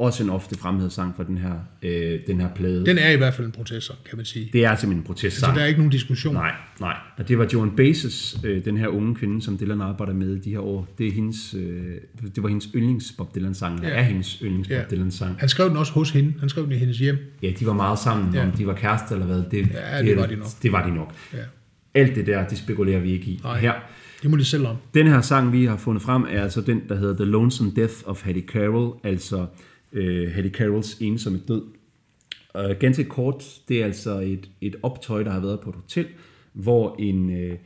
også 0.00 0.22
en 0.24 0.30
ofte 0.30 0.58
fremhævet 0.58 0.92
sang 0.92 1.16
for 1.16 1.22
den 1.22 1.38
her, 1.38 1.52
øh, 1.82 2.20
den 2.26 2.40
her 2.40 2.48
plade. 2.54 2.86
Den 2.86 2.98
er 2.98 3.10
i 3.10 3.16
hvert 3.16 3.34
fald 3.34 3.46
en 3.46 3.52
protestsang, 3.52 3.98
kan 4.08 4.16
man 4.16 4.24
sige. 4.26 4.50
det 4.52 4.64
er 4.64 4.76
simpelthen 4.76 4.92
en 4.98 5.02
Så 5.02 5.06
protestsang. 5.06 5.54
der 5.56 5.62
er 5.62 5.66
ikke 5.66 5.80
nogen 5.80 5.90
diskussion. 5.92 6.34
Nej, 6.34 6.52
nej. 6.80 6.96
Og 7.18 7.28
det 7.28 7.38
var 7.38 7.46
Joan 7.52 7.70
Baez, 7.76 8.36
øh, 8.44 8.64
den 8.64 8.76
her 8.76 8.88
unge 8.88 9.14
kvinde, 9.14 9.42
som 9.42 9.58
Dylan 9.58 9.80
arbejder 9.80 10.12
med 10.14 10.38
de 10.38 10.50
her 10.50 10.58
år. 10.60 10.88
Det, 10.98 11.08
er 11.08 11.12
hendes, 11.12 11.54
øh, 11.54 11.94
det 12.34 12.42
var 12.42 12.48
hendes 12.48 12.68
yndlings 12.74 13.12
Bob 13.18 13.34
Dylan 13.34 13.54
sang, 13.54 13.82
Ja. 13.82 13.88
er 13.88 14.02
hendes 14.02 14.38
yndlings 14.42 14.68
Ja. 14.70 14.80
Bob 14.82 14.90
Dylan 14.90 15.10
sang. 15.10 15.36
Han 15.38 15.48
skrev 15.48 15.68
den 15.68 15.76
også 15.76 15.92
hos 15.92 16.10
hende. 16.10 16.34
Han 16.40 16.48
skrev 16.48 16.64
den 16.64 16.72
i 16.72 16.76
hendes 16.76 16.98
hjem. 16.98 17.16
Ja, 17.42 17.50
de 17.60 17.66
var 17.66 17.72
meget 17.72 17.98
sammen, 17.98 18.34
Ja. 18.34 18.44
om 18.46 18.52
de 18.52 18.66
var 18.66 18.74
kærester 18.74 19.14
eller 19.14 19.26
hvad. 19.26 19.42
Det, 19.50 19.68
Ja, 19.74 20.02
det 20.02 20.16
var 20.16 20.26
de 20.26 20.36
nok. 20.36 20.46
Det 20.62 20.72
var 20.72 20.86
de 20.88 20.94
nok. 20.94 21.14
Ja. 21.32 21.38
Alt 21.94 22.14
det 22.16 22.26
der, 22.26 22.48
det 22.48 22.58
spekulerer 22.58 23.00
vi 23.00 23.10
ikke 23.12 23.26
i 23.26 23.40
Nej. 23.44 23.58
her. 23.60 23.72
Det 24.22 24.30
må 24.30 24.36
de 24.36 24.44
selv 24.44 24.66
om. 24.66 24.76
Den 24.94 25.06
her 25.06 25.20
sang, 25.20 25.52
vi 25.52 25.64
har 25.64 25.76
fundet 25.76 26.02
frem, 26.02 26.22
er 26.30 26.42
altså 26.42 26.60
den, 26.60 26.80
der 26.88 26.96
hedder 26.96 27.14
The 27.16 27.24
Lonesome 27.24 27.72
Death 27.76 27.94
of 28.04 28.22
Hattie 28.24 28.44
Carroll, 28.46 28.92
altså 29.04 29.46
øh, 29.92 30.32
Hattie 30.32 30.52
Carrolls 30.52 30.96
ensomme 31.00 31.40
død. 31.48 31.62
Og 32.54 32.76
ganske 32.80 33.04
kort, 33.04 33.44
det 33.68 33.80
er 33.80 33.84
altså 33.84 34.20
et, 34.20 34.50
et 34.60 34.76
optøj, 34.82 35.22
der 35.22 35.30
har 35.30 35.40
været 35.40 35.60
på 35.60 35.70
et 35.70 35.76
hotel, 35.76 36.06
hvor 36.52 36.96
en, 36.98 37.30
øh, 37.40 37.56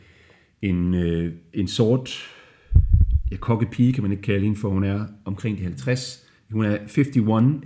en, 0.63 0.95
øh, 0.95 1.33
en 1.53 1.69
sort, 1.69 2.11
ja, 3.31 3.37
kokke 3.37 3.67
pige 3.73 3.93
kan 3.93 4.03
man 4.03 4.13
ikke 4.13 4.23
kalde 4.23 4.41
hende, 4.41 4.57
for 4.61 4.69
hun 4.69 4.85
er 4.85 5.05
omkring 5.25 5.59
de 5.59 5.63
50. 5.63 6.25
Hun 6.51 6.65
er 6.65 6.77
51, 6.97 7.17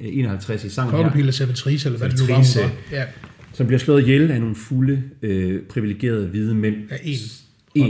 øh, 0.00 0.06
51 0.18 0.64
i 0.64 0.68
sangen 0.68 0.96
her 0.96 1.02
Kokkepille 1.02 1.32
Servatrice, 1.32 1.88
eller 1.88 1.98
hvad 1.98 2.08
det 2.10 2.20
nu 2.20 2.26
var, 2.26 2.34
hun 2.34 2.70
var. 2.90 2.96
Ja, 2.98 3.04
som 3.52 3.66
bliver 3.66 3.78
slået 3.78 4.02
ihjel 4.02 4.30
af 4.30 4.40
nogle 4.40 4.54
fulde, 4.54 5.02
øh, 5.22 5.62
privilegerede 5.62 6.26
hvide 6.28 6.54
mænd. 6.54 6.76
ja 6.90 6.96
en. 7.04 7.18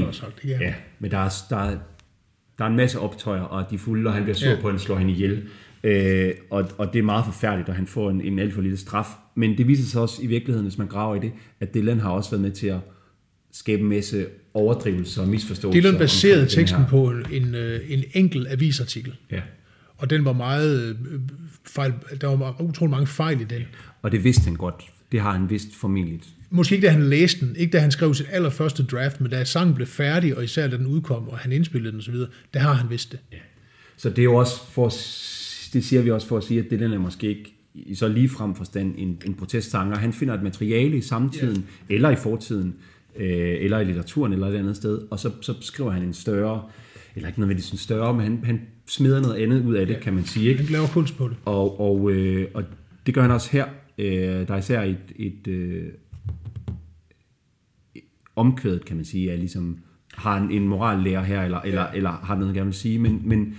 En. 0.02 0.12
Sagt, 0.12 0.44
ja. 0.44 0.59
Ja, 0.61 0.74
men 0.98 1.11
der 1.11 1.18
er, 1.18 1.31
der, 1.50 1.57
er, 1.57 1.78
der 2.59 2.64
er 2.64 2.68
en 2.68 2.76
masse 2.76 2.98
optøjer, 3.00 3.40
og 3.40 3.70
de 3.70 3.74
er 3.74 3.78
fulde, 3.78 4.09
og 4.09 4.14
han 4.14 4.22
bliver 4.22 4.37
sur 4.37 4.48
Ja. 4.48 4.61
på, 4.61 4.68
at 4.68 4.72
han 4.74 4.78
slår 4.81 4.96
hende 4.96 5.12
ihjel. 5.12 5.42
Øh, 5.84 6.30
og, 6.50 6.70
og 6.78 6.92
det 6.92 6.98
er 6.98 7.02
meget 7.02 7.24
forfærdeligt, 7.24 7.68
og 7.68 7.74
han 7.74 7.86
får 7.86 8.10
en, 8.10 8.20
en 8.20 8.38
alt 8.38 8.54
for 8.54 8.60
lille 8.60 8.76
straf. 8.76 9.06
Men 9.34 9.58
det 9.58 9.68
viser 9.68 9.84
sig 9.84 10.00
også 10.00 10.22
i 10.22 10.26
virkeligheden, 10.26 10.66
hvis 10.66 10.78
man 10.78 10.86
graver 10.86 11.14
i 11.16 11.18
det, 11.18 11.32
at 11.60 11.74
Dylan 11.74 12.00
har 12.00 12.10
også 12.10 12.30
været 12.30 12.42
med 12.42 12.50
til 12.50 12.66
at 12.66 12.78
skabe 13.52 13.82
en 13.82 13.88
masse 13.88 14.26
overdrivelser 14.54 15.22
og 15.22 15.28
misforståelser. 15.28 15.80
Dylan 15.80 15.98
baserede 15.98 16.46
teksten 16.46 16.82
på 16.88 17.12
en, 17.32 17.54
øh, 17.54 17.80
en 17.88 18.04
enkelt 18.14 18.48
avisartikel, 18.48 19.14
Ja, 19.30 19.40
og 19.96 20.10
den 20.10 20.24
var 20.24 20.32
meget 20.32 20.96
øh, 21.10 21.20
fejl, 21.66 21.92
der 22.20 22.36
var 22.36 22.62
utrolig 22.62 22.90
mange 22.90 23.06
fejl 23.06 23.40
i 23.40 23.44
den. 23.44 23.62
og 24.02 24.12
det 24.12 24.24
vidste 24.24 24.44
han 24.44 24.54
godt. 24.54 24.74
Det 25.12 25.20
har 25.20 25.32
han 25.32 25.50
vidst 25.50 25.74
formentlig. 25.76 26.20
Måske 26.50 26.74
ikke 26.74 26.86
da 26.86 26.92
han 26.92 27.02
læste 27.08 27.46
den, 27.46 27.56
ikke 27.56 27.70
da 27.72 27.78
han 27.78 27.90
skrev 27.90 28.14
sit 28.14 28.26
allerførste 28.30 28.82
draft, 28.84 29.20
men 29.20 29.30
da 29.30 29.44
sangen 29.44 29.74
blev 29.74 29.86
færdig, 29.86 30.36
og 30.36 30.44
især 30.44 30.68
da 30.68 30.76
den 30.76 30.86
udkom, 30.86 31.28
og 31.28 31.38
han 31.38 31.52
indspillede 31.52 31.92
den 31.92 31.98
osv., 32.00 32.14
der 32.54 32.60
har 32.60 32.72
han 32.72 32.90
vidst 32.90 33.12
det. 33.12 33.18
Så 33.96 34.10
det 34.10 34.18
er 34.18 34.22
jo 34.24 34.34
også 34.34 34.66
for, 34.70 34.86
at 34.86 34.92
det 35.68 35.85
siger 35.85 36.02
vi 36.02 36.11
også 36.11 36.26
for 36.26 36.37
at 36.37 36.44
sige, 36.44 36.61
at 36.61 36.70
Dylan 36.70 36.92
er 36.92 36.98
måske 36.98 37.28
ikke 37.28 37.54
i 37.74 37.94
så 37.94 38.09
ligefrem 38.09 38.54
forstand 38.54 38.94
en, 38.98 39.22
en 39.26 39.35
protestsanger. 39.35 39.96
Han 39.96 40.12
finder 40.12 40.35
et 40.35 40.42
materiale 40.42 40.96
i 40.96 41.00
samtiden, 41.00 41.57
yeah. 41.57 41.96
eller 41.96 42.11
i 42.11 42.16
fortiden, 42.16 42.74
øh, 43.16 43.57
eller 43.61 43.78
i 43.78 43.85
litteraturen, 43.85 44.33
eller 44.33 44.46
et 44.46 44.57
andet 44.57 44.76
sted, 44.76 45.00
og 45.11 45.18
så, 45.18 45.31
så 45.40 45.54
skriver 45.61 45.90
han 45.90 46.02
en 46.02 46.12
større, 46.12 46.62
eller 47.16 47.28
ikke 47.28 47.40
nødvendigvis 47.40 47.70
en 47.70 47.78
større, 47.78 48.14
men 48.14 48.22
han, 48.22 48.40
han 48.44 48.61
smider 48.87 49.20
noget 49.20 49.42
andet 49.42 49.64
ud 49.64 49.74
af 49.74 49.87
det, 49.87 50.00
kan 50.00 50.14
man 50.14 50.24
sige. 50.24 50.48
Ikke? 50.48 50.62
Han 50.62 50.72
laver 50.72 50.87
kunst 50.87 51.16
på 51.16 51.28
det. 51.28 51.37
Og, 51.44 51.81
og, 51.81 52.11
øh, 52.11 52.48
og 52.54 52.64
det 53.07 53.14
gør 53.14 53.22
han 53.22 53.31
også 53.31 53.50
her. 53.52 53.66
Øh, 53.98 54.48
der 54.48 54.54
er 54.54 54.59
især 54.59 54.83
et, 54.83 54.98
et, 55.16 55.48
øh, 55.48 55.85
et 57.94 58.02
omkvædet, 58.37 58.85
kan 58.85 58.96
man 58.96 59.04
sige, 59.04 59.31
er 59.31 59.37
ligesom 59.37 59.78
har 60.14 60.37
en, 60.37 60.50
en 60.50 60.68
morallærer 60.68 61.22
her, 61.22 61.42
eller, 61.42 61.61
eller, 61.61 61.87
eller 61.87 62.11
har 62.11 62.35
noget, 62.35 62.46
han 62.46 62.54
gerne 62.54 62.66
vil 62.66 62.74
sige, 62.74 62.98
men, 62.98 63.22
men, 63.24 63.57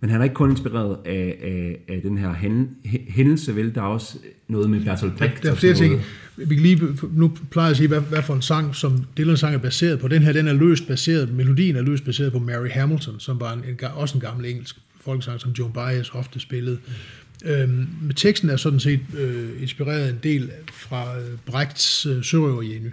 men 0.00 0.10
han 0.10 0.20
er 0.20 0.24
ikke 0.24 0.34
kun 0.34 0.50
inspireret 0.50 0.96
af, 1.04 1.38
af, 1.42 1.94
af 1.94 2.02
den 2.02 2.18
her 2.18 2.34
hændel- 2.34 2.68
hændelse, 3.08 3.56
vel? 3.56 3.74
Der 3.74 3.80
er 3.80 3.86
også 3.86 4.18
noget 4.48 4.70
med 4.70 4.84
Bertolt 4.84 5.16
Brecht. 5.16 5.42
Der 5.42 5.50
er 5.50 5.54
flere 5.54 5.74
ting. 5.74 6.02
Vi 6.36 6.54
kan 6.54 6.62
lige, 6.62 6.80
nu 7.12 7.36
plejer 7.50 7.66
jeg 7.66 7.70
at 7.70 7.76
sige, 7.76 7.88
hvad, 7.88 8.00
hvad 8.00 8.22
for 8.22 8.34
en 8.34 8.42
sang, 8.42 8.74
som 8.74 9.04
Dylan 9.18 9.36
sang 9.36 9.54
er 9.54 9.58
baseret 9.58 9.98
på. 10.00 10.08
Den 10.08 10.22
her, 10.22 10.32
den 10.32 10.48
er 10.48 10.52
løst 10.52 10.86
baseret, 10.88 11.34
melodien 11.34 11.76
er 11.76 11.82
løst 11.82 12.04
baseret 12.04 12.32
på 12.32 12.38
Mary 12.38 12.68
Hamilton, 12.70 13.20
som 13.20 13.40
var 13.40 13.52
en, 13.52 13.58
en, 13.68 13.78
også 13.94 14.14
en 14.14 14.20
gammel 14.20 14.46
engelsk 14.50 14.76
folkesang, 15.00 15.40
som 15.40 15.50
Joan 15.50 15.72
Baez 15.72 16.08
ofte 16.12 16.40
spillede. 16.40 16.78
Øhm, 17.44 17.86
men 18.02 18.14
teksten 18.16 18.50
er 18.50 18.56
sådan 18.56 18.80
set 18.80 19.00
øh, 19.18 19.62
inspireret 19.62 20.10
en 20.10 20.18
del 20.22 20.50
fra 20.72 21.18
øh, 21.18 21.24
Brechts 21.46 22.06
øh, 22.06 22.22
Sørøver 22.22 22.62
Jenny. 22.62 22.90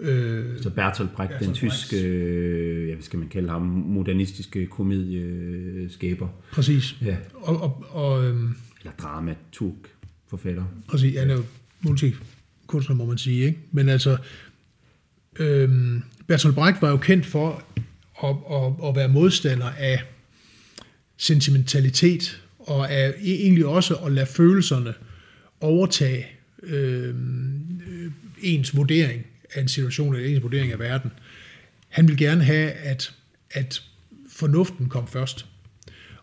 Øh, 0.00 0.62
Så 0.62 0.70
Bertolt 0.70 1.12
Brecht, 1.12 1.30
den 1.30 1.38
Bertolt 1.38 1.56
tyske, 1.56 2.02
øh, 2.02 2.88
ja, 2.88 2.94
hvad 2.94 3.02
skal 3.02 3.18
man 3.18 3.28
kalde 3.28 3.48
ham, 3.48 3.62
modernistiske 3.62 4.66
komedieskaber, 4.66 6.28
præcis. 6.52 6.96
ja. 7.02 7.16
Og, 7.34 7.62
og, 7.62 7.84
og 7.88 8.24
øhm, 8.24 8.54
eller 8.80 8.92
dramaturg, 8.92 9.76
forfatter. 10.28 10.64
Præcis, 10.88 11.18
han 11.18 11.30
er 11.30 11.34
jo 11.34 11.42
multikunstner, 11.82 12.96
må 12.96 13.04
man 13.04 13.18
sige. 13.18 13.46
Ikke? 13.46 13.58
Men 13.72 13.88
altså, 13.88 14.16
øhm, 15.38 16.02
Bertolt 16.26 16.54
Brecht 16.54 16.82
var 16.82 16.90
jo 16.90 16.96
kendt 16.96 17.26
for 17.26 17.62
at, 18.24 18.36
at, 18.52 18.88
at 18.88 18.96
være 18.96 19.08
modstander 19.08 19.70
af 19.78 20.02
sentimentalitet, 21.16 22.42
og 22.58 22.92
af 22.92 23.10
e- 23.10 23.24
egentlig 23.24 23.66
også 23.66 23.94
at 23.94 24.12
lade 24.12 24.26
følelserne 24.26 24.94
overtage 25.60 26.26
øhm, 26.62 27.80
øh, 27.90 28.10
ens 28.42 28.76
vurdering 28.76 29.26
af 29.54 29.60
en 29.60 29.68
situation, 29.68 30.14
eller 30.14 30.28
ens 30.28 30.42
vurdering 30.42 30.72
af 30.72 30.78
verden. 30.78 31.10
Han 31.88 32.08
vil 32.08 32.16
gerne 32.16 32.44
have, 32.44 32.70
at, 32.70 33.14
at 33.50 33.82
fornuften 34.28 34.88
kom 34.88 35.08
først. 35.08 35.46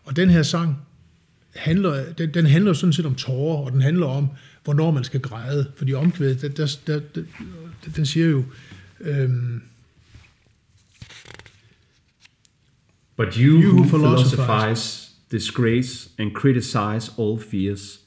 Og 0.04 0.16
den 0.16 0.30
her 0.30 0.42
sang 0.42 0.76
handler, 1.56 2.12
den, 2.12 2.34
den 2.34 2.46
handler 2.46 2.72
sådan 2.72 2.92
set 2.92 3.06
om 3.06 3.14
tårer, 3.14 3.64
og 3.64 3.72
den 3.72 3.80
handler 3.80 4.06
om, 4.06 4.28
hvornår 4.64 4.90
man 4.90 5.04
skal 5.04 5.20
græde. 5.20 5.72
Fordi 5.76 5.94
omkvædet, 5.94 6.42
der, 6.42 6.48
der, 6.48 6.66
der, 6.86 7.00
der, 7.14 7.22
den 7.96 8.06
siger 8.06 8.26
jo, 8.26 8.44
øhm, 9.00 9.62
But 13.16 13.34
you, 13.34 13.62
You 13.62 13.72
who 13.72 13.84
philosophize. 13.84 14.36
philosophize, 14.36 15.08
disgrace, 15.30 16.10
and 16.18 16.32
criticize 16.34 17.12
all 17.18 17.38
fears, 17.50 18.01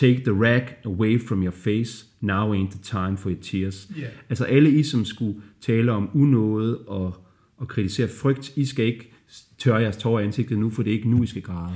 take 0.00 0.24
the 0.24 0.32
rag 0.32 0.62
away 0.84 1.18
from 1.18 1.42
your 1.42 1.52
face, 1.52 2.06
now 2.20 2.54
ain't 2.54 2.70
the 2.70 2.98
time 2.98 3.16
for 3.16 3.30
your 3.30 3.42
tears. 3.42 3.88
Ja. 3.98 4.06
Altså 4.28 4.44
alle 4.44 4.70
I, 4.70 4.82
som 4.82 5.04
skulle 5.04 5.40
tale 5.60 5.92
om 5.92 6.10
unåde 6.14 6.78
og, 6.78 7.24
og 7.56 7.68
kritisere 7.68 8.08
frygt, 8.08 8.52
I 8.56 8.64
skal 8.64 8.84
ikke 8.84 9.12
tørre 9.58 9.82
jeres 9.82 9.96
tårer 9.96 10.20
i 10.20 10.24
ansigtet 10.24 10.58
nu, 10.58 10.70
for 10.70 10.82
det 10.82 10.90
er 10.90 10.94
ikke 10.94 11.10
nu, 11.10 11.22
I 11.22 11.26
skal 11.26 11.42
græde. 11.42 11.74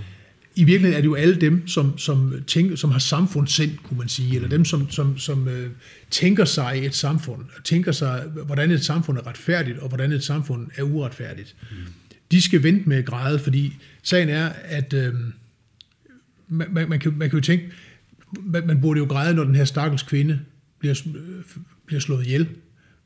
i 0.57 0.65
virkeligheden 0.65 0.97
er 0.97 1.01
det 1.01 1.07
jo 1.07 1.15
alle 1.15 1.35
dem, 1.35 1.67
som, 1.69 1.99
som, 1.99 2.33
tænker, 2.47 2.77
som 2.77 2.91
har 2.91 2.99
samfundssind, 2.99 3.79
kunne 3.79 3.99
man 3.99 4.09
sige, 4.09 4.37
eller 4.37 4.49
dem, 4.49 4.65
som, 4.65 4.91
som, 4.91 5.19
som 5.19 5.49
øh, 5.49 5.71
tænker 6.11 6.45
sig 6.45 6.81
et 6.85 6.95
samfund, 6.95 7.41
og 7.57 7.65
tænker 7.65 7.93
sig, 7.93 8.23
hvordan 8.47 8.71
et 8.71 8.85
samfund 8.85 9.19
er 9.19 9.27
retfærdigt, 9.27 9.79
og 9.79 9.89
hvordan 9.89 10.13
et 10.13 10.25
samfund 10.25 10.69
er 10.77 10.83
uretfærdigt. 10.83 11.57
Mm. 11.71 11.77
De 12.31 12.41
skal 12.41 12.63
vente 12.63 12.89
med 12.89 12.97
at 12.97 13.05
græde, 13.05 13.39
fordi 13.39 13.77
sagen 14.03 14.29
er, 14.29 14.49
at 14.65 14.93
øh, 14.93 15.15
man, 16.49 16.67
man, 16.71 16.89
man, 16.89 17.01
kan, 17.01 17.15
man 17.17 17.31
kan 17.31 17.39
jo 17.39 17.43
tænke, 17.43 17.71
man, 18.43 18.67
man 18.67 18.81
burde 18.81 18.99
jo 18.99 19.05
græde, 19.07 19.35
når 19.35 19.45
den 19.45 19.55
her 19.55 19.65
stakkels 19.65 20.03
kvinde 20.03 20.41
bliver, 20.79 21.03
øh, 21.07 21.45
bliver 21.87 22.01
slået 22.01 22.27
ihjel 22.27 22.49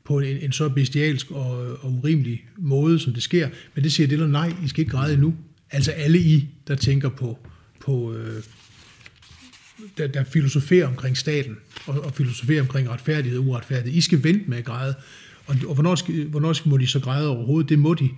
på 0.03 0.19
en, 0.19 0.37
en 0.37 0.51
så 0.51 0.69
bestialsk 0.69 1.31
og, 1.31 1.77
og 1.81 1.91
urimelig 1.91 2.45
måde, 2.57 2.99
som 2.99 3.13
det 3.13 3.23
sker. 3.23 3.49
Men 3.75 3.83
det 3.83 3.91
siger 3.91 4.07
Dylan, 4.07 4.29
nej, 4.29 4.53
I 4.65 4.67
skal 4.67 4.79
ikke 4.79 4.91
græde 4.91 5.13
endnu. 5.13 5.35
Altså 5.71 5.91
alle 5.91 6.19
I, 6.19 6.47
der 6.67 6.75
tænker 6.75 7.09
på, 7.09 7.39
på 7.79 8.13
øh, 8.13 8.43
der, 9.97 10.07
der 10.07 10.23
filosoferer 10.23 10.87
omkring 10.87 11.17
staten, 11.17 11.57
og, 11.87 11.99
og 11.99 12.13
filosoferer 12.13 12.61
omkring 12.61 12.89
retfærdighed 12.89 13.39
og 13.39 13.45
uretfærdighed, 13.45 13.97
I 13.97 14.01
skal 14.01 14.23
vente 14.23 14.49
med 14.49 14.57
at 14.57 14.65
græde. 14.65 14.95
Og, 15.47 15.55
og 15.67 15.73
hvornår, 15.73 15.95
skal, 15.95 16.25
hvornår 16.25 16.53
skal, 16.53 16.69
må 16.69 16.77
de 16.77 16.87
så 16.87 16.99
græde 16.99 17.29
overhovedet? 17.29 17.69
Det 17.69 17.79
må 17.79 17.93
de, 17.93 18.09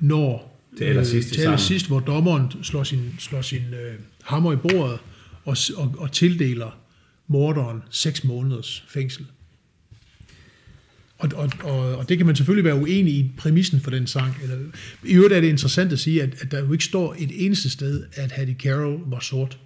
når 0.00 0.60
Til 0.78 0.84
allersidst 0.84 1.26
i 1.26 1.30
til 1.30 1.36
sangen. 1.36 1.52
allersidst, 1.52 1.86
hvor 1.86 2.00
dommeren 2.00 2.52
slår 2.62 2.82
sin, 2.82 3.14
slår 3.18 3.42
sin 3.42 3.62
øh, 3.62 3.94
hammer 4.22 4.52
i 4.52 4.56
bordet 4.56 4.98
og, 5.44 5.56
og, 5.76 5.94
og 5.98 6.12
tildeler 6.12 6.78
morderen 7.28 7.82
seks 7.90 8.24
måneders 8.24 8.84
fængsel. 8.88 9.26
Og, 11.18 11.28
og, 11.34 11.50
og, 11.62 11.96
og 11.96 12.08
det 12.08 12.16
kan 12.16 12.26
man 12.26 12.36
selvfølgelig 12.36 12.64
være 12.64 12.74
uenig 12.74 13.14
i 13.14 13.30
præmissen 13.36 13.80
for 13.80 13.90
den 13.90 14.06
sang. 14.06 14.36
Eller, 14.42 14.56
I 15.04 15.14
øvrigt 15.14 15.34
er 15.34 15.40
det 15.40 15.48
interessant 15.48 15.92
at 15.92 15.98
sige, 15.98 16.22
at, 16.22 16.34
at 16.40 16.50
der 16.50 16.60
jo 16.60 16.72
ikke 16.72 16.84
står 16.84 17.14
et 17.18 17.30
eneste 17.44 17.70
sted, 17.70 18.04
at 18.14 18.32
Hattie 18.32 18.56
Carroll 18.58 18.98
var 19.06 19.20
sort. 19.20 19.58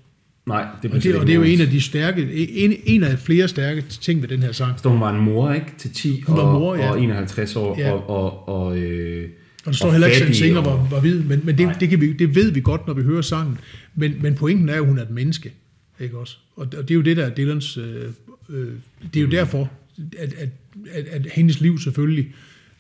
Nej, 0.47 0.67
det 0.83 0.91
Og 0.91 1.03
det, 1.03 1.17
og 1.17 1.27
det 1.27 1.33
er 1.33 1.37
jo 1.37 1.43
en 1.43 1.61
af 1.61 1.67
de 1.67 1.81
stærke, 1.81 2.49
en, 2.49 2.77
en 2.85 3.03
af 3.03 3.19
flere 3.19 3.49
stærke 3.49 3.83
ting 3.83 4.23
ved 4.23 4.29
den 4.29 4.43
her 4.43 4.53
sang. 4.53 4.81
Så 4.81 4.89
hun 4.89 5.01
var 5.01 5.11
en 5.11 5.21
mor, 5.21 5.53
ikke? 5.53 5.67
Til 5.79 5.93
10 5.93 6.21
Hun 6.21 6.37
var 6.37 6.43
og, 6.43 6.61
mor, 6.61 6.77
ja. 6.77 6.91
og 6.91 7.03
51 7.03 7.57
år. 7.57 7.81
Ja. 7.81 7.93
Og, 7.93 8.11
og, 8.11 8.49
og, 8.49 8.79
øh, 8.79 9.29
Og 9.59 9.65
der 9.65 9.73
står 9.73 9.87
og 9.87 9.93
heller 9.93 10.07
ikke, 10.07 10.27
at 10.27 10.37
Singer 10.37 10.61
var, 10.61 10.89
var 10.91 11.01
hvid, 11.01 11.23
men, 11.23 11.41
men 11.45 11.59
det, 11.59 11.67
Nej. 11.67 11.77
det, 11.81 11.89
kan 11.89 12.01
vi, 12.01 12.13
det 12.13 12.35
ved 12.35 12.51
vi 12.51 12.61
godt, 12.61 12.87
når 12.87 12.95
vi 12.95 13.03
hører 13.03 13.23
sangen. 13.23 13.59
Men, 13.95 14.15
men 14.23 14.35
pointen 14.35 14.69
er 14.69 14.77
jo, 14.77 14.83
at 14.83 14.89
hun 14.89 14.99
er 14.99 15.03
et 15.03 15.11
menneske. 15.11 15.53
Ikke 16.01 16.19
også? 16.19 16.37
Og, 16.57 16.67
og 16.77 16.83
det 16.83 16.91
er 16.91 16.95
jo 16.95 17.01
det, 17.03 17.17
der 17.17 17.25
er 17.27 17.35
Dylans... 17.35 17.77
Øh, 17.77 18.13
øh, 18.49 18.73
det 19.15 19.17
er 19.17 19.25
jo 19.25 19.31
derfor, 19.31 19.71
at, 20.19 20.33
at, 20.33 20.49
at, 20.91 21.05
at 21.07 21.27
hendes 21.33 21.61
liv 21.61 21.79
selvfølgelig 21.79 22.35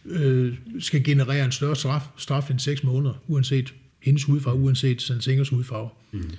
øh, 0.06 0.54
skal 0.80 1.04
generere 1.04 1.44
en 1.44 1.52
større 1.52 1.76
straf, 1.76 2.02
straf 2.16 2.50
end 2.50 2.58
6 2.58 2.84
måneder, 2.84 3.22
uanset 3.26 3.74
hendes 4.00 4.24
hudfarve, 4.24 4.56
uanset 4.58 5.02
San 5.02 5.20
Singers 5.20 5.48
hudfarve. 5.48 5.88
Mm. 6.12 6.30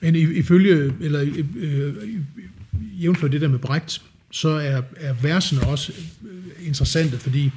Men 0.00 0.14
i- 0.14 0.18
ifølge, 0.38 0.92
eller 1.00 1.20
øh, 1.22 1.44
øh, 1.56 1.94
jævnført 3.02 3.32
det 3.32 3.40
der 3.40 3.48
med 3.48 3.58
Brecht, 3.58 4.02
så 4.30 4.48
er, 4.48 4.82
er 4.96 5.14
versene 5.22 5.60
også 5.60 5.92
øh, 6.30 6.66
interessante, 6.66 7.18
fordi 7.18 7.50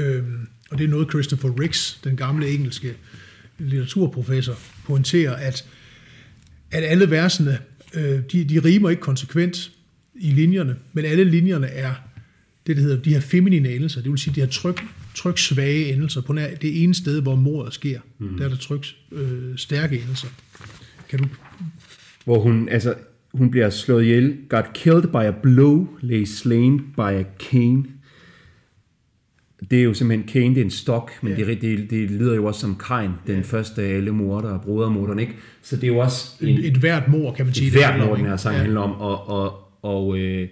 Øhm, 0.00 0.46
og 0.70 0.78
det 0.78 0.84
er 0.84 0.88
noget, 0.88 1.08
Christopher 1.10 1.60
Ricks, 1.60 2.00
den 2.04 2.16
gamle 2.16 2.48
engelske 2.48 2.94
litteraturprofessor, 3.58 4.58
pointerer, 4.84 5.36
at, 5.36 5.64
at 6.70 6.84
alle 6.84 7.10
versene, 7.10 7.58
øh, 7.94 8.20
de, 8.32 8.44
de 8.44 8.58
rimer 8.58 8.90
ikke 8.90 9.02
konsekvent 9.02 9.70
i 10.14 10.30
linjerne, 10.30 10.76
men 10.92 11.04
alle 11.04 11.24
linjerne 11.24 11.66
er 11.66 11.94
det, 12.66 12.76
der 12.76 12.82
hedder 12.82 13.02
de 13.02 13.12
her 13.12 13.20
feminine 13.20 13.68
endelser, 13.68 14.02
det 14.02 14.10
vil 14.10 14.18
sige 14.18 14.34
de 14.34 14.40
her 14.40 14.48
tryk, 14.48 14.82
tryksvage 15.14 15.92
endelser. 15.92 16.20
På 16.20 16.32
nær 16.32 16.54
det 16.54 16.82
ene 16.82 16.94
sted, 16.94 17.22
hvor 17.22 17.34
mordet 17.34 17.74
sker, 17.74 18.00
mm. 18.18 18.36
der 18.38 18.44
er 18.44 18.48
der 18.48 18.56
tryk 18.56 18.86
øh, 19.12 19.56
stærke 19.56 20.00
endelser. 20.00 20.28
Kan 21.08 21.18
du... 21.18 21.28
Hvor 22.24 22.38
hun, 22.38 22.68
altså, 22.68 22.94
hun 23.34 23.50
bliver 23.50 23.70
slået 23.70 24.04
ihjel. 24.04 24.36
Got 24.48 24.64
killed 24.74 25.02
by 25.02 25.26
a 25.26 25.30
blow, 25.30 25.88
lay 26.00 26.24
slain 26.24 26.78
by 26.78 27.00
a 27.00 27.24
cane. 27.38 27.84
Det 29.70 29.78
er 29.78 29.82
jo 29.82 29.94
simpelthen 29.94 30.28
cane, 30.28 30.54
det 30.54 30.60
er 30.60 30.64
en 30.64 30.70
stok, 30.70 31.10
men 31.22 31.32
ja. 31.32 31.44
det, 31.44 31.62
det, 31.62 31.90
det 31.90 32.10
lyder 32.10 32.34
jo 32.34 32.44
også 32.44 32.60
som 32.60 32.76
Kain, 32.76 33.10
den 33.26 33.36
ja. 33.36 33.40
første 33.42 33.82
af 33.82 33.96
alle 33.96 34.10
morder 34.10 34.50
og 34.50 34.60
brodermorderen, 34.62 35.18
ikke? 35.18 35.34
Så 35.62 35.76
det 35.76 35.84
er 35.84 35.88
jo 35.88 35.98
også 35.98 36.44
en, 36.44 36.48
Et, 36.58 36.66
et 36.66 36.76
hvert 36.76 37.08
mor, 37.08 37.32
kan 37.34 37.46
man 37.46 37.54
sige. 37.54 37.66
et 37.66 37.72
hvert 37.72 38.06
mord, 38.06 38.18
den 38.18 38.26
her 38.26 38.36
sang 38.36 38.56
Ja. 38.56 38.60
handler 38.62 38.80
om, 38.80 38.92
og, 38.92 39.28
og, 39.28 39.58
og 39.82 40.18
øh, 40.18 40.48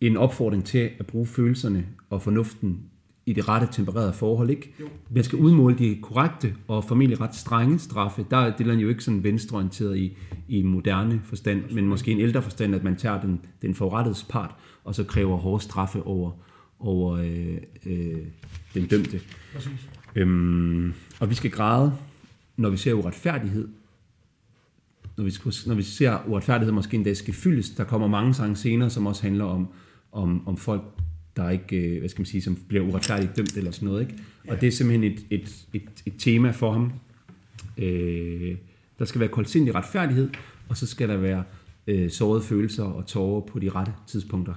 en 0.00 0.16
opfordring 0.16 0.64
til 0.64 0.90
at 0.98 1.06
bruge 1.06 1.26
følelserne 1.26 1.84
og 2.10 2.22
fornuften 2.22 2.80
i 3.26 3.32
det 3.32 3.48
rette 3.48 3.68
tempererede 3.72 4.12
forhold, 4.12 4.50
ikke? 4.50 4.74
Jo. 4.80 4.88
Man 5.10 5.24
skal 5.24 5.38
udmåle 5.38 5.78
de 5.78 5.98
korrekte 6.02 6.54
og 6.68 6.84
formentlig 6.84 7.20
ret 7.20 7.34
strenge 7.34 7.78
straffe. 7.78 8.24
Der 8.30 8.36
er 8.36 8.56
Dylan 8.58 8.78
jo 8.78 8.88
ikke 8.88 9.04
sådan 9.04 9.24
venstreorienteret 9.24 9.96
i, 9.96 10.16
i 10.48 10.62
moderne 10.62 11.20
forstand, 11.24 11.62
men 11.70 11.86
måske 11.86 12.10
en 12.10 12.20
ældre 12.20 12.42
forstand, 12.42 12.74
at 12.74 12.84
man 12.84 12.96
tager 12.96 13.20
den, 13.20 13.40
den 13.62 13.74
forrettedes 13.74 14.26
part, 14.28 14.54
og 14.84 14.94
så 14.94 15.04
kræver 15.04 15.36
hårde 15.36 15.62
straffe 15.64 16.02
over, 16.02 16.30
over 16.80 17.16
øh, 17.16 17.56
øh, 17.86 18.26
den 18.74 18.86
dømte. 18.86 19.20
Øhm, 20.14 20.94
og 21.20 21.30
vi 21.30 21.34
skal 21.34 21.50
græde, 21.50 21.96
når 22.56 22.70
vi 22.70 22.76
ser 22.76 22.92
uretfærdighed, 22.92 23.68
når 25.16 25.24
vi, 25.24 25.32
når 25.66 25.74
vi 25.74 25.82
ser 25.82 26.18
uretfærdighed 26.26 26.72
måske 26.72 26.94
endda 26.94 27.14
skal 27.14 27.34
fyldes, 27.34 27.70
der 27.70 27.84
kommer 27.84 28.08
mange 28.08 28.34
sange 28.34 28.56
senere, 28.56 28.90
som 28.90 29.06
også 29.06 29.22
handler 29.22 29.44
om, 29.44 29.68
om, 30.12 30.48
om 30.48 30.56
folk, 30.56 30.82
der 31.36 31.50
ikke, 31.50 31.76
øh, 31.76 31.98
hvad 31.98 32.08
skal 32.08 32.20
man 32.20 32.26
sige, 32.26 32.42
som 32.42 32.56
bliver 32.68 32.84
uretfærdigt 32.84 33.36
dømt 33.36 33.56
eller 33.56 33.70
sådan 33.70 33.88
noget. 33.88 34.00
Ikke? 34.00 34.22
Og 34.48 34.60
det 34.60 34.66
er 34.66 34.70
simpelthen 34.70 35.12
et, 35.12 35.26
et, 35.30 35.66
et, 35.72 35.82
et 36.06 36.14
tema 36.18 36.50
for 36.50 36.72
ham. 36.72 36.92
Øh, 37.78 38.56
der 38.98 39.04
skal 39.04 39.20
være 39.20 39.28
koldsindig 39.28 39.74
retfærdighed, 39.74 40.30
og 40.68 40.76
så 40.76 40.86
skal 40.86 41.08
der 41.08 41.16
være 41.16 41.44
øh, 41.86 42.10
sårede 42.10 42.42
følelser 42.42 42.84
og 42.84 43.06
tårer 43.06 43.40
på 43.40 43.58
de 43.58 43.70
rette 43.70 43.92
tidspunkter. 44.06 44.54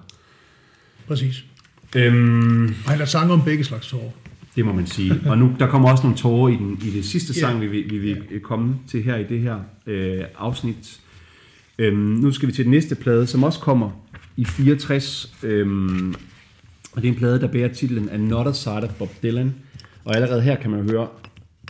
Præcis. 1.08 1.46
Øhm, 1.96 2.64
Og 2.66 2.90
han 2.92 3.00
har 3.00 3.06
sange 3.06 3.34
om 3.34 3.42
begge 3.46 3.64
slags 3.64 3.88
tårer. 3.88 4.12
det 4.56 4.66
må 4.66 4.74
man 4.74 4.88
sige. 4.88 5.14
Og 5.26 5.38
nu, 5.38 5.56
der 5.60 5.68
kommer 5.68 5.92
også 5.92 6.04
nogle 6.04 6.18
tårer 6.18 6.50
i, 6.50 6.56
den, 6.56 6.80
i 6.86 6.90
det 6.90 7.06
sidste 7.06 7.34
sang, 7.34 7.62
vi, 7.62 7.68
vil- 7.68 7.92
vi 7.92 7.98
vil 7.98 8.40
komme 8.44 8.76
til 8.88 9.04
her 9.04 9.16
i 9.18 9.24
det 9.24 9.40
her 9.40 9.60
øh, 9.88 10.22
afsnit. 10.38 11.00
Øhm, 11.80 11.98
nu 11.98 12.32
skal 12.32 12.48
vi 12.48 12.54
til 12.54 12.66
den 12.66 12.72
næste 12.72 12.96
plade, 12.96 13.28
som 13.28 13.44
også 13.44 13.60
kommer 13.60 13.90
i 14.38 14.46
64. 14.46 15.34
Øhm, 15.44 16.10
og 16.92 17.02
det 17.02 17.08
er 17.08 17.12
en 17.12 17.18
plade, 17.18 17.40
der 17.40 17.48
bærer 17.48 17.74
titlen 17.74 18.10
Another 18.10 18.52
Side 18.52 18.74
of 18.84 18.90
Bob 18.94 19.10
Dylan. 19.24 19.54
Og 20.06 20.16
allerede 20.16 20.42
her 20.42 20.56
kan 20.56 20.72
man 20.72 20.90
høre, 20.90 21.08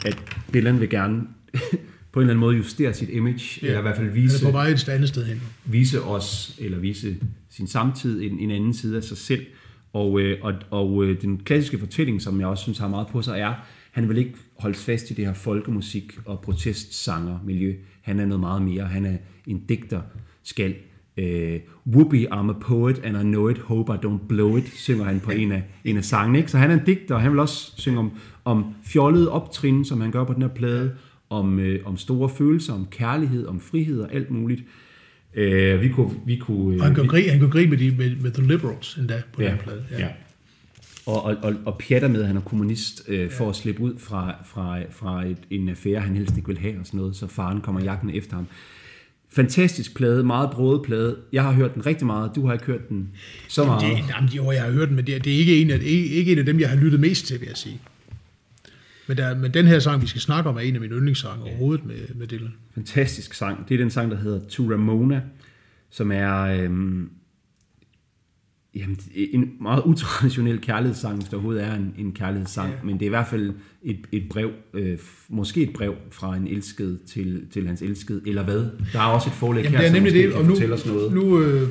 at 0.06 0.18
Dylan 0.54 0.80
vil 0.80 0.90
gerne 0.90 1.22
på 2.12 2.20
en 2.20 2.24
eller 2.24 2.34
anden 2.34 2.40
måde 2.40 2.56
justere 2.58 2.94
sit 2.94 3.10
image, 3.10 3.42
ja. 3.62 3.68
eller 3.68 3.80
i 3.80 3.82
hvert 3.82 3.96
fald 3.96 4.08
Han 4.10 4.18
er 4.18 4.22
vise 4.22 4.46
på 4.46 4.52
vej 4.52 4.68
et 4.68 4.90
andet 4.90 5.10
sted 5.10 5.26
hen. 5.26 5.42
vise 5.66 6.02
os, 6.02 6.56
eller 6.60 6.78
vise 6.80 7.16
sin 7.50 7.68
samtid 7.68 8.22
en, 8.22 8.40
en 8.40 8.52
anden 8.52 8.74
side 8.74 8.98
af 8.98 9.04
sig 9.04 9.18
selv. 9.18 9.46
Og, 9.94 10.22
øh, 10.22 10.38
og, 10.42 10.54
og 10.70 11.04
øh, 11.04 11.22
den 11.22 11.38
klassiske 11.38 11.80
fortælling, 11.80 12.22
som 12.22 12.40
jeg 12.40 12.48
også 12.48 12.64
synes 12.64 12.78
har 12.78 12.88
meget 12.88 13.08
på 13.08 13.22
sig, 13.22 13.40
er, 13.40 13.54
han 13.92 14.10
vil 14.10 14.18
ikke 14.18 14.34
holde 14.60 14.76
fast 14.78 15.12
i 15.12 15.14
det 15.14 15.26
her 15.26 15.34
folkemusik 15.34 16.18
og 16.26 16.40
protestsanger 16.40 17.40
miljø. 17.46 17.76
Han 18.02 18.20
er 18.20 18.26
noget 18.26 18.40
meget 18.40 18.62
mere. 18.62 18.84
Han 18.84 19.06
er 19.06 19.18
en 19.48 19.66
digter, 19.70 20.02
skal. 20.44 20.76
Øh, 21.18 21.60
Whoopi, 21.88 22.26
I'm 22.26 22.50
a 22.50 22.54
poet, 22.62 23.00
and 23.04 23.18
I 23.18 23.22
know 23.22 23.50
it, 23.50 23.58
hope 23.58 23.94
I 23.94 23.96
don't 23.96 24.28
blow 24.28 24.58
it, 24.58 24.68
synger 24.68 25.04
han 25.04 25.20
på 25.20 25.32
en 25.32 25.52
af, 25.52 25.64
en 25.86 25.98
af 25.98 26.06
sangene. 26.06 26.38
Ikke? 26.38 26.52
Så 26.52 26.58
han 26.58 26.72
er 26.72 26.74
en 26.74 26.86
digter, 26.86 27.16
og 27.16 27.22
han 27.22 27.32
vil 27.32 27.40
også 27.40 27.74
synge 27.78 28.00
om, 28.00 28.12
om 28.46 28.66
fjollede 28.84 29.32
optrin, 29.32 29.86
som 29.86 30.02
han 30.02 30.12
gør 30.12 30.24
på 30.24 30.34
den 30.34 30.42
her 30.42 30.50
plade, 30.50 30.96
om, 31.30 31.60
øh, 31.60 31.80
om 31.86 31.98
store 31.98 32.30
følelser, 32.30 32.74
om 32.74 32.88
kærlighed, 32.92 33.48
om 33.48 33.60
frihed 33.60 34.02
og 34.02 34.14
alt 34.14 34.32
muligt. 34.32 34.64
Øh, 35.36 35.82
vi 35.82 35.90
kunne... 35.90 36.12
Vi 36.26 36.36
kunne 36.36 36.78
Og 36.82 36.86
han 36.88 36.98
øh, 36.98 37.04
vi- 37.04 37.08
grine, 37.08 37.30
han 37.30 37.40
kan 37.40 37.50
grine 37.50 37.70
med, 37.70 37.78
de, 37.78 37.92
med, 37.98 38.16
med 38.16 38.32
The 38.32 38.44
Liberals 38.48 38.96
endda 38.96 39.22
på 39.34 39.42
ja, 39.42 39.50
den 39.50 39.58
plade. 39.58 39.84
ja. 40.00 40.08
Og, 41.06 41.24
og, 41.24 41.36
og, 41.44 41.54
og 41.66 41.78
pjatter 41.78 42.08
med, 42.08 42.22
at 42.22 42.28
han 42.28 42.38
er 42.38 42.42
kommunist, 42.42 43.02
øh, 43.08 43.32
for 43.32 43.50
at 43.50 43.56
slippe 43.56 43.82
ud 43.82 43.94
fra, 43.98 44.36
fra, 44.46 44.80
fra 44.92 45.26
et, 45.26 45.38
en 45.50 45.70
affære, 45.70 46.00
han 46.00 46.16
helst 46.16 46.38
ikke 46.38 46.48
vil 46.48 46.58
have 46.58 46.80
og 46.80 46.86
sådan 46.86 46.98
noget, 46.98 47.16
så 47.16 47.28
faren 47.28 47.62
kommer 47.62 47.82
jagten 47.84 48.10
efter 48.10 48.36
ham. 48.36 48.48
Fantastisk 49.34 49.96
plade, 49.96 50.24
meget 50.24 50.50
broet 50.52 50.82
plade. 50.82 51.18
Jeg 51.34 51.44
har 51.44 51.52
hørt 51.52 51.74
den 51.76 51.86
rigtig 51.86 52.08
meget, 52.08 52.32
du 52.36 52.46
har 52.46 52.54
ikke 52.54 52.66
hørt 52.66 52.90
den 52.90 53.10
så 53.48 53.66
meget. 53.66 53.82
Det, 53.82 54.04
jamen, 54.16 54.30
jo, 54.30 54.52
jeg 54.52 54.62
har 54.64 54.72
hørt 54.72 54.88
den, 54.88 54.96
men 54.96 55.08
det, 55.08 55.26
det 55.26 55.34
er 55.34 55.38
ikke 55.38 55.62
en, 55.62 55.70
af, 55.70 55.80
ikke, 55.84 56.06
ikke 56.16 56.32
en 56.32 56.40
af 56.40 56.46
dem, 56.46 56.60
jeg 56.60 56.70
har 56.70 56.76
lyttet 56.76 57.00
mest 57.00 57.28
til, 57.28 57.40
vil 57.40 57.48
jeg 57.48 57.58
sige. 57.58 57.80
Men, 59.12 59.18
der, 59.18 59.38
men 59.38 59.54
den 59.54 59.68
her 59.68 59.80
sang, 59.80 60.02
vi 60.02 60.08
skal 60.08 60.22
snakke 60.22 60.50
om, 60.50 60.56
er 60.56 60.60
en 60.60 60.76
af 60.76 60.82
mine 60.82 60.96
yndlingssange 60.96 61.44
overhovedet 61.44 61.86
med, 61.86 62.16
med 62.16 62.28
Dylan. 62.28 62.54
fantastisk 62.76 63.34
sang. 63.34 63.70
Det 63.70 63.74
er 63.74 63.78
den 63.78 63.90
sang, 63.90 64.12
der 64.12 64.18
hedder 64.18 64.40
To 64.50 64.72
Ramona, 64.72 65.22
som 65.90 66.12
er 66.12 66.42
øhm, 66.42 67.10
jamen, 68.76 68.98
en 69.16 69.52
meget 69.62 69.84
utraditionel 69.86 70.62
kærlighedssang, 70.62 71.16
hvis 71.16 71.30
der 71.30 71.38
overhovedet 71.38 71.64
er 71.64 71.74
en, 71.76 71.94
en 71.98 72.12
kærlighedssang. 72.12 72.70
Ja. 72.70 72.76
Ja. 72.76 72.84
Men 72.84 72.94
det 72.96 73.02
er 73.02 73.06
i 73.06 73.10
hvert 73.10 73.28
fald 73.28 73.54
et, 73.84 74.00
et 74.12 74.24
brev, 74.30 74.52
øh, 74.74 74.98
måske 75.30 75.62
et 75.64 75.74
brev 75.74 75.96
fra 76.12 76.36
en 76.36 76.48
elsket 76.48 77.00
til, 77.08 77.44
til 77.54 77.68
hans 77.68 77.82
elskede, 77.82 78.22
eller 78.26 78.44
hvad? 78.44 78.70
Der 78.94 79.00
er 79.00 79.04
også 79.04 79.30
et 79.30 79.34
forlæg 79.34 79.64
Jamen, 79.64 79.72
her, 79.72 79.80
det 79.80 79.88
er 79.88 79.90
som 79.90 80.04
nemlig 80.04 80.14
måske 80.14 80.28
det, 80.28 80.64
og 80.64 80.70
nu, 80.70 80.74
os 80.74 80.86
noget. 80.86 81.14
nu, 81.14 81.42
øh, 81.42 81.70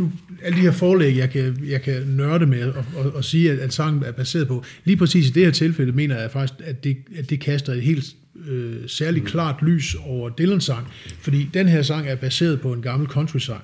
nu 0.00 0.12
alle 0.42 0.56
de 0.58 0.62
her 0.62 0.70
forlæg, 0.72 1.16
jeg 1.16 1.30
kan, 1.30 1.58
jeg 1.68 1.82
kan 1.82 2.02
nørde 2.06 2.46
med 2.46 2.62
og, 2.72 2.84
og, 2.96 3.14
og 3.14 3.24
sige, 3.24 3.52
at, 3.52 3.58
at 3.58 3.72
sangen 3.72 4.02
er 4.02 4.12
baseret 4.12 4.48
på, 4.48 4.64
lige 4.84 4.96
præcis 4.96 5.28
i 5.28 5.30
det 5.30 5.44
her 5.44 5.50
tilfælde, 5.50 5.92
mener 5.92 6.20
jeg 6.20 6.30
faktisk, 6.30 6.60
at 6.64 6.84
det, 6.84 6.96
at 7.16 7.30
det 7.30 7.40
kaster 7.40 7.72
et 7.72 7.82
helt 7.82 8.14
øh, 8.48 8.76
særligt 8.86 9.24
klart 9.26 9.62
lys 9.62 9.96
over 10.04 10.28
Dylans 10.30 10.64
sang, 10.64 10.86
fordi 11.20 11.48
den 11.54 11.68
her 11.68 11.82
sang 11.82 12.08
er 12.08 12.14
baseret 12.16 12.60
på 12.60 12.72
en 12.72 12.82
gammel 12.82 13.08
country-sang, 13.08 13.62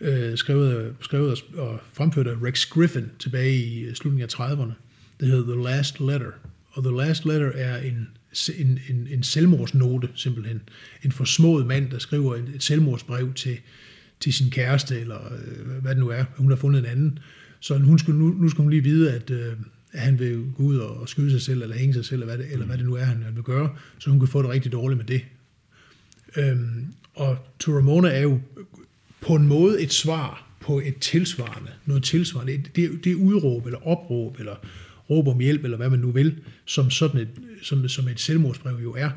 øh, 0.00 0.36
skrevet, 0.36 0.94
skrevet 1.00 1.30
og- 1.54 1.68
og 1.68 1.80
fremført 1.92 2.26
af 2.26 2.34
Rex 2.44 2.66
Griffin 2.66 3.04
tilbage 3.18 3.56
i 3.56 3.80
øh, 3.80 3.94
slutningen 3.94 4.28
af 4.38 4.40
30'erne. 4.40 4.72
Det 5.20 5.28
hedder 5.28 5.54
The 5.54 5.62
Last 5.64 6.00
Letter. 6.00 6.30
Og 6.70 6.84
The 6.84 6.96
Last 6.96 7.24
Letter 7.24 7.50
er 7.54 7.78
en, 7.82 8.08
en, 8.58 8.80
en, 8.88 9.08
en 9.10 9.22
selvmordsnote, 9.22 10.08
simpelthen. 10.14 10.60
En 11.04 11.12
forsmået 11.12 11.66
mand, 11.66 11.90
der 11.90 11.98
skriver 11.98 12.34
et, 12.34 12.44
et 12.54 12.62
selvmordsbrev 12.62 13.32
til, 13.34 13.56
til 14.20 14.32
sin 14.32 14.50
kæreste, 14.50 15.00
eller 15.00 15.32
øh, 15.32 15.82
hvad 15.82 15.94
det 15.94 16.00
nu 16.00 16.08
er. 16.08 16.24
Hun 16.36 16.50
har 16.50 16.56
fundet 16.56 16.78
en 16.78 16.86
anden. 16.86 17.18
Så 17.60 17.78
hun 17.78 17.98
skulle, 17.98 18.18
nu, 18.18 18.28
nu 18.28 18.48
skal 18.48 18.62
hun 18.62 18.70
lige 18.70 18.82
vide, 18.82 19.12
at, 19.12 19.30
øh, 19.30 19.52
at 19.92 20.00
han 20.00 20.18
vil 20.18 20.44
gå 20.56 20.62
ud 20.62 20.76
og 20.76 21.08
skyde 21.08 21.30
sig 21.30 21.42
selv, 21.42 21.62
eller 21.62 21.76
hænge 21.76 21.94
sig 21.94 22.04
selv, 22.04 22.22
eller 22.22 22.36
hvad 22.36 22.44
det, 22.44 22.52
eller 22.52 22.66
hvad 22.66 22.78
det 22.78 22.86
nu 22.86 22.94
er, 22.94 23.04
han, 23.04 23.22
han 23.22 23.34
vil 23.34 23.42
gøre, 23.42 23.70
så 23.98 24.10
hun 24.10 24.18
kan 24.18 24.28
få 24.28 24.42
det 24.42 24.50
rigtig 24.50 24.72
dårligt 24.72 24.98
med 24.98 25.06
det. 25.06 25.24
Øhm, 26.36 26.86
og 27.14 27.36
To 27.58 27.76
Ramona 27.76 28.08
er 28.08 28.22
jo 28.22 28.40
på 29.20 29.34
en 29.34 29.46
måde 29.46 29.82
et 29.82 29.92
svar 29.92 30.48
på 30.60 30.80
et 30.84 30.98
tilsvarende, 30.98 31.70
noget 31.86 32.04
tilsvarende. 32.04 32.52
Det, 32.52 32.76
det, 32.76 33.04
det 33.04 33.14
udråb, 33.14 33.66
eller 33.66 33.86
opråb, 33.86 34.36
eller 34.38 34.56
råb 35.10 35.28
om 35.28 35.38
hjælp, 35.38 35.64
eller 35.64 35.76
hvad 35.76 35.90
man 35.90 35.98
nu 35.98 36.10
vil, 36.10 36.36
som 36.64 36.90
sådan 36.90 37.20
et, 37.20 37.28
som, 37.62 37.88
som 37.88 38.08
et 38.08 38.20
selvmordsbrev 38.20 38.78
jo 38.82 38.94
er. 38.94 39.10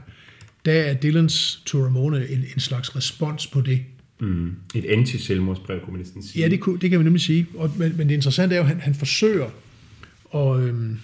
Der 0.65 0.73
er 0.73 0.93
Dylans 0.93 1.63
To 1.65 1.85
Ramona 1.85 2.25
en, 2.29 2.45
en 2.53 2.59
slags 2.59 2.95
respons 2.95 3.47
på 3.47 3.61
det. 3.61 3.81
Mm. 4.21 4.51
Et 4.75 4.85
anti-selvmordsbrev, 4.85 5.79
kunne 5.79 5.91
man 5.91 5.99
næsten 5.99 6.23
sige. 6.23 6.43
Ja, 6.43 6.49
det, 6.49 6.59
kunne- 6.59 6.79
det 6.79 6.89
kan 6.89 6.99
man 6.99 7.05
nemlig 7.05 7.21
sige. 7.21 7.47
Og, 7.55 7.71
men, 7.77 7.93
men 7.97 8.09
det 8.09 8.15
interessante 8.15 8.55
er 8.55 8.59
jo, 8.59 8.63
at 8.63 8.67
han, 8.69 8.79
han 8.79 8.93
forsøger 8.95 9.45
at, 10.35 10.59
øhm, 10.59 10.97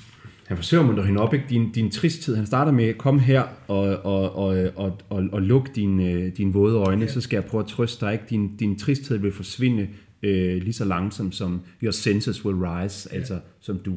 han 0.48 0.58
forsøger 0.58 0.82
at 0.82 0.88
muntre 0.88 1.04
hende 1.06 1.22
op, 1.22 1.34
ikke? 1.34 1.46
Din, 1.50 1.72
din 1.72 1.92
tristhed, 1.92 2.36
han 2.36 2.46
starter 2.46 2.72
med, 2.72 2.94
kom 2.94 3.20
her 3.20 3.44
og, 3.68 3.80
og, 4.06 4.36
og, 4.36 4.70
og, 4.76 5.00
og, 5.10 5.24
og 5.32 5.42
luk 5.42 5.76
dine, 5.76 6.30
dine 6.30 6.54
våde 6.54 6.76
øjne, 6.76 7.02
ja. 7.06 7.12
så 7.12 7.22
skal 7.22 7.38
jeg 7.38 7.46
prøve 7.46 7.64
at 7.64 7.68
trøste 7.70 8.06
dig, 8.06 8.14
ikke? 8.14 8.26
Din, 8.30 8.58
din 8.58 8.80
tristhed 8.80 9.18
vil 9.18 9.32
forsvinde 9.32 9.88
øh, 10.24 10.62
lige 10.62 10.74
så 10.74 10.86
langsomt, 10.86 11.36
som 11.36 11.62
your 11.84 11.92
senses 11.92 12.46
will 12.46 12.58
rise, 12.58 13.10
ja. 13.12 13.18
altså 13.18 13.40
som 13.60 13.78
du 13.86 13.94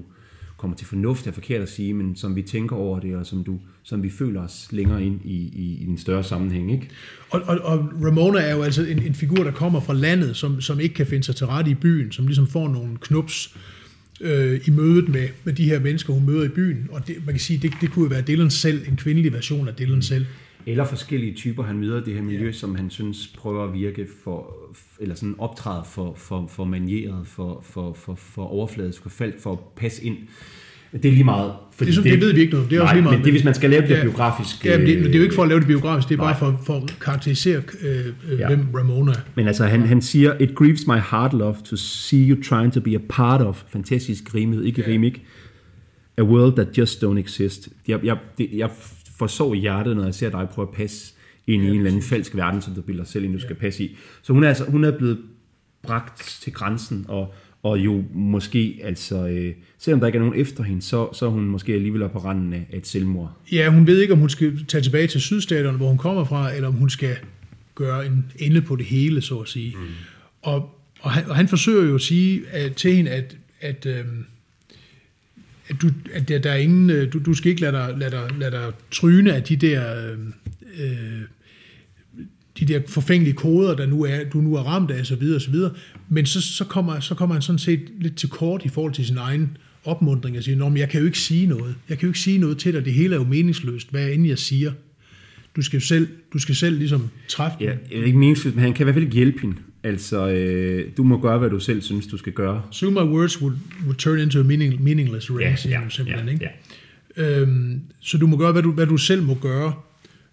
kommer 0.61 0.77
til 0.77 0.87
fornuft, 0.87 1.27
er 1.27 1.33
forkert 1.33 1.63
at 1.63 1.69
sige, 1.69 1.95
men 1.95 2.17
som 2.17 2.37
vi 2.37 2.43
tænker 2.43 2.77
over 2.77 3.01
det, 3.01 3.17
og 3.17 3.27
som, 3.27 3.45
du, 3.45 3.59
som 3.83 4.03
vi 4.03 4.11
føler 4.11 4.41
os 4.41 4.69
længere 4.71 5.05
ind 5.05 5.21
i, 5.25 5.37
i, 5.37 5.79
i 5.81 5.87
en 5.87 5.99
større 5.99 6.25
sammenhæng. 6.25 6.73
Ikke? 6.73 6.89
Og, 7.31 7.41
og, 7.41 7.59
og 7.59 7.79
Ramona 8.05 8.39
er 8.39 8.57
jo 8.57 8.63
altså 8.63 8.85
en, 8.85 9.03
en 9.03 9.15
figur, 9.15 9.45
der 9.45 9.51
kommer 9.51 9.81
fra 9.81 9.95
landet, 9.95 10.37
som, 10.37 10.61
som 10.61 10.81
ikke 10.81 10.95
kan 10.95 11.07
finde 11.07 11.25
sig 11.25 11.37
til 11.37 11.47
rette 11.47 11.71
i 11.71 11.75
byen, 11.75 12.13
som 12.13 12.27
ligesom 12.27 12.47
får 12.47 12.69
nogle 12.69 12.97
knups, 13.01 13.57
øh, 14.21 14.61
i 14.67 14.71
mødet 14.71 15.09
med, 15.09 15.29
med 15.45 15.53
de 15.53 15.65
her 15.65 15.81
mennesker, 15.81 16.13
hun 16.13 16.27
møder 16.27 16.45
i 16.45 16.49
byen. 16.49 16.89
Og 16.91 17.07
det, 17.07 17.17
man 17.27 17.35
kan 17.35 17.41
sige, 17.41 17.59
det, 17.59 17.73
det 17.81 17.91
kunne 17.91 18.03
jo 18.03 18.09
være 18.09 18.23
Dylan 18.23 18.51
selv, 18.51 18.89
en 18.89 18.97
kvindelig 18.97 19.33
version 19.33 19.69
af 19.69 19.75
Dylan 19.75 20.03
selv. 20.03 20.27
Eller 20.67 20.85
forskellige 20.85 21.35
typer, 21.35 21.63
han 21.63 21.79
møder 21.79 22.05
det 22.05 22.15
her 22.15 22.23
miljø, 22.23 22.47
ja. 22.47 22.53
som 22.53 22.75
han 22.75 22.91
synes 22.91 23.35
prøver 23.39 23.65
at 23.65 23.73
virke 23.73 24.07
for, 24.25 24.55
eller 25.01 25.15
sådan 25.15 25.35
optræde 25.39 25.83
for, 25.87 26.15
for, 26.17 26.47
for 26.47 26.65
manieret, 26.65 27.27
for, 27.27 27.65
for, 27.65 27.93
for, 27.93 28.15
for 28.15 28.43
overfladisk, 28.43 29.03
for 29.03 29.11
fald, 29.11 29.33
for 29.39 29.53
at 29.53 29.59
passe 29.77 30.05
ind. 30.05 30.17
Det 30.93 31.05
er 31.05 31.13
lige 31.13 31.25
meget. 31.25 31.53
Fordi 31.73 31.91
det, 31.91 32.05
det, 32.05 32.13
det 32.13 32.21
ved 32.21 32.35
vi 32.35 32.41
ikke 32.41 32.53
noget 32.53 32.71
Det 32.71 32.77
er 32.77 32.81
nej, 32.81 32.85
også 32.85 32.95
lige 32.95 33.03
meget. 33.03 33.19
men 33.19 33.25
det 33.25 33.31
er, 33.31 33.33
hvis 33.33 33.45
man 33.45 33.55
skal 33.55 33.71
lave 33.71 33.83
det 33.83 33.91
ja, 33.91 34.03
biografisk. 34.03 34.67
Ja, 34.67 34.79
men 34.79 34.87
det, 34.87 35.05
det 35.05 35.15
er 35.15 35.19
jo 35.19 35.23
ikke 35.23 35.35
for 35.35 35.43
at 35.43 35.49
lave 35.49 35.61
det 35.61 35.67
biografisk, 35.67 36.09
det 36.09 36.15
er 36.15 36.19
nej. 36.19 36.33
bare 36.33 36.39
for, 36.39 36.61
for 36.65 36.77
at 36.77 36.97
karakterisere, 37.01 37.63
øh, 37.83 38.07
øh, 38.31 38.39
ja. 38.39 38.47
hvem 38.47 38.67
Ramona 38.75 39.13
er. 39.13 39.17
Men 39.35 39.47
altså, 39.47 39.65
han, 39.65 39.81
han 39.81 40.03
siger, 40.03 40.35
It 40.41 40.55
grieves 40.55 40.87
my 40.87 40.99
heart, 41.11 41.33
love, 41.33 41.57
to 41.65 41.77
see 41.77 42.29
you 42.29 42.43
trying 42.43 42.73
to 42.73 42.81
be 42.81 42.95
a 42.95 43.01
part 43.09 43.41
of, 43.41 43.63
fantastisk 43.69 44.35
rimhed, 44.35 44.65
ikke 44.65 44.85
ja. 44.87 44.93
rim, 44.93 45.05
ikke? 45.05 45.23
A 46.19 46.23
world 46.23 46.53
that 46.53 46.79
just 46.79 47.05
don't 47.05 47.19
exist. 47.19 47.69
Jeg, 47.89 48.01
jeg, 48.05 48.17
det, 48.39 48.49
jeg 48.53 48.71
forsår 49.21 49.55
i 49.55 49.59
hjertet, 49.59 49.97
når 49.97 50.05
jeg 50.05 50.15
ser 50.15 50.31
dig 50.31 50.49
prøve 50.49 50.69
at 50.69 50.75
passe 50.75 51.15
ind 51.47 51.63
ja, 51.63 51.69
i 51.69 51.73
en 51.73 51.77
eller 51.77 51.91
anden 51.91 52.03
falsk 52.03 52.37
verden, 52.37 52.63
som 52.63 52.75
du 52.75 52.83
bilder 52.83 53.05
selv 53.05 53.25
ind, 53.25 53.33
du 53.33 53.39
ja. 53.39 53.45
skal 53.45 53.57
passe 53.57 53.85
i. 53.85 53.97
Så 54.23 54.33
hun 54.33 54.45
er, 54.45 54.49
altså, 54.49 54.65
hun 54.65 54.85
er 54.85 54.99
blevet 54.99 55.19
bragt 55.83 56.39
til 56.43 56.53
grænsen, 56.53 57.05
og 57.09 57.35
og 57.63 57.79
jo 57.79 58.05
måske, 58.15 58.81
altså, 58.83 59.27
øh, 59.27 59.55
selvom 59.79 60.01
der 60.01 60.07
ikke 60.07 60.17
er 60.17 60.21
nogen 60.21 60.41
efter 60.41 60.63
hende, 60.63 60.83
så, 60.83 61.09
så 61.13 61.27
er 61.27 61.31
hun 61.31 61.45
måske 61.45 61.75
alligevel 61.75 62.09
på 62.09 62.19
randen 62.19 62.53
af 62.53 62.67
et 62.73 62.87
selvmord. 62.87 63.33
Ja, 63.53 63.71
hun 63.71 63.87
ved 63.87 64.01
ikke, 64.01 64.13
om 64.13 64.19
hun 64.19 64.29
skal 64.29 64.65
tage 64.67 64.83
tilbage 64.83 65.07
til 65.07 65.21
sydstaterne, 65.21 65.77
hvor 65.77 65.89
hun 65.89 65.99
kommer 65.99 66.25
fra, 66.25 66.55
eller 66.55 66.69
om 66.69 66.75
hun 66.75 66.91
skal 66.91 67.17
gøre 67.75 68.07
en 68.07 68.33
ende 68.39 68.63
på 68.63 68.77
det 68.77 68.87
hele, 68.87 69.21
så 69.21 69.39
at 69.39 69.49
sige. 69.49 69.75
Mm. 69.77 69.87
Og, 70.43 70.71
og, 71.01 71.11
han, 71.11 71.31
og 71.31 71.37
han 71.37 71.49
forsøger 71.49 71.85
jo 71.85 71.95
at 71.95 72.01
sige 72.01 72.43
at, 72.53 72.75
til 72.75 72.97
hende, 72.97 73.11
at, 73.11 73.37
at, 73.61 73.87
øh, 73.87 74.05
at, 75.71 75.83
du, 75.83 75.91
at 76.13 76.29
der, 76.29 76.39
der 76.39 76.51
er 76.51 76.57
ingen, 76.57 76.91
øh, 76.91 77.13
du, 77.13 77.19
du 77.19 77.35
skal 77.35 77.51
ikke 77.51 77.61
lade 77.61 77.73
dig, 77.73 77.95
lade 77.99 78.11
dig, 78.11 78.31
lade 78.39 78.51
dig 78.51 78.73
tryne 78.91 79.35
af 79.35 79.43
de 79.43 79.57
der... 79.57 80.13
Øh, 80.79 81.23
de 82.61 82.65
der 82.65 82.81
forfængelige 82.89 83.35
koder, 83.35 83.77
der 83.77 83.87
nu 83.87 84.05
er, 84.05 84.25
du 84.25 84.41
nu 84.41 84.55
er 84.55 84.63
ramt 84.63 84.91
af, 84.91 85.07
så 85.07 85.17
videre, 85.17 85.41
så 85.41 85.51
videre. 85.51 85.73
Men 86.09 86.27
så, 86.27 86.43
så, 86.43 86.65
kommer, 86.65 87.01
så 87.01 87.15
kommer 87.15 87.35
han 87.35 87.43
sådan 87.43 87.59
set 87.59 87.81
lidt 88.01 88.17
til 88.17 88.29
kort 88.29 88.65
i 88.65 88.69
forhold 88.69 88.93
til 88.93 89.07
sin 89.07 89.17
egen 89.17 89.57
opmundring 89.85 90.37
og 90.37 90.43
siger, 90.43 90.65
at 90.65 90.79
jeg 90.79 90.89
kan 90.89 91.01
jo 91.01 91.07
ikke 91.07 91.19
sige 91.19 91.47
noget. 91.47 91.75
Jeg 91.89 91.99
kan 91.99 92.07
jo 92.07 92.11
ikke 92.11 92.19
sige 92.19 92.39
noget 92.39 92.59
til 92.59 92.75
dig. 92.75 92.85
Det 92.85 92.93
hele 92.93 93.15
er 93.15 93.19
jo 93.19 93.25
meningsløst, 93.25 93.91
hvad 93.91 94.09
end 94.09 94.27
jeg 94.27 94.39
siger. 94.39 94.73
Du 95.57 95.63
skal 95.63 95.81
selv, 95.81 96.09
du 96.33 96.39
skal 96.39 96.55
selv 96.55 96.79
ligesom 96.79 97.09
træffe 97.29 97.57
Ja, 97.61 97.73
det 97.91 97.99
er 97.99 98.05
ikke 98.05 98.19
meningsløst, 98.19 98.57
men 98.57 98.65
han 98.65 98.73
kan 98.73 98.83
i 98.83 98.85
hvert 98.85 98.95
fald 98.95 99.05
ikke 99.05 99.17
hjælpe 99.17 99.41
hende. 99.41 99.57
Altså, 99.85 100.29
øh, 100.29 100.89
du 100.97 101.03
må 101.03 101.21
gøre, 101.21 101.39
hvad 101.39 101.51
du 101.51 101.59
selv 101.59 101.83
synes, 101.83 102.07
du 102.07 102.17
skal 102.17 102.33
gøre. 102.33 102.63
So 102.71 102.91
my 102.91 102.97
words 102.97 103.43
would, 103.43 103.57
would 103.85 103.97
turn 103.97 104.19
into 104.19 104.41
a 104.41 104.43
meaning, 104.43 104.83
meaningless 104.83 105.31
ring, 105.31 105.41
ja, 105.41 105.81
ja, 105.81 105.81
simpelthen. 105.89 106.27
Ja, 106.27 106.33
ikke? 106.33 106.49
Ja. 107.17 107.41
Øhm, 107.41 107.81
så 108.01 108.19
du 108.19 108.27
må 108.27 108.37
gøre, 108.37 108.53
hvad 108.53 108.63
du, 108.63 108.73
hvad 108.73 108.87
du 108.87 108.97
selv 108.97 109.23
må 109.23 109.35
gøre. 109.35 109.73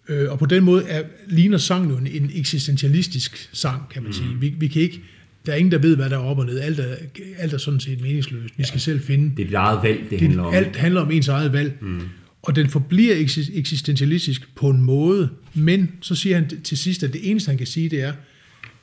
Øh, 0.10 0.32
og 0.32 0.40
på 0.40 0.46
den 0.46 0.64
måde 0.64 0.84
er, 0.84 1.04
ligner 1.28 1.58
sangen 1.58 1.92
jo 1.92 1.98
en, 1.98 2.08
en 2.08 2.32
eksistentialistisk 2.34 3.50
sang, 3.54 3.90
kan 3.90 4.04
man 4.04 4.10
mm. 4.10 4.14
sige. 4.14 4.30
Vi, 4.40 4.54
vi 4.60 4.68
kan 4.68 4.82
ikke, 4.82 5.02
der 5.46 5.52
er 5.52 5.56
ingen, 5.56 5.72
der 5.72 5.78
ved, 5.78 5.96
hvad 5.96 6.10
der 6.10 6.16
er 6.16 6.22
op 6.22 6.38
og 6.38 6.46
ned. 6.46 6.60
Alt 6.60 6.80
er, 6.80 6.96
alt 7.38 7.54
er 7.54 7.58
sådan 7.58 7.80
set 7.80 8.02
meningsløst. 8.02 8.44
Vi 8.44 8.50
ja. 8.60 8.64
skal 8.64 8.80
selv 8.80 9.02
finde... 9.02 9.32
Det 9.38 9.44
er 9.44 9.48
dit 9.48 9.54
eget 9.54 9.80
valg, 9.84 10.00
det, 10.00 10.10
det 10.10 10.20
handler 10.20 10.44
om. 10.44 10.54
Alt 10.54 10.76
handler 10.76 11.02
om 11.02 11.12
ens 11.12 11.28
eget 11.28 11.54
valg. 11.54 11.74
Mm. 11.82 12.02
Og 12.42 12.56
den 12.56 12.70
forbliver 12.70 13.16
eksistentialistisk 13.54 14.56
på 14.56 14.70
en 14.70 14.82
måde, 14.82 15.30
men 15.54 15.92
så 16.02 16.16
siger 16.16 16.36
han 16.36 16.62
til 16.64 16.78
sidst, 16.78 17.04
at 17.04 17.14
det 17.14 17.32
eneste, 17.32 17.50
han 17.50 17.58
kan 17.58 17.68
sige, 17.68 17.90
det 17.90 18.02
er, 18.02 18.14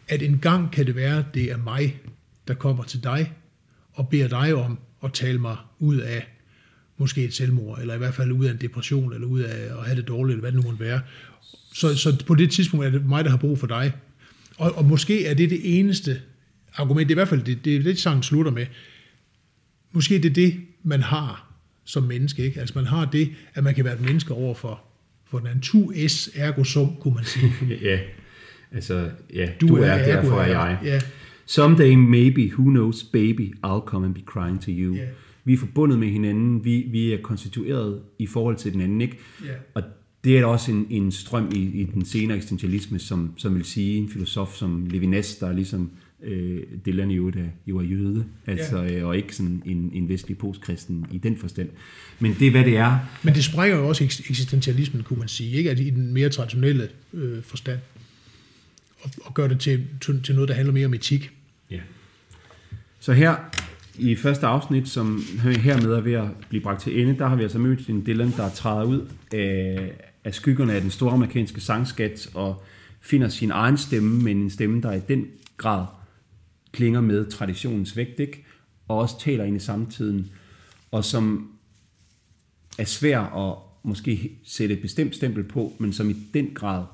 at 0.08 0.22
en 0.22 0.38
gang 0.38 0.72
kan 0.72 0.86
det 0.86 0.96
være, 0.96 1.24
det 1.34 1.50
er 1.50 1.56
mig, 1.56 2.00
der 2.48 2.54
kommer 2.54 2.84
til 2.84 3.02
dig 3.02 3.32
og 3.92 4.08
beder 4.08 4.28
dig 4.28 4.54
om 4.54 4.78
at 5.04 5.12
tale 5.12 5.38
mig 5.38 5.56
ud 5.78 5.96
af 5.96 6.26
måske 6.96 7.24
et 7.24 7.34
selvmord, 7.34 7.80
eller 7.80 7.94
i 7.94 7.98
hvert 7.98 8.14
fald 8.14 8.32
ud 8.32 8.44
af 8.44 8.50
en 8.50 8.60
depression, 8.60 9.12
eller 9.12 9.26
ud 9.26 9.40
af 9.40 9.78
at 9.78 9.84
have 9.84 9.96
det 9.96 10.08
dårligt, 10.08 10.34
eller 10.34 10.40
hvad 10.40 10.52
det 10.52 10.64
nu 10.64 10.70
måtte 10.70 10.84
være. 10.84 11.00
Så, 11.74 11.96
så 11.96 12.24
på 12.26 12.34
det 12.34 12.50
tidspunkt 12.50 12.86
er 12.86 12.90
det 12.90 13.06
mig, 13.06 13.24
der 13.24 13.30
har 13.30 13.36
brug 13.36 13.58
for 13.58 13.66
dig. 13.66 13.92
Og, 14.56 14.78
og 14.78 14.84
måske 14.84 15.26
er 15.26 15.34
det 15.34 15.50
det 15.50 15.78
eneste 15.78 16.20
argument, 16.74 17.08
det 17.08 17.14
er 17.14 17.16
i 17.16 17.20
hvert 17.20 17.28
fald 17.28 17.42
det, 17.42 17.64
det, 17.64 17.84
det 17.84 17.98
sangen 17.98 18.22
slutter 18.22 18.52
med. 18.52 18.66
Måske 19.92 20.18
det 20.18 20.24
er 20.24 20.34
det, 20.34 20.60
man 20.82 21.02
har 21.02 21.52
som 21.84 22.02
menneske. 22.02 22.44
Ikke? 22.44 22.60
Altså 22.60 22.78
man 22.78 22.86
har 22.86 23.04
det, 23.04 23.32
at 23.54 23.64
man 23.64 23.74
kan 23.74 23.84
være 23.84 23.94
et 23.94 24.00
menneske 24.00 24.34
over 24.34 24.54
for, 24.54 24.82
for 25.30 25.38
den 25.38 25.46
anden. 25.46 25.60
Tu 25.60 25.92
es 25.94 26.30
ergo 26.34 26.64
sum, 26.64 26.96
kunne 27.00 27.14
man 27.14 27.24
sige. 27.24 27.52
ja, 27.82 27.98
altså, 28.74 29.10
ja, 29.34 29.48
du, 29.60 29.68
du 29.68 29.76
er, 29.76 29.86
er 29.86 30.16
derfor 30.16 30.40
er 30.40 30.46
jeg. 30.46 30.78
Ja. 30.84 31.00
Someday 31.46 31.94
maybe, 31.94 32.50
who 32.58 32.70
knows, 32.70 33.02
baby, 33.02 33.54
I'll 33.66 33.84
come 33.86 34.06
and 34.06 34.14
be 34.14 34.22
crying 34.26 34.60
to 34.62 34.70
you. 34.70 34.94
Yeah 34.94 35.08
vi 35.44 35.52
er 35.52 35.56
forbundet 35.56 35.98
med 35.98 36.08
hinanden, 36.08 36.64
vi, 36.64 36.86
vi 36.90 37.12
er 37.12 37.18
konstitueret 37.22 38.00
i 38.18 38.26
forhold 38.26 38.56
til 38.56 38.72
den 38.72 38.80
anden, 38.80 39.00
ikke? 39.00 39.18
Yeah. 39.46 39.56
Og 39.74 39.82
det 40.24 40.38
er 40.38 40.44
også 40.44 40.70
en, 40.70 40.86
en 40.90 41.12
strøm 41.12 41.52
i, 41.54 41.58
i 41.58 41.84
den 41.94 42.04
senere 42.04 42.36
eksistentialisme, 42.36 42.98
som, 42.98 43.34
som 43.36 43.54
vil 43.54 43.64
sige 43.64 43.96
en 43.98 44.10
filosof 44.10 44.54
som 44.54 44.86
Levinas, 44.86 45.36
der 45.36 45.46
er 45.46 45.52
ligesom 45.52 45.90
øh, 46.22 46.62
Dylan 46.86 47.10
jo, 47.10 47.30
der 47.30 47.44
jo 47.66 47.78
er 47.78 47.82
jøde, 47.82 48.24
altså, 48.46 48.76
yeah. 48.76 48.96
øh, 48.96 49.06
og 49.06 49.16
ikke 49.16 49.36
sådan 49.36 49.62
en, 49.66 49.90
en 49.94 50.08
vestlig 50.08 50.38
postkristen 50.38 51.06
i 51.12 51.18
den 51.18 51.36
forstand. 51.36 51.68
Men 52.18 52.36
det 52.38 52.46
er, 52.46 52.50
hvad 52.50 52.64
det 52.64 52.76
er. 52.76 52.98
Men 53.22 53.34
det 53.34 53.44
springer 53.44 53.78
jo 53.78 53.88
også 53.88 54.04
eksistentialismen, 54.04 55.02
kunne 55.02 55.18
man 55.18 55.28
sige, 55.28 55.56
ikke? 55.56 55.70
At 55.70 55.80
i 55.80 55.90
den 55.90 56.12
mere 56.12 56.28
traditionelle 56.28 56.88
øh, 57.12 57.42
forstand, 57.42 57.78
og, 59.04 59.10
og 59.24 59.34
gør 59.34 59.48
det 59.48 59.60
til, 59.60 59.86
til, 60.00 60.22
til 60.22 60.34
noget, 60.34 60.48
der 60.48 60.54
handler 60.54 60.72
mere 60.72 60.86
om 60.86 60.94
etik. 60.94 61.30
Ja. 61.70 61.80
Så 63.00 63.12
her 63.12 63.36
i 63.98 64.16
første 64.16 64.46
afsnit, 64.46 64.88
som 64.88 65.22
hermed 65.42 65.92
er 65.92 66.00
ved 66.00 66.12
at 66.12 66.28
blive 66.48 66.62
bragt 66.62 66.80
til 66.80 67.00
ende, 67.00 67.18
der 67.18 67.26
har 67.26 67.36
vi 67.36 67.42
altså 67.42 67.58
mødt 67.58 67.88
en 67.88 68.06
Dylan, 68.06 68.30
der 68.36 68.50
træder 68.50 68.84
ud 68.84 69.08
af, 69.32 69.92
af 70.24 70.34
skyggerne 70.34 70.72
af 70.72 70.80
den 70.80 70.90
store 70.90 71.12
amerikanske 71.12 71.60
sangskat 71.60 72.28
og 72.34 72.64
finder 73.00 73.28
sin 73.28 73.50
egen 73.50 73.78
stemme, 73.78 74.22
men 74.22 74.36
en 74.36 74.50
stemme, 74.50 74.82
der 74.82 74.92
i 74.92 75.00
den 75.08 75.26
grad 75.56 75.86
klinger 76.72 77.00
med 77.00 77.30
traditionens 77.30 77.96
vægt, 77.96 78.20
ikke? 78.20 78.44
og 78.88 78.98
også 78.98 79.20
taler 79.20 79.44
ind 79.44 79.56
i 79.56 79.60
samtiden, 79.60 80.30
og 80.90 81.04
som 81.04 81.50
er 82.78 82.84
svær 82.84 83.20
at 83.20 83.58
måske 83.82 84.38
sætte 84.44 84.74
et 84.74 84.80
bestemt 84.80 85.14
stempel 85.14 85.44
på, 85.44 85.72
men 85.78 85.92
som 85.92 86.10
i 86.10 86.16
den 86.34 86.50
grad 86.54 86.84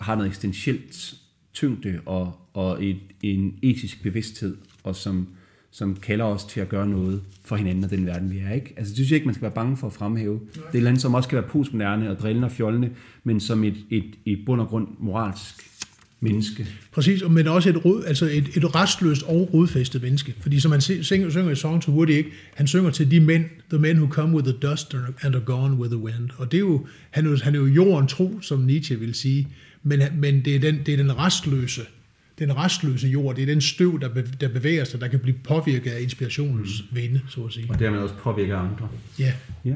har 0.00 0.14
noget 0.14 0.28
eksistentielt 0.28 1.14
tyngde 1.54 2.00
og, 2.06 2.32
og 2.54 2.84
et, 2.84 2.98
en 3.22 3.54
etisk 3.62 4.02
bevidsthed, 4.02 4.56
og 4.84 4.96
som 4.96 5.28
som 5.70 5.96
kalder 5.96 6.24
os 6.24 6.44
til 6.44 6.60
at 6.60 6.68
gøre 6.68 6.88
noget 6.88 7.20
for 7.44 7.56
hinanden 7.56 7.84
og 7.84 7.90
den 7.90 8.06
verden, 8.06 8.30
vi 8.30 8.38
er. 8.38 8.52
Ikke? 8.52 8.74
Altså, 8.76 8.90
det 8.90 8.96
synes 8.96 9.10
jeg 9.10 9.16
ikke, 9.16 9.26
man 9.26 9.34
skal 9.34 9.42
være 9.42 9.50
bange 9.50 9.76
for 9.76 9.86
at 9.86 9.92
fremhæve. 9.92 10.40
Det 10.54 10.62
er 10.72 10.76
et 10.76 10.82
land, 10.82 10.96
som 10.96 11.14
også 11.14 11.28
kan 11.28 11.36
være 11.36 11.48
postmoderne 11.48 12.10
og 12.10 12.18
drillende 12.18 12.46
og 12.46 12.52
fjollende, 12.52 12.90
men 13.24 13.40
som 13.40 13.64
et, 13.64 13.76
et, 13.90 14.04
et 14.26 14.38
bund 14.46 14.60
og 14.60 14.66
grund 14.66 14.88
moralsk 14.98 15.54
menneske. 16.20 16.66
Præcis, 16.92 17.22
men 17.30 17.46
også 17.46 17.68
et, 17.68 17.84
rod, 17.84 18.04
altså 18.04 18.24
et, 18.26 18.56
et 18.56 18.74
restløst 18.74 19.22
og 19.22 19.54
rodfæstet 19.54 20.02
menneske. 20.02 20.34
Fordi 20.40 20.60
som 20.60 20.72
han 20.72 20.80
synger, 20.80 21.30
synger 21.30 21.50
i 21.50 21.54
Song 21.54 21.82
to 21.82 21.92
Woody, 21.92 22.10
ikke? 22.10 22.30
han 22.54 22.66
synger 22.66 22.90
til 22.90 23.10
de 23.10 23.20
mænd, 23.20 23.44
the 23.70 23.78
men 23.78 23.96
who 23.96 24.12
come 24.12 24.36
with 24.36 24.48
the 24.48 24.68
dust 24.68 24.94
and 24.94 25.34
are 25.34 25.44
gone 25.44 25.76
with 25.76 25.90
the 25.90 26.02
wind. 26.04 26.30
Og 26.36 26.52
det 26.52 26.58
er 26.58 26.60
jo, 26.60 26.86
han, 27.10 27.26
er 27.26 27.30
jo, 27.30 27.36
han 27.42 27.54
er 27.54 27.58
jo 27.58 27.66
jorden 27.66 28.08
tro, 28.08 28.38
som 28.40 28.58
Nietzsche 28.60 28.98
vil 28.98 29.14
sige, 29.14 29.48
men, 29.82 30.00
men 30.14 30.44
det, 30.44 30.56
er 30.56 30.60
den, 30.60 30.78
det 30.86 30.94
er 30.94 30.96
den 30.96 31.18
restløse 31.18 31.82
den 32.40 32.56
restløse 32.56 33.08
jord, 33.08 33.36
det 33.36 33.42
er 33.42 33.46
den 33.46 33.60
støv, 33.60 34.00
der, 34.00 34.08
be, 34.08 34.22
der 34.40 34.48
bevæger 34.48 34.84
sig, 34.84 35.00
der 35.00 35.08
kan 35.08 35.20
blive 35.20 35.36
påvirket 35.44 35.90
af 35.90 36.00
inspirationens 36.00 36.84
mm. 36.90 36.96
vinde, 36.96 37.20
så 37.28 37.44
at 37.44 37.52
sige. 37.52 37.66
Og 37.70 37.78
dermed 37.78 37.98
også 37.98 38.14
påvirke 38.14 38.54
andre. 38.54 38.88
Ja. 39.18 39.32
ja. 39.64 39.74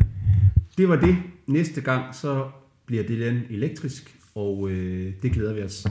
Det 0.79 0.89
var 0.89 0.97
det. 0.97 1.17
Næste 1.47 1.81
gang, 1.81 2.15
så 2.15 2.49
bliver 2.87 3.03
det 3.03 3.43
elektrisk, 3.51 4.17
og 4.35 4.71
øh, 4.71 5.13
det 5.23 5.33
glæder 5.33 5.53
vi 5.53 5.63
os 5.63 5.87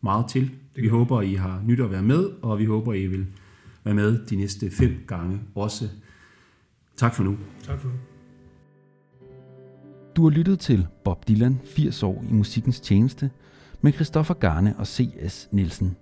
meget 0.00 0.26
til. 0.30 0.50
Vi 0.74 0.88
håber, 0.88 1.22
I 1.22 1.34
har 1.34 1.62
nyt 1.66 1.80
at 1.80 1.90
være 1.90 2.02
med, 2.02 2.30
og 2.42 2.58
vi 2.58 2.64
håber, 2.64 2.94
I 2.94 3.06
vil 3.06 3.26
være 3.84 3.94
med 3.94 4.26
de 4.26 4.36
næste 4.36 4.70
fem 4.70 4.96
gange 5.06 5.40
også. 5.54 5.88
Tak 6.96 7.14
for 7.14 7.24
nu. 7.24 7.38
Tak 7.66 7.80
for 7.80 7.88
nu. 7.88 7.94
Du 10.16 10.22
har 10.22 10.30
lyttet 10.30 10.60
til 10.60 10.86
Bob 11.04 11.28
Dylan 11.28 11.60
80 11.64 12.02
år 12.02 12.24
i 12.30 12.32
musikkens 12.32 12.80
tjeneste– 12.80 13.30
med 13.84 13.92
Christoffer 13.92 14.34
Garne 14.34 14.74
og 14.78 14.86
C.S. 14.86 15.48
Nielsen. 15.52 15.96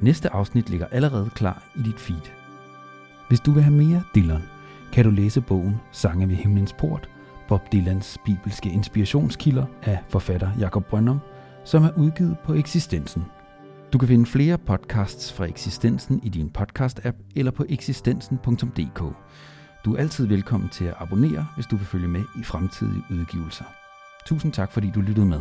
Næste 0.00 0.32
afsnit 0.32 0.70
ligger 0.70 0.86
allerede 0.86 1.30
klar 1.34 1.72
i 1.76 1.82
dit 1.82 2.00
feed. 2.00 2.20
Hvis 3.28 3.40
du 3.40 3.52
vil 3.52 3.62
have 3.62 3.76
mere 3.76 4.02
Dylan, 4.14 4.42
kan 4.92 5.04
du 5.04 5.10
læse 5.10 5.40
bogen 5.40 5.80
Sange 5.92 6.28
ved 6.28 6.36
himlens 6.36 6.72
port, 6.72 7.08
Bob 7.48 7.72
Dylans 7.72 8.18
bibelske 8.24 8.70
inspirationskilder 8.70 9.66
af 9.82 9.98
forfatter 10.08 10.50
Jakob 10.58 10.86
Brøndum, 10.86 11.18
som 11.64 11.84
er 11.84 11.90
udgivet 11.96 12.36
på 12.44 12.54
Eksistensen. 12.54 13.24
Du 13.92 13.98
kan 13.98 14.08
finde 14.08 14.26
flere 14.26 14.58
podcasts 14.58 15.32
fra 15.32 15.44
Eksistensen 15.44 16.20
i 16.22 16.28
din 16.28 16.50
podcast-app 16.58 17.16
eller 17.36 17.50
på 17.50 17.64
eksistensen.dk. 17.68 19.02
Du 19.84 19.94
er 19.94 19.98
altid 19.98 20.26
velkommen 20.26 20.68
til 20.68 20.84
at 20.84 20.94
abonnere, 20.98 21.46
hvis 21.54 21.66
du 21.66 21.76
vil 21.76 21.86
følge 21.86 22.08
med 22.08 22.24
i 22.40 22.42
fremtidige 22.42 23.04
udgivelser. 23.10 23.64
Tusind 24.26 24.52
tak, 24.52 24.72
fordi 24.72 24.90
du 24.90 25.00
lyttede 25.00 25.26
med. 25.26 25.40